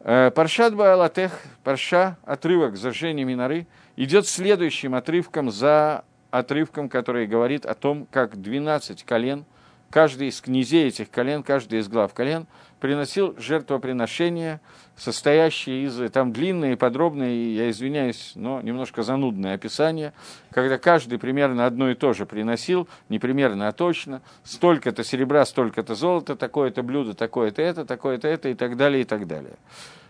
Э, 0.00 0.30
Паршат 0.34 0.74
Баалатех, 0.74 1.32
Парша, 1.62 2.16
отрывок 2.24 2.78
зажжения 2.78 3.26
миноры, 3.26 3.66
идет 3.96 4.26
следующим 4.26 4.94
отрывком 4.94 5.50
за 5.50 6.04
отрывком, 6.30 6.88
который 6.88 7.26
говорит 7.26 7.66
о 7.66 7.74
том, 7.74 8.06
как 8.10 8.40
12 8.40 9.04
колен, 9.04 9.44
каждый 9.90 10.28
из 10.28 10.40
князей 10.40 10.88
этих 10.88 11.10
колен, 11.10 11.42
каждый 11.42 11.80
из 11.80 11.88
глав 11.88 12.14
колен– 12.14 12.46
приносил 12.80 13.36
жертвоприношения, 13.38 14.60
состоящие 14.96 15.84
из, 15.84 16.10
там 16.10 16.32
длинные, 16.32 16.76
подробные, 16.76 17.54
я 17.54 17.70
извиняюсь, 17.70 18.32
но 18.34 18.60
немножко 18.60 19.02
занудное 19.02 19.54
описание, 19.54 20.12
когда 20.50 20.78
каждый 20.78 21.18
примерно 21.18 21.66
одно 21.66 21.90
и 21.90 21.94
то 21.94 22.12
же 22.12 22.26
приносил, 22.26 22.88
не 23.08 23.18
примерно, 23.18 23.68
а 23.68 23.72
точно, 23.72 24.22
столько-то 24.42 25.04
серебра, 25.04 25.44
столько-то 25.44 25.94
золота, 25.94 26.34
такое-то 26.34 26.82
блюдо, 26.82 27.14
такое-то 27.14 27.62
это, 27.62 27.84
такое-то 27.84 28.26
это 28.26 28.48
и 28.48 28.54
так 28.54 28.76
далее, 28.76 29.02
и 29.02 29.04
так 29.04 29.26
далее. 29.26 29.54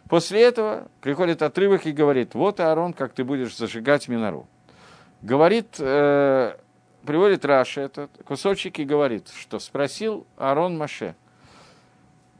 После 0.09 0.41
этого 0.41 0.89
приходит 1.03 1.43
отрывок 1.43 1.87
и 1.87 1.93
говорит, 1.93 2.35
вот, 2.35 2.61
Аарон, 2.61 2.93
как 2.93 3.13
ты 3.13 3.23
будешь 3.23 3.57
зажигать 3.57 4.09
минору. 4.09 4.49
Говорит, 5.23 5.77
э, 5.79 6.55
приводит 7.05 7.45
Раша 7.45 7.83
этот 7.83 8.11
кусочек 8.25 8.79
и 8.79 8.85
говорит, 8.85 9.29
что 9.29 9.59
спросил 9.59 10.27
Аарон 10.37 10.77
Маше– 10.77 11.15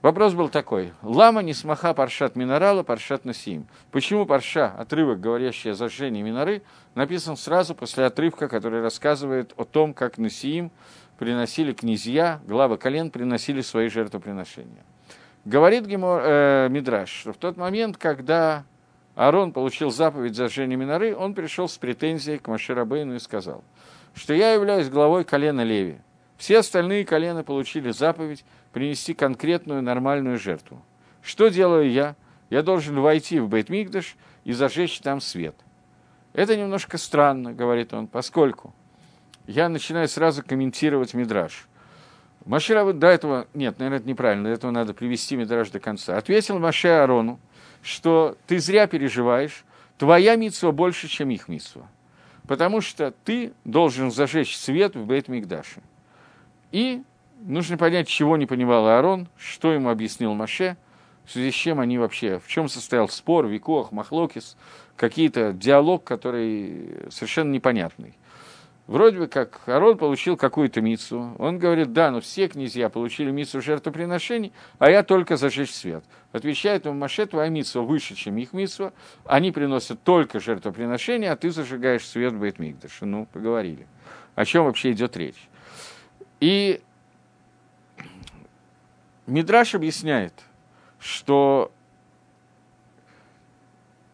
Вопрос 0.03 0.33
был 0.33 0.49
такой. 0.49 0.95
Лама 1.03 1.43
не 1.43 1.53
смаха 1.53 1.93
паршат 1.93 2.35
минорала, 2.35 2.83
паршат 2.83 3.27
насим. 3.27 3.67
Почему 3.91 4.25
парша, 4.25 4.69
отрывок, 4.79 5.21
говорящий 5.21 5.73
о 5.73 5.75
зажжении 5.75 6.23
миноры, 6.23 6.63
написан 6.95 7.37
сразу 7.37 7.75
после 7.75 8.07
отрывка, 8.07 8.49
который 8.49 8.81
рассказывает 8.81 9.53
о 9.59 9.65
том, 9.65 9.93
как 9.93 10.17
насиим 10.17 10.71
приносили 11.19 11.75
князья, 11.75 12.41
главы 12.47 12.79
колен 12.79 13.11
приносили 13.11 13.61
свои 13.61 13.91
жертвоприношения. 13.91 14.85
Говорит 15.45 15.85
Гемор, 15.85 16.23
э, 16.25 16.69
Мидраш, 16.71 17.11
что 17.11 17.35
в 17.35 17.37
тот 17.37 17.59
момент, 17.59 17.99
когда 17.99 18.65
Аарон 19.17 19.53
получил 19.53 19.91
заповедь 19.91 20.35
зажжения 20.35 20.79
миноры, 20.79 21.15
он 21.15 21.35
пришел 21.35 21.69
с 21.69 21.77
претензией 21.77 22.39
к 22.39 22.49
Маширабейну 22.49 23.17
и 23.17 23.19
сказал, 23.19 23.63
что 24.15 24.35
я 24.35 24.53
являюсь 24.53 24.89
главой 24.89 25.25
колена 25.25 25.63
Леви. 25.63 25.99
Все 26.37 26.59
остальные 26.59 27.05
колена 27.05 27.45
получили 27.45 27.91
заповедь 27.91 28.45
принести 28.73 29.15
конкретную 29.15 29.83
нормальную 29.83 30.39
жертву. 30.39 30.83
Что 31.23 31.49
делаю 31.49 31.91
я? 31.91 32.17
Я 32.49 32.63
должен 32.63 32.99
войти 33.01 33.39
в 33.41 33.49
Бейтмигдаш 33.49 34.17
и 34.45 34.53
зажечь 34.53 35.01
там 35.01 35.21
свет. 35.21 35.55
Это 36.33 36.57
немножко 36.57 36.99
странно, 36.99 37.53
говорит 37.53 37.93
он, 37.93 38.07
поскольку 38.07 38.73
я 39.47 39.69
начинаю 39.69 40.09
сразу 40.09 40.43
комментировать 40.43 41.15
Мидраш. 41.15 41.67
Маше 42.47 42.93
до 42.93 43.07
этого, 43.07 43.47
нет, 43.53 43.79
наверное, 43.79 43.99
это 43.99 44.09
неправильно, 44.09 44.45
до 44.45 44.51
этого 44.51 44.71
надо 44.71 44.95
привести 44.95 45.37
Мидраж 45.37 45.71
до 45.71 45.79
конца. 45.81 46.17
Ответил 46.17 46.59
Маше 46.59 46.89
Арону, 46.89 47.39
что 47.83 48.37
ты 48.47 48.59
зря 48.59 48.87
переживаешь, 48.87 49.65
твоя 49.99 50.37
митсва 50.37 50.73
больше, 50.73 51.09
чем 51.09 51.31
их 51.31 51.49
митсва. 51.49 51.89
Потому 52.51 52.81
что 52.81 53.15
ты 53.25 53.53
должен 53.65 54.11
зажечь 54.11 54.57
свет 54.57 54.97
в 54.97 55.07
бейт 55.07 55.29
мигдаше 55.29 55.83
И 56.73 57.05
нужно 57.43 57.79
понять, 57.79 58.09
чего 58.09 58.37
не 58.37 58.47
понимал 58.47 58.89
Аарон, 58.89 59.29
что 59.37 59.73
ему 59.73 59.89
объяснил 59.89 60.35
Маше, 60.35 60.77
в 61.25 61.31
связи 61.31 61.53
с 61.53 61.55
чем 61.55 61.79
они 61.79 61.97
вообще, 61.97 62.41
в 62.41 62.49
чем 62.49 62.69
состоял 62.69 63.09
спор, 63.09 63.47
викох, 63.47 63.93
махлокис, 63.93 64.57
какие-то 64.97 65.53
диалог, 65.53 66.03
который 66.03 67.07
совершенно 67.09 67.53
непонятный. 67.53 68.15
Вроде 68.91 69.19
бы 69.21 69.29
как 69.29 69.69
Арон 69.69 69.97
получил 69.97 70.37
какую-то 70.37 70.81
мицу. 70.81 71.37
Он 71.39 71.61
говорит, 71.61 71.93
да, 71.93 72.11
но 72.11 72.21
все 72.21 72.49
князья 72.49 72.89
получили 72.89 73.31
мицу 73.31 73.63
жертвоприношений, 73.63 74.53
а 74.81 74.91
я 74.91 75.05
только 75.05 75.37
зажечь 75.37 75.73
свет. 75.73 76.03
Отвечает 76.33 76.87
ему 76.87 76.97
Маше, 76.97 77.27
твоя 77.27 77.51
митсва 77.51 77.83
выше, 77.83 78.17
чем 78.17 78.37
их 78.37 78.53
митсва. 78.53 78.93
Они 79.27 79.53
приносят 79.53 80.03
только 80.03 80.41
жертвоприношения, 80.41 81.31
а 81.31 81.37
ты 81.37 81.53
зажигаешь 81.53 82.05
свет 82.05 82.33
в 82.33 82.41
Бейтмикдаше. 82.41 83.07
Ну, 83.07 83.27
поговорили. 83.27 83.87
О 84.35 84.45
чем 84.45 84.65
вообще 84.65 84.91
идет 84.91 85.17
речь? 85.17 85.49
И 86.41 86.83
Мидраш 89.29 89.77
объясняет, 89.77 90.35
что 90.99 91.71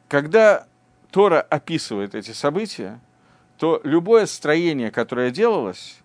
когда 0.08 0.66
Тора 1.10 1.40
описывает 1.40 2.14
эти 2.14 2.32
события, 2.32 3.00
то 3.58 3.80
любое 3.84 4.26
строение, 4.26 4.90
которое 4.90 5.30
делалось, 5.30 5.98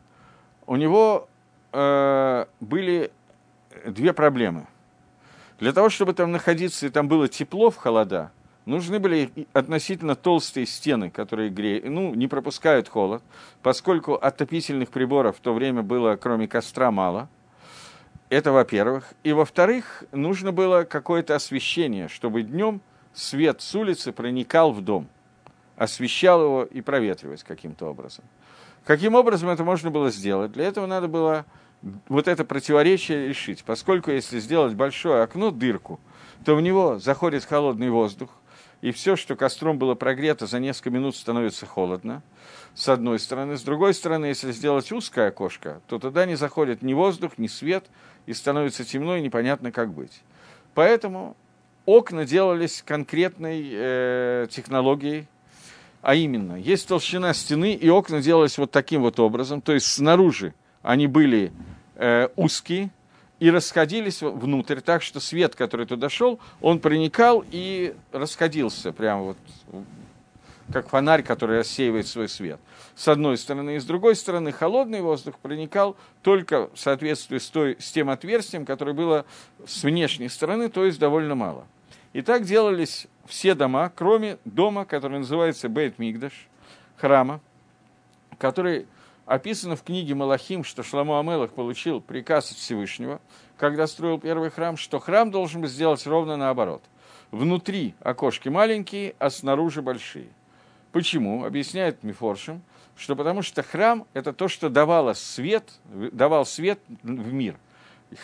у 0.65 0.75
него 0.75 1.27
э, 1.73 2.45
были 2.59 3.11
две 3.85 4.13
проблемы. 4.13 4.67
Для 5.59 5.73
того, 5.73 5.89
чтобы 5.89 6.13
там 6.13 6.31
находиться 6.31 6.87
и 6.87 6.89
там 6.89 7.07
было 7.07 7.27
тепло 7.27 7.69
в 7.69 7.75
холода, 7.75 8.31
нужны 8.65 8.99
были 8.99 9.31
относительно 9.53 10.15
толстые 10.15 10.65
стены, 10.65 11.09
которые 11.09 11.49
греют, 11.49 11.85
ну, 11.85 12.15
не 12.15 12.27
пропускают 12.27 12.87
холод, 12.87 13.21
поскольку 13.61 14.15
отопительных 14.15 14.89
приборов 14.89 15.37
в 15.37 15.39
то 15.41 15.53
время 15.53 15.83
было, 15.83 16.15
кроме 16.15 16.47
костра, 16.47 16.89
мало. 16.89 17.29
Это 18.29 18.53
во-первых. 18.53 19.13
И 19.23 19.33
во-вторых, 19.33 20.05
нужно 20.13 20.53
было 20.53 20.83
какое-то 20.83 21.35
освещение, 21.35 22.07
чтобы 22.07 22.43
днем 22.43 22.81
свет 23.13 23.61
с 23.61 23.75
улицы 23.75 24.13
проникал 24.13 24.71
в 24.71 24.81
дом– 24.81 25.07
освещал 25.81 26.43
его 26.43 26.63
и 26.63 26.81
проветривать 26.81 27.43
каким-то 27.43 27.87
образом. 27.87 28.23
Каким 28.85 29.15
образом 29.15 29.49
это 29.49 29.63
можно 29.63 29.89
было 29.89 30.11
сделать? 30.11 30.51
Для 30.51 30.65
этого 30.65 30.85
надо 30.85 31.07
было 31.07 31.43
вот 32.07 32.27
это 32.27 32.45
противоречие 32.45 33.27
решить, 33.27 33.63
поскольку 33.63 34.11
если 34.11 34.39
сделать 34.39 34.75
большое 34.75 35.23
окно, 35.23 35.49
дырку, 35.49 35.99
то 36.45 36.55
в 36.55 36.61
него 36.61 36.99
заходит 36.99 37.45
холодный 37.45 37.89
воздух, 37.89 38.29
и 38.81 38.91
все, 38.91 39.15
что 39.15 39.35
костром 39.35 39.79
было 39.79 39.95
прогрето, 39.95 40.45
за 40.45 40.59
несколько 40.59 40.91
минут 40.91 41.15
становится 41.15 41.65
холодно, 41.65 42.21
с 42.75 42.87
одной 42.87 43.17
стороны. 43.17 43.57
С 43.57 43.63
другой 43.63 43.95
стороны, 43.95 44.25
если 44.27 44.51
сделать 44.51 44.91
узкое 44.91 45.29
окошко, 45.29 45.81
то 45.87 45.97
туда 45.97 46.27
не 46.27 46.35
заходит 46.35 46.83
ни 46.83 46.93
воздух, 46.93 47.39
ни 47.39 47.47
свет, 47.47 47.85
и 48.27 48.33
становится 48.35 48.85
темно, 48.85 49.15
и 49.17 49.21
непонятно, 49.21 49.71
как 49.71 49.91
быть. 49.91 50.21
Поэтому 50.75 51.35
окна 51.87 52.25
делались 52.25 52.83
конкретной 52.83 53.67
э, 53.71 54.47
технологией, 54.51 55.27
а 56.01 56.15
именно, 56.15 56.55
есть 56.55 56.87
толщина 56.87 57.33
стены, 57.33 57.73
и 57.73 57.89
окна 57.89 58.21
делались 58.21 58.57
вот 58.57 58.71
таким 58.71 59.01
вот 59.01 59.19
образом, 59.19 59.61
то 59.61 59.73
есть 59.73 59.87
снаружи 59.87 60.53
они 60.81 61.07
были 61.07 61.51
э, 61.95 62.29
узкие 62.35 62.91
и 63.39 63.49
расходились 63.49 64.21
внутрь, 64.21 64.81
так 64.81 65.01
что 65.01 65.19
свет, 65.19 65.55
который 65.55 65.85
туда 65.85 66.09
шел, 66.09 66.39
он 66.61 66.79
проникал 66.79 67.43
и 67.51 67.95
расходился 68.11 68.91
прямо 68.91 69.21
вот 69.23 69.37
как 70.71 70.89
фонарь, 70.89 71.21
который 71.21 71.59
рассеивает 71.59 72.07
свой 72.07 72.29
свет. 72.29 72.59
С 72.95 73.07
одной 73.07 73.37
стороны, 73.37 73.75
и 73.75 73.79
с 73.79 73.85
другой 73.85 74.15
стороны, 74.15 74.51
холодный 74.51 75.01
воздух 75.01 75.37
проникал 75.39 75.97
только 76.21 76.69
в 76.73 76.79
соответствии 76.79 77.39
с, 77.39 77.49
той, 77.49 77.77
с 77.79 77.91
тем 77.91 78.09
отверстием, 78.09 78.65
которое 78.65 78.93
было 78.93 79.25
с 79.65 79.83
внешней 79.83 80.29
стороны, 80.29 80.69
то 80.69 80.85
есть 80.85 80.99
довольно 80.99 81.35
мало. 81.35 81.65
И 82.13 82.21
так 82.21 82.43
делались 82.43 83.07
все 83.25 83.55
дома, 83.55 83.91
кроме 83.95 84.37
дома, 84.43 84.83
который 84.85 85.19
называется 85.19 85.69
Бейт 85.69 85.97
Мигдаш, 85.97 86.47
храма, 86.97 87.39
который 88.37 88.85
описано 89.25 89.77
в 89.77 89.83
книге 89.83 90.13
Малахим, 90.13 90.65
что 90.65 90.83
Шламу 90.83 91.17
Амелах 91.17 91.51
получил 91.51 92.01
приказ 92.01 92.51
от 92.51 92.57
Всевышнего, 92.57 93.21
когда 93.57 93.87
строил 93.87 94.19
первый 94.19 94.49
храм, 94.49 94.75
что 94.75 94.99
храм 94.99 95.31
должен 95.31 95.61
был 95.61 95.69
сделать 95.69 96.05
ровно 96.05 96.35
наоборот. 96.35 96.83
Внутри 97.31 97.95
окошки 98.01 98.49
маленькие, 98.49 99.15
а 99.17 99.29
снаружи 99.29 99.81
большие. 99.81 100.27
Почему? 100.91 101.45
Объясняет 101.45 102.03
Мифоршим, 102.03 102.61
что 102.97 103.15
потому 103.15 103.41
что 103.41 103.63
храм– 103.63 104.05
это 104.13 104.33
то, 104.33 104.49
что 104.49 104.69
давало 104.69 105.13
свет, 105.13 105.63
давал 105.85 106.45
свет 106.45 106.81
в 107.03 107.31
мир. 107.31 107.55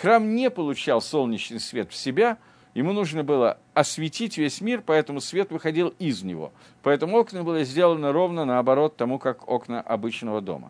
Храм 0.01 0.35
не 0.35 0.49
получал 0.49 0.99
солнечный 0.99 1.61
свет 1.61 1.89
в 1.89 1.95
себя– 1.95 2.37
Ему 2.77 2.93
нужно 2.93 3.23
было 3.23 3.57
осветить 3.73 4.37
весь 4.37 4.61
мир, 4.61 4.83
поэтому 4.85 5.19
свет 5.19 5.49
выходил 5.49 5.95
из 5.97 6.21
него. 6.21 6.51
Поэтому 6.83 7.17
окна 7.17 7.43
были 7.43 7.63
сделаны 7.63 8.11
ровно 8.11 8.45
наоборот 8.45 8.95
тому, 8.95 9.17
как 9.17 9.49
окна 9.49 9.81
обычного 9.81 10.41
дома. 10.41 10.69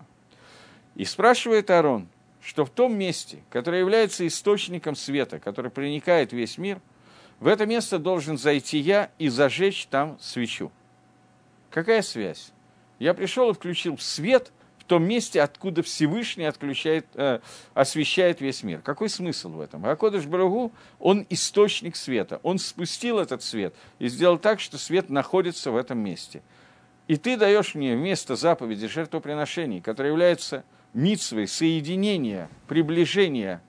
И 0.95 1.03
спрашивает 1.03 1.69
Арон, 1.69 2.07
что 2.41 2.63
в 2.63 2.69
том 2.69 2.97
месте, 2.97 3.39
которое 3.49 3.81
является 3.81 4.25
источником 4.25 4.95
света, 4.95 5.37
который 5.39 5.69
проникает 5.69 6.31
весь 6.31 6.57
мир, 6.57 6.79
в 7.41 7.47
это 7.47 7.65
место 7.65 7.99
должен 7.99 8.37
зайти 8.37 8.77
я 8.77 9.11
и 9.19 9.27
зажечь 9.27 9.85
там 9.87 10.17
свечу. 10.21 10.71
Какая 11.69 12.01
связь? 12.01 12.53
Я 12.99 13.15
пришел 13.15 13.49
и 13.49 13.53
включил 13.53 13.97
свет, 13.97 14.53
том 14.87 15.03
месте, 15.03 15.41
откуда 15.41 15.83
Всевышний 15.83 16.45
отключает, 16.45 17.05
э, 17.13 17.39
освещает 17.73 18.41
весь 18.41 18.63
мир. 18.63 18.81
Какой 18.81 19.09
смысл 19.09 19.49
в 19.49 19.61
этом? 19.61 19.85
Акодыш 19.85 20.25
Барагу, 20.25 20.71
он 20.99 21.25
источник 21.29 21.95
света. 21.95 22.39
Он 22.43 22.57
спустил 22.57 23.19
этот 23.19 23.43
свет 23.43 23.75
и 23.99 24.07
сделал 24.07 24.37
так, 24.37 24.59
что 24.59 24.77
свет 24.77 25.09
находится 25.09 25.71
в 25.71 25.77
этом 25.77 25.99
месте. 25.99 26.41
И 27.07 27.15
ты 27.15 27.37
даешь 27.37 27.75
мне 27.75 27.95
вместо 27.95 28.35
заповеди 28.35 28.87
жертвоприношений, 28.87 29.81
которая 29.81 30.11
является 30.11 30.63
митсвой 30.93 31.47
соединения, 31.47 32.49
приближения 32.67 33.61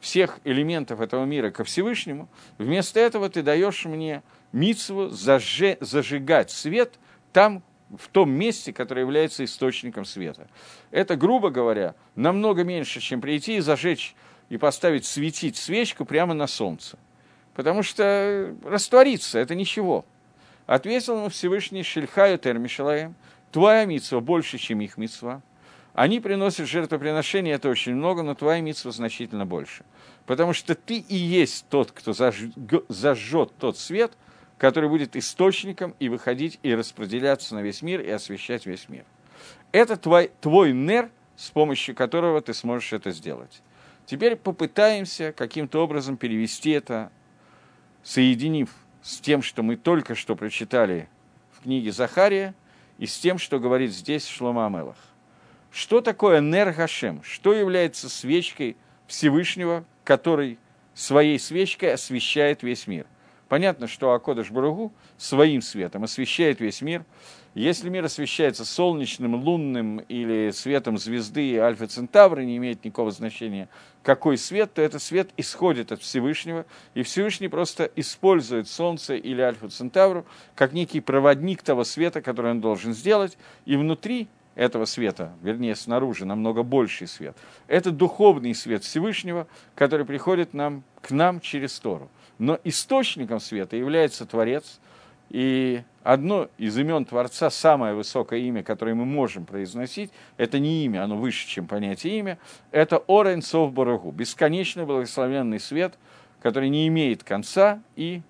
всех 0.00 0.38
элементов 0.44 1.00
этого 1.00 1.24
мира 1.24 1.50
ко 1.50 1.64
Всевышнему, 1.64 2.28
вместо 2.58 3.00
этого 3.00 3.30
ты 3.30 3.42
даешь 3.42 3.84
мне 3.86 4.22
митсву 4.52 5.08
зажигать 5.08 6.50
свет 6.50 6.98
там, 7.32 7.62
в 7.98 8.08
том 8.08 8.30
месте, 8.30 8.72
которое 8.72 9.02
является 9.02 9.44
источником 9.44 10.04
света. 10.04 10.48
Это, 10.90 11.16
грубо 11.16 11.50
говоря, 11.50 11.94
намного 12.14 12.64
меньше, 12.64 13.00
чем 13.00 13.20
прийти 13.20 13.56
и 13.56 13.60
зажечь 13.60 14.14
и 14.48 14.56
поставить 14.56 15.06
светить 15.06 15.56
свечку 15.56 16.04
прямо 16.04 16.34
на 16.34 16.46
солнце. 16.46 16.98
Потому 17.54 17.82
что 17.82 18.54
раствориться– 18.64 19.38
это 19.40 19.54
ничего. 19.54 20.04
Ответил 20.66 21.18
ему 21.18 21.28
Всевышний 21.28 21.82
Шельхаю 21.82 22.38
Термишалаем, 22.38 23.14
твоя 23.52 23.84
митсва 23.84 24.20
больше, 24.20 24.58
чем 24.58 24.80
их 24.80 24.96
митсва. 24.96 25.42
Они 25.92 26.18
приносят 26.18 26.68
жертвоприношения, 26.68 27.54
это 27.54 27.68
очень 27.68 27.94
много, 27.94 28.22
но 28.22 28.34
твоя 28.34 28.60
митсва 28.60 28.90
значительно 28.90 29.46
больше. 29.46 29.84
Потому 30.26 30.52
что 30.52 30.74
ты 30.74 30.96
и 30.96 31.14
есть 31.14 31.66
тот, 31.68 31.92
кто 31.92 32.12
зажжет 32.12 33.52
тот 33.58 33.78
свет– 33.78 34.12
который 34.58 34.88
будет 34.88 35.16
источником 35.16 35.94
и 35.98 36.08
выходить 36.08 36.58
и 36.62 36.74
распределяться 36.74 37.54
на 37.54 37.62
весь 37.62 37.82
мир 37.82 38.00
и 38.00 38.10
освещать 38.10 38.66
весь 38.66 38.88
мир. 38.88 39.04
Это 39.72 39.96
твой, 39.96 40.30
твой 40.40 40.72
нер, 40.72 41.10
с 41.36 41.50
помощью 41.50 41.94
которого 41.94 42.40
ты 42.40 42.54
сможешь 42.54 42.92
это 42.92 43.10
сделать. 43.10 43.62
Теперь 44.06 44.36
попытаемся 44.36 45.32
каким-то 45.32 45.82
образом 45.82 46.16
перевести 46.16 46.70
это, 46.70 47.10
соединив 48.02 48.70
с 49.02 49.18
тем, 49.18 49.42
что 49.42 49.62
мы 49.62 49.76
только 49.76 50.14
что 50.14 50.36
прочитали 50.36 51.08
в 51.52 51.62
книге 51.62 51.90
Захария, 51.90 52.54
и 52.98 53.06
с 53.06 53.18
тем, 53.18 53.38
что 53.38 53.58
говорит 53.58 53.92
здесь 53.92 54.26
Шлома 54.26 54.66
Амелах. 54.66 54.96
Что 55.72 56.00
такое 56.00 56.40
Нер 56.40 56.72
Гашем? 56.72 57.22
Что 57.24 57.52
является 57.52 58.08
свечкой 58.08 58.76
Всевышнего, 59.08 59.84
который 60.04 60.58
своей 60.94 61.38
свечкой 61.38 61.94
освещает 61.94 62.62
весь 62.62 62.86
мир? 62.86 63.06
Понятно, 63.48 63.86
что 63.86 64.12
Акодыш 64.12 64.50
Баругу 64.50 64.92
своим 65.18 65.60
светом 65.60 66.04
освещает 66.04 66.60
весь 66.60 66.80
мир. 66.80 67.04
Если 67.54 67.88
мир 67.88 68.04
освещается 68.04 68.64
солнечным, 68.64 69.34
лунным 69.36 69.98
или 70.08 70.50
светом 70.50 70.98
звезды 70.98 71.58
Альфа 71.58 71.86
Центавра, 71.86 72.40
не 72.40 72.56
имеет 72.56 72.84
никакого 72.84 73.10
значения, 73.10 73.68
какой 74.02 74.38
свет, 74.38 74.74
то 74.74 74.82
этот 74.82 75.02
свет 75.02 75.30
исходит 75.36 75.92
от 75.92 76.00
Всевышнего, 76.00 76.66
и 76.94 77.02
Всевышний 77.02 77.48
просто 77.48 77.90
использует 77.94 78.66
Солнце 78.66 79.14
или 79.14 79.40
Альфа 79.40 79.68
Центавру 79.68 80.26
как 80.56 80.72
некий 80.72 81.00
проводник 81.00 81.62
того 81.62 81.84
света, 81.84 82.22
который 82.22 82.50
он 82.50 82.60
должен 82.60 82.92
сделать, 82.92 83.38
и 83.66 83.76
внутри 83.76 84.26
этого 84.54 84.84
света, 84.84 85.32
вернее, 85.42 85.74
снаружи, 85.74 86.24
намного 86.24 86.62
больший 86.62 87.06
свет. 87.06 87.36
Это 87.66 87.90
духовный 87.90 88.54
свет 88.54 88.84
Всевышнего, 88.84 89.46
который 89.74 90.06
приходит 90.06 90.54
нам, 90.54 90.84
к 91.02 91.10
нам 91.10 91.40
через 91.40 91.78
Тору. 91.78 92.08
Но 92.38 92.58
источником 92.64 93.40
света 93.40 93.76
является 93.76 94.26
Творец, 94.26 94.80
и 95.30 95.82
одно 96.02 96.48
из 96.58 96.76
имен 96.78 97.04
Творца, 97.04 97.50
самое 97.50 97.94
высокое 97.94 98.40
имя, 98.40 98.62
которое 98.62 98.94
мы 98.94 99.04
можем 99.04 99.46
произносить, 99.46 100.10
это 100.36 100.58
не 100.58 100.84
имя, 100.84 101.04
оно 101.04 101.16
выше, 101.16 101.46
чем 101.46 101.66
понятие 101.66 102.18
имя, 102.18 102.38
это 102.70 103.02
Орен 103.08 103.42
Сов 103.42 103.72
Барагу, 103.72 104.10
бесконечный 104.12 104.84
благословенный 104.84 105.60
свет, 105.60 105.98
который 106.42 106.68
не 106.68 106.86
имеет 106.88 107.24
конца 107.24 107.82
и 107.96 108.22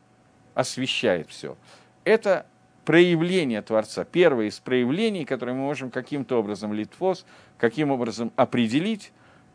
освещает 0.54 1.28
все. 1.28 1.56
Это 2.04 2.46
проявление 2.84 3.60
Творца, 3.62 4.04
первое 4.04 4.46
из 4.46 4.58
проявлений, 4.60 5.24
которое 5.24 5.52
мы 5.52 5.60
можем 5.60 5.90
каким-то 5.90 6.38
образом 6.38 6.72
литфос, 6.72 7.26
каким 7.58 7.90
образом 7.90 8.32
определить, 8.36 9.12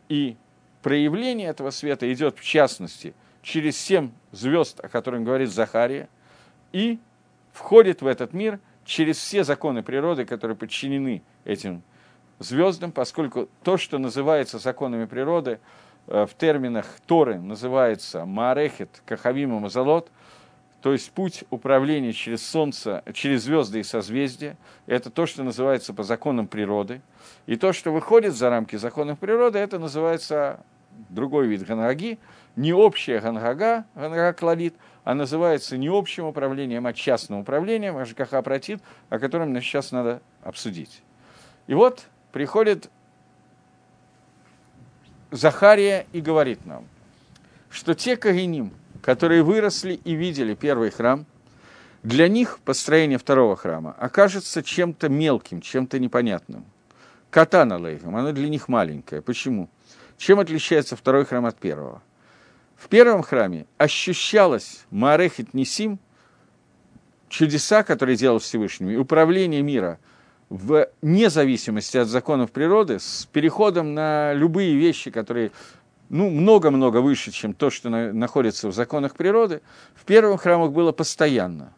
и 0.08 0.36
проявление 0.82 1.48
этого 1.48 1.70
света 1.70 2.12
идет, 2.12 2.38
в 2.38 2.44
частности, 2.44 3.14
через 3.42 3.78
семь 3.78 4.10
звезд, 4.32 4.80
о 4.80 4.88
которых 4.88 5.22
говорит 5.22 5.50
Захария, 5.50 6.08
и 6.72 6.98
входит 7.52 8.02
в 8.02 8.06
этот 8.06 8.32
мир 8.32 8.60
через 8.84 9.18
все 9.18 9.44
законы 9.44 9.82
природы, 9.82 10.24
которые 10.24 10.56
подчинены 10.56 11.22
этим 11.44 11.82
звездам, 12.38 12.92
поскольку 12.92 13.48
то, 13.62 13.76
что 13.76 13.98
называется 13.98 14.58
законами 14.58 15.04
природы, 15.04 15.60
э, 16.06 16.26
в 16.26 16.34
терминах 16.36 16.86
Торы 17.06 17.38
называется 17.38 18.24
Маарехет, 18.24 19.02
Кахавим 19.06 19.56
и 19.56 19.60
Мазалот, 19.60 20.10
то 20.82 20.92
есть 20.92 21.12
путь 21.12 21.44
управления 21.50 22.12
через 22.12 22.46
Солнце, 22.46 23.04
через 23.12 23.42
звезды 23.44 23.80
и 23.80 23.82
созвездия, 23.82 24.56
это 24.86 25.10
то, 25.10 25.26
что 25.26 25.42
называется 25.42 25.92
по 25.92 26.02
законам 26.02 26.46
природы. 26.46 27.02
И 27.46 27.56
то, 27.56 27.74
что 27.74 27.92
выходит 27.92 28.34
за 28.34 28.48
рамки 28.48 28.76
законов 28.76 29.18
природы, 29.18 29.58
это 29.58 29.78
называется 29.78 30.60
другой 31.10 31.48
вид 31.48 31.66
гангаги, 31.66 32.18
не 32.56 32.72
общая 32.72 33.20
гангага, 33.20 33.84
гангага 33.94 34.32
клалит, 34.32 34.74
а 35.04 35.14
называется 35.14 35.76
не 35.76 35.88
общим 35.88 36.26
управлением, 36.26 36.86
а 36.86 36.92
частным 36.92 37.40
управлением, 37.40 37.96
АЖКХ 37.96 38.42
протит, 38.42 38.82
о 39.08 39.18
котором 39.18 39.52
нам 39.52 39.62
сейчас 39.62 39.92
надо 39.92 40.20
обсудить. 40.42 41.02
И 41.66 41.74
вот 41.74 42.06
приходит 42.32 42.90
Захария 45.30 46.06
и 46.12 46.20
говорит 46.20 46.66
нам, 46.66 46.84
что 47.70 47.94
те 47.94 48.16
Кагиним, 48.16 48.72
которые 49.02 49.42
выросли 49.42 49.94
и 49.94 50.14
видели 50.14 50.54
первый 50.54 50.90
храм, 50.90 51.24
для 52.02 52.28
них 52.28 52.58
построение 52.64 53.18
второго 53.18 53.56
храма 53.56 53.94
окажется 53.98 54.62
чем-то 54.62 55.08
мелким, 55.08 55.60
чем-то 55.60 55.98
непонятным. 55.98 56.64
Катана 57.30 57.78
лейхам, 57.78 58.16
оно 58.16 58.32
для 58.32 58.48
них 58.48 58.68
маленькое. 58.68 59.22
Почему? 59.22 59.68
Чем 60.16 60.40
отличается 60.40 60.96
второй 60.96 61.24
храм 61.24 61.46
от 61.46 61.56
первого? 61.56 62.02
В 62.80 62.88
первом 62.88 63.22
храме 63.22 63.66
ощущалось 63.76 64.86
Маарехит 64.90 65.52
Нисим, 65.52 65.98
чудеса, 67.28 67.82
которые 67.82 68.16
делал 68.16 68.38
Всевышний, 68.38 68.96
управление 68.96 69.60
мира 69.60 69.98
в 70.48 70.88
независимости 71.02 71.98
от 71.98 72.08
законов 72.08 72.52
природы, 72.52 72.98
с 72.98 73.28
переходом 73.30 73.92
на 73.92 74.32
любые 74.32 74.74
вещи, 74.74 75.10
которые 75.10 75.52
ну, 76.08 76.30
много-много 76.30 77.02
выше, 77.02 77.30
чем 77.32 77.52
то, 77.52 77.68
что 77.68 77.90
на, 77.90 78.14
находится 78.14 78.68
в 78.68 78.72
законах 78.72 79.14
природы, 79.14 79.60
в 79.94 80.06
первом 80.06 80.38
храмах 80.38 80.72
было 80.72 80.90
постоянно. 80.90 81.74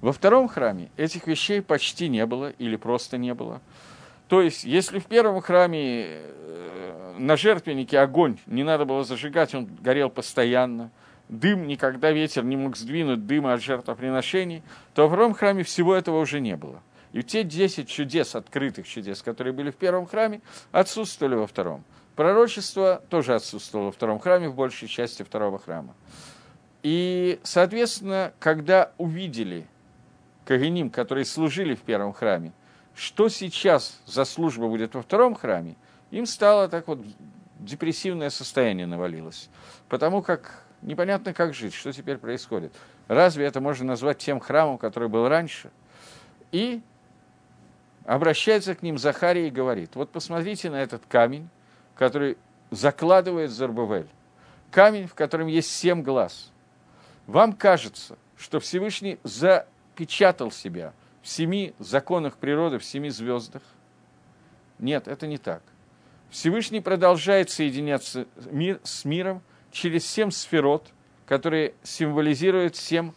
Во 0.00 0.12
втором 0.12 0.48
храме 0.48 0.90
этих 0.96 1.28
вещей 1.28 1.62
почти 1.62 2.08
не 2.08 2.26
было 2.26 2.50
или 2.58 2.74
просто 2.74 3.18
не 3.18 3.34
было. 3.34 3.60
То 4.30 4.42
есть, 4.42 4.62
если 4.62 5.00
в 5.00 5.06
первом 5.06 5.40
храме 5.40 6.04
э, 6.06 7.14
на 7.18 7.36
жертвеннике 7.36 7.98
огонь 7.98 8.38
не 8.46 8.62
надо 8.62 8.84
было 8.84 9.02
зажигать, 9.02 9.56
он 9.56 9.68
горел 9.80 10.08
постоянно, 10.08 10.92
дым 11.28 11.66
никогда 11.66 12.12
ветер 12.12 12.44
не 12.44 12.56
мог 12.56 12.76
сдвинуть 12.76 13.26
дыма 13.26 13.54
от 13.54 13.60
жертвоприношений, 13.60 14.62
то 14.94 15.02
во 15.02 15.08
втором 15.08 15.34
храме 15.34 15.64
всего 15.64 15.96
этого 15.96 16.20
уже 16.20 16.38
не 16.38 16.56
было. 16.56 16.80
И 17.12 17.24
те 17.24 17.42
10 17.42 17.88
чудес, 17.88 18.36
открытых 18.36 18.86
чудес, 18.86 19.20
которые 19.20 19.52
были 19.52 19.72
в 19.72 19.74
первом 19.74 20.06
храме, 20.06 20.42
отсутствовали 20.70 21.34
во 21.34 21.48
втором. 21.48 21.82
Пророчество 22.14 23.02
тоже 23.10 23.34
отсутствовало 23.34 23.86
во 23.86 23.92
втором 23.92 24.20
храме, 24.20 24.48
в 24.48 24.54
большей 24.54 24.86
части 24.86 25.24
второго 25.24 25.58
храма. 25.58 25.92
И, 26.84 27.40
соответственно, 27.42 28.32
когда 28.38 28.92
увидели 28.96 29.66
Кагиним, 30.44 30.88
которые 30.88 31.24
служили 31.24 31.74
в 31.74 31.80
первом 31.80 32.12
храме, 32.12 32.52
что 32.94 33.28
сейчас 33.28 34.00
за 34.06 34.24
служба 34.24 34.66
будет 34.68 34.94
во 34.94 35.02
втором 35.02 35.34
храме, 35.34 35.76
им 36.10 36.26
стало 36.26 36.68
так 36.68 36.88
вот 36.88 37.00
депрессивное 37.58 38.30
состояние 38.30 38.86
навалилось. 38.86 39.48
Потому 39.88 40.22
как 40.22 40.64
непонятно, 40.82 41.32
как 41.32 41.54
жить, 41.54 41.74
что 41.74 41.92
теперь 41.92 42.18
происходит. 42.18 42.72
Разве 43.08 43.46
это 43.46 43.60
можно 43.60 43.86
назвать 43.86 44.18
тем 44.18 44.40
храмом, 44.40 44.78
который 44.78 45.08
был 45.08 45.28
раньше? 45.28 45.70
И 46.52 46.80
обращается 48.04 48.74
к 48.74 48.82
ним 48.82 48.98
Захария 48.98 49.48
и 49.48 49.50
говорит, 49.50 49.94
вот 49.94 50.10
посмотрите 50.10 50.70
на 50.70 50.82
этот 50.82 51.02
камень, 51.08 51.48
который 51.94 52.38
закладывает 52.70 53.50
Зарбавель. 53.50 54.08
Камень, 54.70 55.06
в 55.06 55.14
котором 55.14 55.48
есть 55.48 55.70
семь 55.70 56.02
глаз. 56.02 56.50
Вам 57.26 57.52
кажется, 57.52 58.16
что 58.36 58.60
Всевышний 58.60 59.18
запечатал 59.22 60.50
себя 60.50 60.92
в 61.22 61.28
семи 61.28 61.74
законах 61.78 62.36
природы, 62.36 62.78
в 62.78 62.84
семи 62.84 63.10
звездах? 63.10 63.62
Нет, 64.78 65.08
это 65.08 65.26
не 65.26 65.38
так. 65.38 65.62
Всевышний 66.30 66.80
продолжает 66.80 67.50
соединяться 67.50 68.26
мир, 68.50 68.80
с 68.84 69.04
миром 69.04 69.42
через 69.72 70.06
семь 70.06 70.30
сферот, 70.30 70.88
которые 71.26 71.74
символизируют 71.82 72.76
семь 72.76 73.12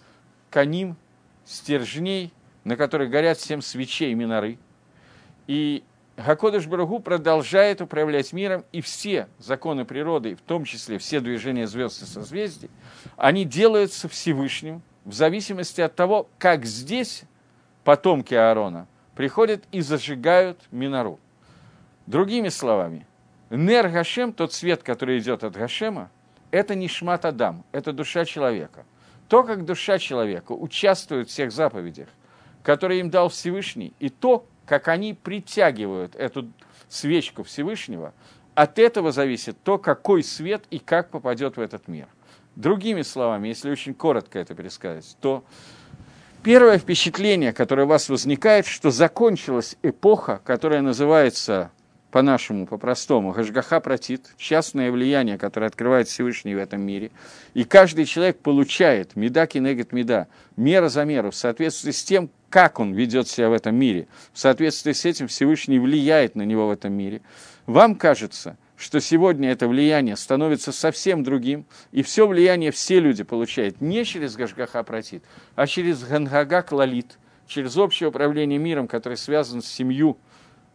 каним, 0.49 0.97
стержней, 1.45 2.34
на 2.64 2.76
которых 2.76 3.10
горят 3.10 3.39
семь 3.39 3.62
свечей 3.62 4.14
миноры. 4.14 4.58
И 5.47 5.84
Гакодыш 6.18 6.68
Барагу 6.68 6.99
продолжает 6.99 7.82
управлять 7.82 8.34
миром, 8.34 8.64
и 8.72 8.82
все 8.82 9.28
законы 9.39 9.84
природы, 9.84 10.36
в 10.36 10.41
том 10.41 10.64
числе 10.64 10.99
все 10.99 11.20
движения 11.20 11.68
звезд 11.68 12.04
и 12.04 12.06
созвездий, 12.06 12.70
они 13.18 13.45
делаются 13.45 14.08
Всевышним 14.08 14.82
в 15.06 15.14
зависимости 15.14 15.82
от 15.82 15.95
того, 15.95 16.30
как 16.38 16.66
здесь 16.66 17.24
потомки 17.84 18.34
Аарона 18.34 18.88
приходят 19.16 19.64
и 19.72 19.82
зажигают 19.82 20.60
минору. 20.72 21.20
Другими 22.08 22.50
словами, 22.50 23.06
Нер 23.50 23.90
Гашем, 23.90 24.34
тот 24.34 24.54
свет, 24.54 24.84
который 24.84 25.20
идет 25.20 25.44
от 25.44 25.54
Гашема, 25.54 26.10
это 26.52 26.76
не 26.76 26.88
шмат 26.88 27.26
Адам, 27.26 27.64
это 27.72 27.94
душа 27.94 28.26
человека. 28.26 28.86
То, 29.28 29.44
как 29.44 29.66
душа 29.66 29.98
человека 29.98 30.52
участвует 30.52 31.28
в 31.28 31.32
всех 31.32 31.52
заповедях, 31.52 32.10
которые 32.62 33.00
им 33.00 33.10
дал 33.10 33.30
Всевышний, 33.30 33.94
и 34.00 34.10
то, 34.10 34.46
как 34.66 34.88
они 34.88 35.14
притягивают 35.14 36.16
эту 36.16 36.52
свечку 36.90 37.44
Всевышнего, 37.44 38.14
от 38.56 38.78
этого 38.78 39.12
зависит 39.12 39.58
то, 39.64 39.78
какой 39.78 40.24
свет 40.24 40.66
и 40.70 40.80
как 40.80 41.10
попадет 41.10 41.58
в 41.58 41.62
этот 41.62 41.88
мир. 41.88 42.08
Другими 42.56 43.02
словами, 43.02 43.48
если 43.48 43.72
очень 43.72 43.96
коротко 43.96 44.38
это 44.38 44.54
пересказать, 44.54 45.18
то 45.22 45.44
первое 46.44 46.78
впечатление, 46.78 47.54
которое 47.54 47.86
у 47.86 47.88
вас 47.88 48.10
возникает, 48.10 48.68
что 48.68 48.91
закончилась 48.91 49.78
эпоха, 49.82 50.41
которая 50.44 50.82
называется 50.82 51.72
по-нашему, 52.12 52.68
по-простому, 52.68 53.32
Гашгаха 53.32 53.80
протит, 53.80 54.36
частное 54.38 54.91
влияние, 54.91 55.39
которое 55.39 55.66
открывает 55.66 56.08
Всевышний 56.08 56.54
в 56.54 56.60
этом 56.60 56.82
мире, 56.82 57.10
и 57.56 57.64
каждый 57.64 58.06
человек 58.06 58.38
получает 58.38 59.16
меда 59.16 59.48
кинегет 59.48 59.91
меда, 59.91 60.28
мера 60.56 60.89
за 60.89 61.06
меру, 61.06 61.32
в 61.32 61.36
соответствии 61.36 61.89
с 61.89 62.04
тем, 62.04 62.30
как 62.52 62.80
он 62.80 62.94
ведет 62.94 63.28
себя 63.28 63.50
в 63.50 63.54
этом 63.54 63.76
мире, 63.76 64.08
в 64.32 64.38
соответствии 64.38 64.91
с 64.91 65.06
этим 65.06 65.28
Всевышний 65.28 65.80
влияет 65.80 66.36
на 66.36 66.44
него 66.44 66.68
в 66.68 66.72
этом 66.72 66.94
мире. 66.94 67.22
Вам 67.66 67.96
кажется, 67.96 68.58
что 68.84 69.00
сегодня 69.00 69.50
это 69.50 69.70
влияние 69.70 70.18
становится 70.18 70.74
совсем 70.74 71.24
другим, 71.24 71.66
и 71.94 72.04
все 72.04 72.28
влияние 72.28 72.72
все 72.72 73.00
люди 73.00 73.24
получают 73.24 73.80
не 73.80 74.04
через 74.04 74.36
Гашгаха 74.36 74.84
протит, 74.84 75.24
а 75.56 75.68
через 75.68 76.04
Гангага 76.04 76.62
Клалит, 76.64 77.18
через 77.48 77.78
общее 77.78 78.10
управление 78.10 78.60
миром, 78.60 78.90
которое 78.90 79.16
связано 79.16 79.62
с 79.62 79.68
семью 79.68 80.18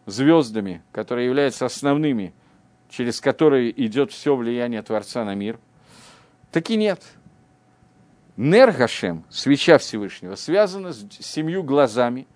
звездами, 0.07 0.83
которые 0.91 1.27
являются 1.27 1.67
основными, 1.67 2.33
через 2.89 3.21
которые 3.21 3.71
идет 3.85 4.11
все 4.11 4.35
влияние 4.35 4.83
Творца 4.83 5.23
на 5.27 5.35
мир. 5.35 5.59
Таки 6.51 6.77
нет. 6.77 7.03
Нергашем, 8.39 9.25
свеча 9.29 9.77
Всевышнего, 9.77 10.35
связана 10.35 10.95
с 10.95 11.07
семью 11.21 11.63
глазами, 11.63 12.27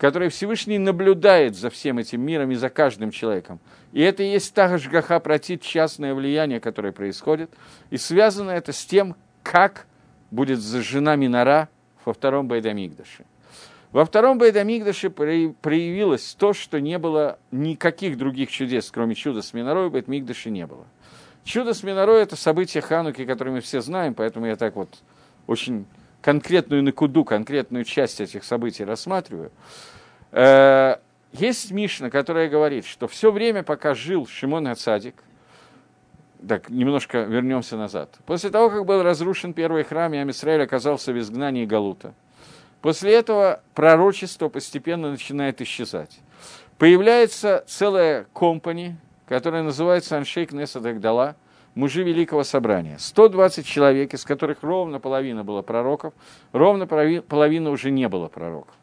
которые 0.00 0.30
Всевышний 0.30 0.78
наблюдает 0.78 1.54
за 1.54 1.68
всем 1.68 1.98
этим 1.98 2.22
миром 2.22 2.50
и 2.50 2.54
за 2.54 2.70
каждым 2.70 3.10
человеком. 3.10 3.60
И 3.92 4.00
это 4.00 4.22
и 4.22 4.30
есть 4.30 4.54
та 4.54 4.78
жгаха 4.78 5.20
протит 5.20 5.60
частное 5.60 6.14
влияние, 6.14 6.58
которое 6.58 6.90
происходит. 6.90 7.50
И 7.90 7.98
связано 7.98 8.50
это 8.50 8.72
с 8.72 8.86
тем, 8.86 9.14
как 9.42 9.86
будет 10.30 10.58
зажжена 10.58 11.16
минора 11.16 11.68
во 12.02 12.14
втором 12.14 12.48
Байдамигдаше. 12.48 13.26
Во 13.92 14.06
втором 14.06 14.38
Бейдамигдаше 14.38 15.10
проявилось 15.10 16.34
то, 16.38 16.54
что 16.54 16.80
не 16.80 16.96
было 16.96 17.38
никаких 17.50 18.16
других 18.16 18.50
чудес, 18.50 18.88
кроме 18.90 19.16
чуда 19.16 19.42
с 19.42 19.52
Минорой, 19.52 19.88
в 19.88 19.92
Бейдамигдаше 19.92 20.48
не 20.48 20.64
было. 20.64 20.86
Чудо 21.42 21.74
с 21.74 21.82
Минорой– 21.82 22.22
это 22.22 22.36
событие 22.36 22.82
Хануки, 22.82 23.26
которое 23.26 23.50
мы 23.50 23.60
все 23.60 23.80
знаем, 23.80 24.14
поэтому 24.14 24.46
я 24.46 24.54
так 24.54 24.76
вот 24.76 24.88
очень 25.48 25.86
конкретную 26.22 26.82
накуду, 26.82 27.24
конкретную 27.24 27.84
часть 27.84 28.20
этих 28.20 28.44
событий 28.44 28.84
рассматриваю. 28.84 29.50
Э, 30.32 30.96
есть 31.32 31.70
Мишна, 31.70 32.10
которая 32.10 32.48
говорит, 32.48 32.84
что 32.84 33.08
все 33.08 33.30
время, 33.30 33.62
пока 33.62 33.94
жил 33.94 34.26
Шимон 34.26 34.66
Ацадик, 34.66 35.14
так, 36.46 36.70
немножко 36.70 37.22
вернемся 37.22 37.76
назад. 37.76 38.16
После 38.26 38.50
того, 38.50 38.70
как 38.70 38.86
был 38.86 39.02
разрушен 39.02 39.52
первый 39.52 39.84
храм, 39.84 40.12
и 40.14 40.16
Амисраиль 40.16 40.62
оказался 40.62 41.12
в 41.12 41.18
изгнании 41.18 41.66
Галута, 41.66 42.14
после 42.80 43.14
этого 43.14 43.60
пророчество 43.74 44.48
постепенно 44.48 45.10
начинает 45.10 45.60
исчезать. 45.60 46.18
Появляется 46.78 47.62
целая 47.66 48.26
компания, 48.32 48.96
которая 49.28 49.62
называется 49.62 50.16
Аншейк 50.16 50.52
Неса 50.52 50.80
Дагдала, 50.80 51.36
мужи 51.74 52.02
Великого 52.02 52.44
Собрания. 52.44 52.96
120 52.98 53.66
человек, 53.66 54.14
из 54.14 54.24
которых 54.24 54.62
ровно 54.62 55.00
половина 55.00 55.44
было 55.44 55.62
пророков, 55.62 56.14
ровно 56.52 56.86
половина 56.86 57.70
уже 57.70 57.90
не 57.90 58.08
было 58.08 58.28
пророков. 58.28 58.74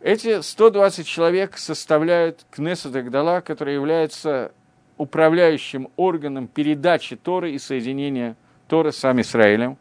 Эти 0.00 0.40
120 0.42 1.06
человек 1.06 1.58
составляют 1.58 2.46
Кнессет 2.50 2.94
Агдала, 2.94 3.40
который 3.40 3.74
является 3.74 4.52
управляющим 4.96 5.88
органом 5.96 6.46
передачи 6.46 7.16
Торы 7.16 7.52
и 7.52 7.58
соединения 7.58 8.36
Торы 8.68 8.92
с 8.92 9.04
Израилем. 9.04 9.76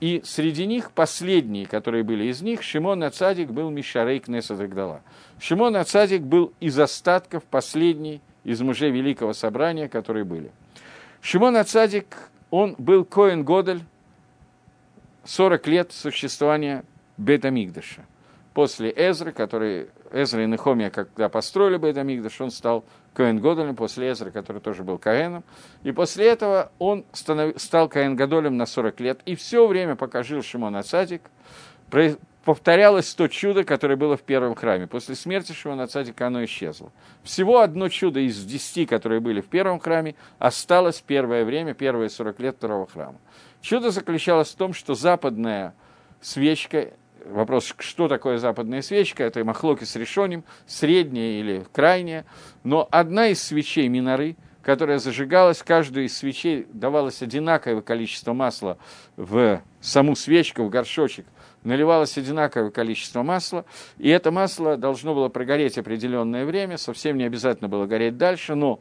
И 0.00 0.22
среди 0.24 0.66
них 0.66 0.92
последние, 0.92 1.66
которые 1.66 2.04
были 2.04 2.24
из 2.24 2.40
них, 2.40 2.62
Шимон 2.62 3.02
Ацадик 3.02 3.50
был 3.50 3.70
Мишарей 3.70 4.18
Кнессет 4.18 4.58
Агдала. 4.58 5.02
Шимон 5.38 5.76
Ацадик 5.76 6.22
был 6.22 6.52
из 6.58 6.78
остатков 6.78 7.44
последний 7.44 8.22
из 8.44 8.60
мужей 8.62 8.90
Великого 8.90 9.34
Собрания, 9.34 9.88
которые 9.88 10.24
были. 10.24 10.52
Шимон 11.22 11.56
Ацадик, 11.56 12.16
он 12.50 12.74
был 12.78 13.04
Коэн 13.04 13.44
Годель 13.44 13.82
40 15.24 15.66
лет 15.66 15.92
существования 15.92 16.84
Бетамигдаша 17.16 18.06
после 18.54 18.92
Эзры, 18.94 19.32
который 19.32 19.88
Эзра 20.12 20.42
и 20.42 20.46
Нехомия, 20.46 20.90
когда 20.90 21.28
построили 21.28 21.76
Бейдамигдаш, 21.76 22.40
он 22.40 22.50
стал 22.50 22.84
Коэн 23.14 23.40
Годолем, 23.40 23.76
после 23.76 24.10
Эзры, 24.10 24.30
который 24.30 24.60
тоже 24.60 24.82
был 24.82 24.98
Каэном. 24.98 25.44
И 25.82 25.92
после 25.92 26.26
этого 26.26 26.72
он 26.78 27.04
станов... 27.12 27.60
стал 27.60 27.88
Коэн 27.88 28.16
Годолем 28.16 28.56
на 28.56 28.66
40 28.66 29.00
лет. 29.00 29.20
И 29.24 29.34
все 29.34 29.66
время, 29.66 29.96
пока 29.96 30.22
жил 30.22 30.42
Шимон 30.42 30.76
Ацадик, 30.76 31.22
повторялось 32.44 33.14
то 33.14 33.28
чудо, 33.28 33.64
которое 33.64 33.96
было 33.96 34.16
в 34.16 34.22
первом 34.22 34.54
храме. 34.54 34.86
После 34.86 35.14
смерти 35.14 35.52
Шимона 35.52 35.86
Цадика 35.86 36.26
оно 36.26 36.44
исчезло. 36.44 36.92
Всего 37.22 37.60
одно 37.60 37.88
чудо 37.88 38.20
из 38.20 38.42
десяти, 38.44 38.86
которые 38.86 39.20
были 39.20 39.40
в 39.40 39.46
первом 39.46 39.78
храме, 39.78 40.14
осталось 40.38 41.02
первое 41.06 41.44
время, 41.44 41.74
первые 41.74 42.08
40 42.08 42.40
лет 42.40 42.56
второго 42.56 42.86
храма. 42.86 43.18
Чудо 43.60 43.90
заключалось 43.90 44.50
в 44.50 44.56
том, 44.56 44.72
что 44.72 44.94
западная 44.94 45.74
свечка 46.20 46.88
вопрос, 47.26 47.74
что 47.78 48.08
такое 48.08 48.38
западная 48.38 48.82
свечка, 48.82 49.24
это 49.24 49.44
махлоки 49.44 49.84
с 49.84 49.96
решением, 49.96 50.44
средняя 50.66 51.40
или 51.40 51.64
крайняя, 51.72 52.24
но 52.64 52.88
одна 52.90 53.28
из 53.28 53.42
свечей 53.42 53.88
миноры, 53.88 54.36
которая 54.62 54.98
зажигалась, 54.98 55.62
каждой 55.62 56.06
из 56.06 56.16
свечей 56.16 56.66
давалось 56.72 57.22
одинаковое 57.22 57.82
количество 57.82 58.32
масла 58.32 58.78
в 59.16 59.62
саму 59.80 60.16
свечку, 60.16 60.64
в 60.64 60.70
горшочек, 60.70 61.26
наливалось 61.64 62.16
одинаковое 62.16 62.70
количество 62.70 63.22
масла, 63.22 63.64
и 63.98 64.08
это 64.08 64.30
масло 64.30 64.76
должно 64.76 65.14
было 65.14 65.28
прогореть 65.28 65.78
определенное 65.78 66.44
время, 66.44 66.78
совсем 66.78 67.18
не 67.18 67.24
обязательно 67.24 67.68
было 67.68 67.86
гореть 67.86 68.16
дальше, 68.16 68.54
но 68.54 68.80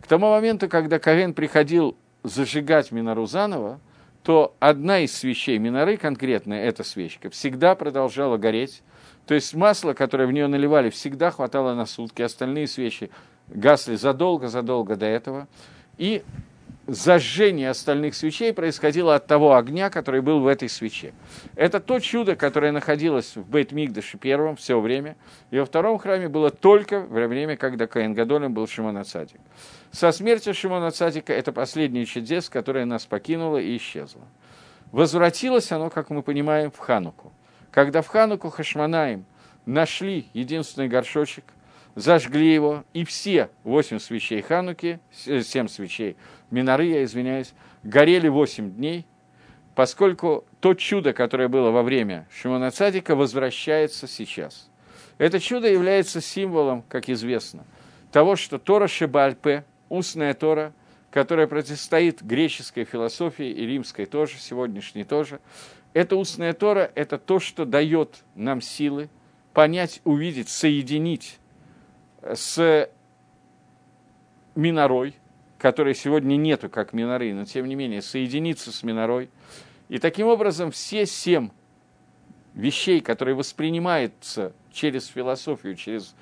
к 0.00 0.06
тому 0.06 0.30
моменту, 0.30 0.68
когда 0.68 0.98
Ковен 0.98 1.34
приходил 1.34 1.96
зажигать 2.22 2.92
минору 2.92 3.26
заново, 3.26 3.80
то 4.22 4.54
одна 4.58 5.00
из 5.00 5.16
свечей 5.16 5.58
миноры, 5.58 5.96
конкретно 5.96 6.54
эта 6.54 6.84
свечка, 6.84 7.30
всегда 7.30 7.74
продолжала 7.74 8.36
гореть. 8.36 8.82
То 9.26 9.34
есть 9.34 9.54
масло, 9.54 9.92
которое 9.92 10.26
в 10.26 10.32
нее 10.32 10.46
наливали, 10.46 10.90
всегда 10.90 11.30
хватало 11.30 11.74
на 11.74 11.86
сутки. 11.86 12.22
Остальные 12.22 12.66
свечи 12.66 13.10
гасли 13.48 13.94
задолго-задолго 13.94 14.96
до 14.96 15.06
этого. 15.06 15.48
И 15.96 16.22
зажжение 16.88 17.70
остальных 17.70 18.14
свечей 18.14 18.52
происходило 18.52 19.14
от 19.14 19.26
того 19.26 19.54
огня, 19.54 19.90
который 19.90 20.22
был 20.22 20.40
в 20.40 20.46
этой 20.46 20.68
свече. 20.68 21.12
Это 21.54 21.80
то 21.80 22.00
чудо, 22.00 22.34
которое 22.34 22.72
находилось 22.72 23.36
в 23.36 23.48
Бейт-Мигдаше 23.48 24.18
первом 24.18 24.56
все 24.56 24.80
время, 24.80 25.16
и 25.50 25.58
во 25.58 25.66
втором 25.66 25.98
храме 25.98 26.28
было 26.28 26.50
только 26.50 27.00
во 27.00 27.26
время, 27.26 27.56
когда 27.56 27.86
Каин 27.86 28.14
Гадолем 28.14 28.54
был 28.54 28.66
Шимон 28.66 28.96
Ацадик. 28.96 29.40
Со 29.92 30.10
смертью 30.12 30.54
Шимона 30.54 30.90
Цадика 30.90 31.32
это 31.32 31.52
последнее 31.52 32.06
чудес, 32.06 32.48
которое 32.48 32.86
нас 32.86 33.04
покинуло 33.06 33.58
и 33.58 33.76
исчезло. 33.76 34.22
Возвратилось 34.90 35.70
оно, 35.70 35.90
как 35.90 36.08
мы 36.08 36.22
понимаем, 36.22 36.70
в 36.70 36.78
Хануку. 36.78 37.32
Когда 37.70 38.00
в 38.00 38.06
Хануку 38.06 38.48
Хашманаем 38.48 39.26
нашли 39.66 40.26
единственный 40.32 40.88
горшочек, 40.88 41.44
зажгли 41.94 42.52
его, 42.52 42.84
и 42.92 43.04
все 43.04 43.50
восемь 43.64 43.98
свечей 43.98 44.42
Хануки, 44.42 45.00
семь 45.12 45.68
свечей 45.68 46.16
Минары, 46.50 46.86
я 46.86 47.04
извиняюсь, 47.04 47.52
горели 47.82 48.28
восемь 48.28 48.72
дней, 48.72 49.06
поскольку 49.74 50.44
то 50.60 50.74
чудо, 50.74 51.12
которое 51.12 51.48
было 51.48 51.70
во 51.70 51.82
время 51.82 52.26
Шимона 52.30 52.70
Цадика, 52.70 53.14
возвращается 53.14 54.06
сейчас. 54.06 54.68
Это 55.18 55.40
чудо 55.40 55.68
является 55.68 56.20
символом, 56.20 56.82
как 56.88 57.08
известно, 57.08 57.64
того, 58.12 58.36
что 58.36 58.58
Тора 58.58 58.88
Шебальпе, 58.88 59.64
устная 59.88 60.34
Тора, 60.34 60.72
которая 61.10 61.46
противостоит 61.46 62.22
греческой 62.22 62.84
философии 62.84 63.48
и 63.48 63.66
римской 63.66 64.06
тоже, 64.06 64.38
сегодняшней 64.38 65.04
тоже. 65.04 65.40
Эта 65.94 66.16
устная 66.16 66.52
Тора– 66.52 66.90
это 66.94 67.18
то, 67.18 67.40
что 67.40 67.64
дает 67.64 68.22
нам 68.34 68.60
силы 68.60 69.08
понять, 69.54 70.00
увидеть, 70.04 70.48
соединить 70.48 71.37
с 72.22 72.90
Минорой, 74.54 75.14
которой 75.58 75.94
сегодня 75.94 76.36
нету 76.36 76.68
как 76.68 76.92
Миноры, 76.92 77.32
но 77.32 77.44
тем 77.44 77.66
не 77.66 77.74
менее 77.74 78.02
соединиться 78.02 78.72
с 78.72 78.82
Минорой. 78.82 79.30
И 79.88 79.98
таким 79.98 80.26
образом 80.26 80.70
все 80.70 81.06
семь 81.06 81.50
вещей, 82.54 83.00
которые 83.00 83.34
воспринимаются 83.34 84.52
через 84.72 85.06
философию, 85.06 85.76
через 85.76 86.14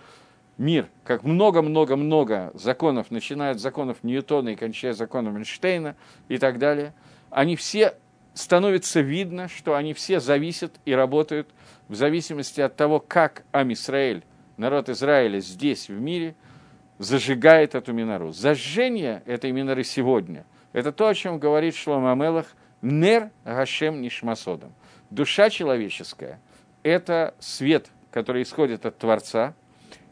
мир, 0.59 0.89
как 1.05 1.23
много-много-много 1.23 2.51
законов, 2.55 3.11
начиная 3.11 3.53
от 3.53 3.61
законов 3.61 4.03
Ньютона 4.03 4.51
и 4.51 4.57
кончая 4.57 4.93
законом 4.93 5.37
Эйнштейна 5.37 5.97
и 6.29 6.39
так 6.39 6.59
далее, 6.59 6.95
они 7.31 7.57
все 7.57 7.95
становится 8.35 9.01
видно, 9.01 9.49
что 9.49 9.75
они 9.75 9.95
все 9.95 10.21
зависят 10.21 10.73
и 10.85 10.93
работают 10.93 11.49
в 11.89 11.95
зависимости 11.95 12.61
от 12.61 12.77
того, 12.77 13.01
как 13.01 13.45
Амисраэль, 13.53 14.25
народ 14.57 14.89
Израиля 14.89 15.41
здесь, 15.41 15.89
в 15.89 16.01
мире, 16.01 16.35
зажигает 16.99 17.75
эту 17.75 17.93
минору. 17.93 18.33
Зажжение 18.33 19.23
этой 19.27 19.53
миноры 19.53 19.85
сегодня– 19.85 20.47
это 20.73 20.93
то, 20.93 21.09
о 21.09 21.15
чем 21.15 21.39
говорит 21.39 21.75
Шлома 21.75 22.13
Амелах 22.13 22.47
«Нер 22.83 23.31
Гашем 23.45 24.01
Нишмасодом». 24.01 24.75
Душа 25.11 25.51
человеческая– 25.51 26.41
это 26.83 27.35
свет, 27.39 27.89
который 28.11 28.43
исходит 28.43 28.87
от 28.87 28.99
Творца– 28.99 29.55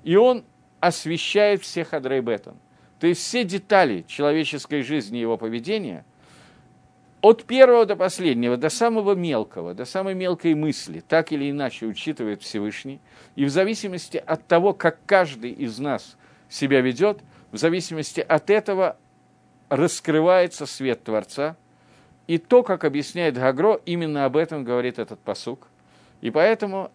и 0.04 0.16
он 0.16 0.44
освещает 0.80 1.62
всех 1.62 1.94
Адрейбетон. 1.94 2.56
То 3.00 3.06
есть 3.08 3.22
все 3.22 3.42
детали 3.42 4.04
человеческой 4.06 4.82
жизни 4.82 5.18
и 5.18 5.22
его 5.22 5.36
поведения, 5.36 6.04
от 7.24 7.44
первого 7.44 7.86
до 7.86 7.96
последнего, 7.96 8.58
до 8.58 8.68
самого 8.68 9.14
мелкого, 9.14 9.72
до 9.72 9.86
самой 9.86 10.12
мелкой 10.12 10.52
мысли, 10.52 11.00
так 11.00 11.32
или 11.32 11.50
иначе 11.50 11.86
учитывает 11.86 12.42
Всевышний. 12.42 13.00
И 13.34 13.46
в 13.46 13.48
зависимости 13.48 14.18
от 14.18 14.46
того, 14.46 14.74
как 14.74 14.98
каждый 15.06 15.52
из 15.52 15.78
нас 15.78 16.18
себя 16.50 16.82
ведет, 16.82 17.20
в 17.50 17.56
зависимости 17.56 18.20
от 18.20 18.50
этого 18.50 18.98
раскрывается 19.70 20.66
свет 20.66 21.02
Творца. 21.02 21.56
И 22.26 22.36
то, 22.36 22.62
как 22.62 22.84
объясняет 22.84 23.38
Гагро, 23.38 23.80
именно 23.86 24.26
об 24.26 24.36
этом 24.36 24.62
говорит 24.62 24.98
этот 24.98 25.18
посук. 25.18 25.68
И 26.20 26.30
поэтому 26.30 26.92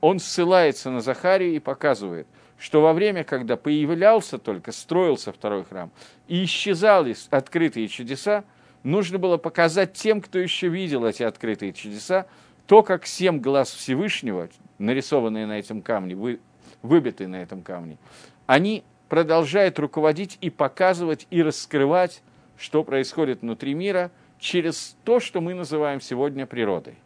он 0.00 0.20
ссылается 0.20 0.90
на 0.90 1.00
Захарию 1.00 1.56
и 1.56 1.58
показывает, 1.58 2.28
что 2.56 2.82
во 2.82 2.92
время, 2.92 3.24
когда 3.24 3.56
появлялся 3.56 4.38
только, 4.38 4.70
строился 4.70 5.32
второй 5.32 5.64
храм, 5.64 5.90
и 6.28 6.44
исчезали 6.44 7.16
открытые 7.30 7.88
чудеса, 7.88 8.44
нужно 8.84 9.18
было 9.18 9.36
показать 9.36 9.94
тем, 9.94 10.20
кто 10.20 10.38
еще 10.38 10.68
видел 10.68 11.04
эти 11.04 11.24
открытые 11.24 11.72
чудеса, 11.72 12.26
то, 12.66 12.82
как 12.82 13.06
семь 13.06 13.40
глаз 13.40 13.72
Всевышнего, 13.72 14.48
нарисованные 14.78 15.46
на 15.46 15.58
этом 15.58 15.82
камне, 15.82 16.14
вы, 16.14 16.40
выбитые 16.82 17.26
на 17.26 17.42
этом 17.42 17.62
камне, 17.62 17.98
они 18.46 18.84
продолжают 19.08 19.78
руководить 19.78 20.38
и 20.40 20.50
показывать, 20.50 21.26
и 21.30 21.42
раскрывать, 21.42 22.22
что 22.56 22.84
происходит 22.84 23.42
внутри 23.42 23.74
мира, 23.74 24.10
через 24.38 24.96
то, 25.04 25.20
что 25.20 25.40
мы 25.40 25.54
называем 25.54 26.00
сегодня 26.00 26.46
природой. 26.46 26.96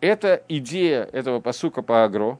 это 0.00 0.42
идея 0.48 1.04
этого 1.04 1.40
посука 1.40 1.82
по 1.82 2.04
агро. 2.04 2.38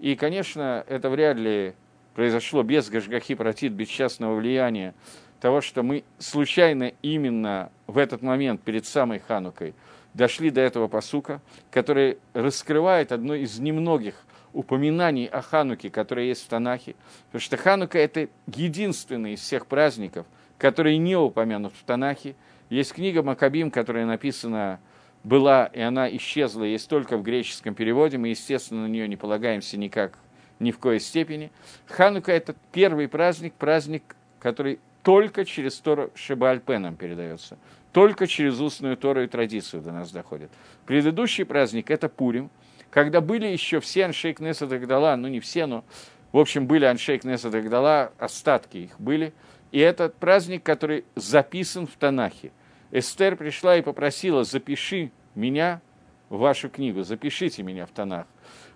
И, 0.00 0.16
конечно, 0.16 0.84
это 0.88 1.08
вряд 1.10 1.36
ли 1.36 1.74
произошло 2.14 2.62
без 2.62 2.88
Гашгахи 2.88 3.34
Протит, 3.34 3.72
без 3.72 3.88
частного 3.88 4.34
влияния 4.34 4.94
того, 5.40 5.60
что 5.60 5.82
мы 5.82 6.04
случайно 6.18 6.92
именно 7.02 7.70
в 7.86 7.98
этот 7.98 8.22
момент 8.22 8.62
перед 8.62 8.86
самой 8.86 9.18
Ханукой 9.18 9.74
дошли 10.14 10.50
до 10.50 10.60
этого 10.60 10.88
посука, 10.88 11.40
который 11.70 12.18
раскрывает 12.32 13.12
одно 13.12 13.34
из 13.34 13.58
немногих 13.58 14.14
упоминаний 14.52 15.26
о 15.26 15.42
Хануке, 15.42 15.90
которые 15.90 16.28
есть 16.28 16.44
в 16.44 16.48
Танахе. 16.48 16.94
Потому 17.26 17.40
что 17.40 17.56
Ханука– 17.58 17.98
это 18.00 18.28
единственный 18.46 19.34
из 19.34 19.40
всех 19.40 19.66
праздников, 19.66 20.26
который 20.56 20.96
не 20.96 21.16
упомянут 21.16 21.74
в 21.74 21.84
Танахе. 21.84 22.34
Есть 22.70 22.94
книга 22.94 23.22
Макабим, 23.22 23.70
которая 23.70 24.06
написана 24.06 24.80
была, 25.22 25.66
и 25.66 25.80
она 25.80 26.08
исчезла, 26.16 26.64
есть 26.64 26.88
только 26.88 27.18
в 27.18 27.22
греческом 27.22 27.74
переводе. 27.74 28.16
Мы, 28.16 28.28
естественно, 28.28 28.82
на 28.82 28.86
нее 28.86 29.06
не 29.08 29.16
полагаемся 29.16 29.76
никак, 29.76 30.18
ни 30.58 30.70
в 30.70 30.78
коей 30.78 31.00
степени. 31.00 31.50
Ханука– 31.86 32.32
это 32.32 32.54
первый 32.72 33.08
праздник, 33.08 33.52
праздник, 33.54 34.16
который 34.38 34.78
только 35.06 35.44
через 35.44 35.78
Тору 35.78 36.10
Шибальпе 36.16 36.78
нам 36.78 36.96
передается, 36.96 37.58
только 37.92 38.26
через 38.26 38.58
устную 38.58 38.96
Тору 38.96 39.22
и 39.22 39.28
традицию 39.28 39.80
до 39.80 39.92
нас 39.92 40.10
доходит. 40.10 40.50
Предыдущий 40.84 41.44
праздник– 41.44 41.90
это 41.92 42.08
Пурим, 42.08 42.50
когда 42.90 43.20
были 43.20 43.46
еще 43.46 43.78
все 43.78 44.06
Аншейк 44.06 44.40
Несет 44.40 44.72
Агдала, 44.72 45.14
ну 45.14 45.28
не 45.28 45.38
все, 45.38 45.66
но 45.66 45.84
в 46.32 46.38
общем 46.38 46.66
были 46.66 46.86
Аншейк 46.86 47.22
Несет 47.22 47.54
Агдала, 47.54 48.10
остатки 48.18 48.78
их 48.78 49.00
были. 49.00 49.32
И 49.70 49.78
этот 49.78 50.16
праздник, 50.16 50.64
который 50.64 51.04
записан 51.14 51.86
в 51.86 51.94
Танахе. 51.94 52.50
Эстер 52.90 53.36
пришла 53.36 53.76
и 53.76 53.82
попросила, 53.82 54.42
запиши 54.42 55.12
меня 55.36 55.82
в 56.30 56.38
вашу 56.38 56.68
книгу, 56.68 57.04
запишите 57.04 57.62
меня 57.62 57.86
в 57.86 57.92
Танах. 57.92 58.26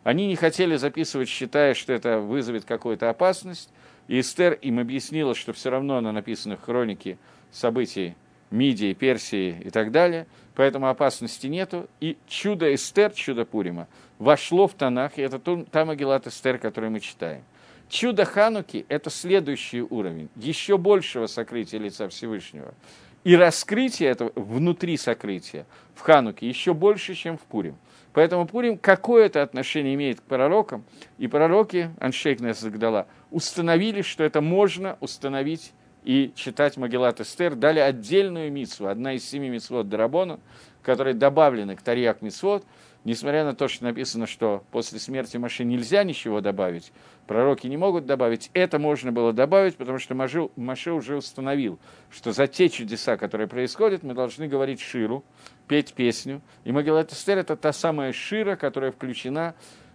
Они 0.04 0.28
не 0.28 0.36
хотели 0.36 0.76
записывать, 0.76 1.28
считая, 1.28 1.74
что 1.74 1.92
это 1.92 2.20
вызовет 2.20 2.64
какую-то 2.64 3.10
опасность, 3.10 3.72
и 4.10 4.18
Эстер 4.18 4.54
им 4.54 4.80
объяснила, 4.80 5.36
что 5.36 5.52
все 5.52 5.70
равно 5.70 5.98
она 5.98 6.10
написана 6.10 6.56
в 6.56 6.62
хронике 6.62 7.16
событий 7.52 8.16
Мидии, 8.50 8.92
Персии 8.92 9.62
и 9.64 9.70
так 9.70 9.92
далее, 9.92 10.26
поэтому 10.56 10.88
опасности 10.88 11.46
нету. 11.46 11.88
И 12.00 12.16
чудо 12.26 12.74
Эстер, 12.74 13.12
чудо 13.12 13.44
Пурима, 13.44 13.86
вошло 14.18 14.66
в 14.66 14.74
Танах, 14.74 15.16
и 15.16 15.22
это 15.22 15.38
та 15.38 15.84
Магеллат 15.84 16.26
Эстер, 16.26 16.58
которую 16.58 16.90
мы 16.90 16.98
читаем. 16.98 17.44
Чудо 17.88 18.24
Хануки– 18.24 18.84
это 18.88 19.10
следующий 19.10 19.82
уровень, 19.82 20.28
еще 20.34 20.76
большего 20.76 21.28
сокрытия 21.28 21.78
лица 21.78 22.08
Всевышнего. 22.08 22.74
И 23.22 23.36
раскрытие 23.36 24.08
этого 24.08 24.32
внутри 24.34 24.96
сокрытия 24.96 25.66
в 25.94 26.00
Хануке 26.00 26.48
еще 26.48 26.74
больше, 26.74 27.14
чем 27.14 27.38
в 27.38 27.42
Пурим. 27.42 27.76
Поэтому 28.12 28.46
Пурим 28.46 28.76
какое-то 28.76 29.42
отношение 29.42 29.94
имеет 29.94 30.20
к 30.20 30.24
пророкам, 30.24 30.84
и 31.18 31.28
пророки, 31.28 31.90
Аншейк 32.00 32.40
Несагдала, 32.40 33.06
установили, 33.30 34.02
что 34.02 34.24
это 34.24 34.40
можно 34.40 34.96
установить 35.00 35.72
и 36.04 36.32
читать 36.34 36.76
Магеллат 36.76 37.20
Эстер, 37.20 37.54
дали 37.54 37.78
отдельную 37.78 38.50
митсву, 38.50 38.86
одна 38.86 39.12
из 39.12 39.28
семи 39.28 39.50
митсвот 39.50 39.88
Дарабона, 39.88 40.40
которые 40.82 41.14
добавлены 41.14 41.76
к 41.76 41.82
Тарьяк 41.82 42.22
митсвот, 42.22 42.64
несмотря 43.04 43.44
на 43.44 43.54
то, 43.54 43.68
что 43.68 43.84
написано, 43.84 44.26
что 44.26 44.64
после 44.70 44.98
смерти 44.98 45.36
Маши 45.36 45.64
нельзя 45.64 46.02
ничего 46.02 46.40
добавить, 46.40 46.92
пророки 47.26 47.66
не 47.66 47.76
могут 47.76 48.06
добавить, 48.06 48.50
это 48.54 48.78
можно 48.78 49.12
было 49.12 49.32
добавить, 49.32 49.76
потому 49.76 49.98
что 49.98 50.14
Маше 50.14 50.92
уже 50.92 51.16
установил, 51.16 51.78
что 52.10 52.32
за 52.32 52.46
те 52.46 52.68
чудеса, 52.68 53.16
которые 53.16 53.46
происходят, 53.46 54.02
мы 54.02 54.14
должны 54.14 54.48
говорить 54.48 54.80
Ширу, 54.80 55.22
петь 55.70 55.94
песню. 55.94 56.42
И 56.64 56.72
Магеллат 56.72 57.12
Эстер– 57.12 57.38
это 57.38 57.54
та 57.54 57.72
самая 57.72 58.12
Шира, 58.12 58.56
которая 58.56 58.90
включена 58.90 59.54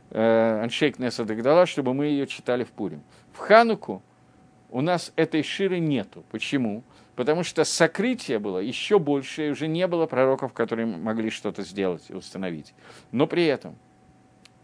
э, 0.09 0.61
Аншейк 0.63 0.99
Неса 0.99 1.26
Дагдала, 1.26 1.65
чтобы 1.65 1.93
мы 1.93 2.05
ее 2.05 2.28
читали 2.28 2.63
в 2.63 2.69
Пурим. 2.69 3.03
В 3.34 3.39
Хануку 3.39 4.01
у 4.69 4.80
нас 4.80 5.11
этой 5.17 5.43
Ширы 5.43 5.80
нету. 5.80 6.23
Почему? 6.32 6.86
Потому 7.17 7.43
что 7.43 7.65
сокрытие 7.65 8.39
было 8.39 8.59
еще 8.59 8.99
больше, 8.99 9.47
и 9.47 9.49
уже 9.49 9.67
не 9.67 9.86
было 9.86 10.05
пророков, 10.05 10.53
которые 10.53 10.86
могли 10.86 11.30
что-то 11.30 11.61
сделать 11.63 12.05
и 12.07 12.13
установить. 12.13 12.73
Но 13.11 13.28
при 13.28 13.43
этом 13.43 13.76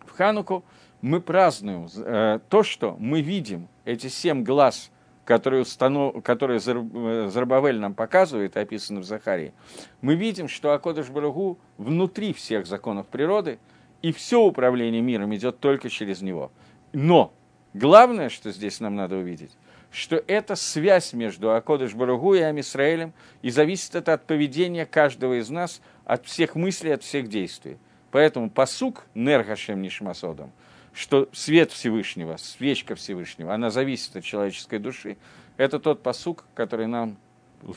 в 0.06 0.12
Хануку 0.12 0.64
мы 1.02 1.20
празднуем 1.20 1.90
э, 1.94 2.40
то, 2.48 2.64
что 2.64 2.96
мы 2.98 3.20
видим, 3.20 3.68
эти 3.84 4.08
семь 4.08 4.46
глаз, 4.46 4.92
которые, 5.26 5.62
установ... 5.62 6.24
которые 6.24 6.60
э, 6.60 7.30
Зарбавель 7.30 7.80
нам 7.80 7.94
показывает, 7.94 8.58
описаны 8.58 9.00
в 9.00 9.04
Захарии, 9.04 9.54
мы 10.02 10.16
видим, 10.16 10.48
что 10.48 10.74
Акодыш 10.74 11.10
Барагу 11.10 11.60
внутри 11.78 12.34
всех 12.34 12.66
законов 12.66 13.08
природы, 13.08 13.60
и 14.02 14.12
все 14.12 14.42
управление 14.42 15.02
миром 15.02 15.34
идет 15.36 15.60
только 15.60 15.90
через 15.90 16.22
него. 16.22 16.52
Но 16.92 17.34
главное, 17.74 18.30
что 18.30 18.52
здесь 18.52 18.80
нам 18.80 18.96
надо 18.96 19.18
увидеть, 19.18 19.52
что 19.92 20.16
это 20.28 20.56
связь 20.56 21.14
между 21.14 21.54
Акодыш 21.54 21.94
Баругу 21.94 22.34
и 22.34 22.40
Амисраэлем, 22.40 23.14
и 23.42 23.50
зависит 23.50 23.96
это 23.96 24.14
от 24.14 24.26
поведения 24.26 24.86
каждого 24.86 25.40
из 25.40 25.50
нас, 25.50 25.82
от 26.06 26.26
всех 26.26 26.56
мыслей, 26.56 26.92
от 26.92 27.04
всех 27.04 27.28
действий. 27.28 27.78
Поэтому 28.10 28.50
посук 28.50 29.06
Нергашем 29.14 29.82
Нишмасодом, 29.82 30.52
что 30.94 31.30
свет 31.32 31.72
Всевышнего, 31.72 32.38
свечка 32.38 32.96
Всевышнего, 32.96 33.54
она 33.54 33.70
зависит 33.70 34.16
от 34.16 34.24
человеческой 34.24 34.80
души, 34.80 35.18
это 35.58 35.80
тот 35.80 36.04
посук, 36.04 36.46
который 36.54 36.88
нам 36.88 37.18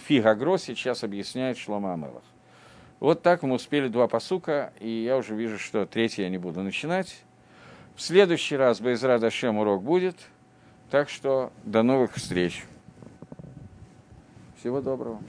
Фигагро 0.06 0.56
сейчас 0.56 1.04
объясняет 1.04 1.58
Шлома 1.58 1.92
Амелах. 1.94 2.24
Вот 3.00 3.22
так 3.22 3.42
мы 3.42 3.54
успели 3.54 3.88
два 3.88 4.08
посука, 4.08 4.72
и 4.80 4.88
я 4.88 5.16
уже 5.16 5.34
вижу, 5.34 5.58
что 5.58 5.84
третий 5.84 6.22
я 6.22 6.28
не 6.28 6.38
буду 6.38 6.62
начинать. 6.62 7.22
В 7.96 8.02
следующий 8.02 8.56
раз 8.56 8.80
Байзра 8.80 9.18
Дашем 9.18 9.58
урок 9.58 9.82
будет– 9.82 10.16
так 10.94 11.08
что 11.08 11.52
до 11.64 11.82
новых 11.82 12.14
встреч. 12.14 12.64
Всего 14.60 14.80
доброго. 14.80 15.20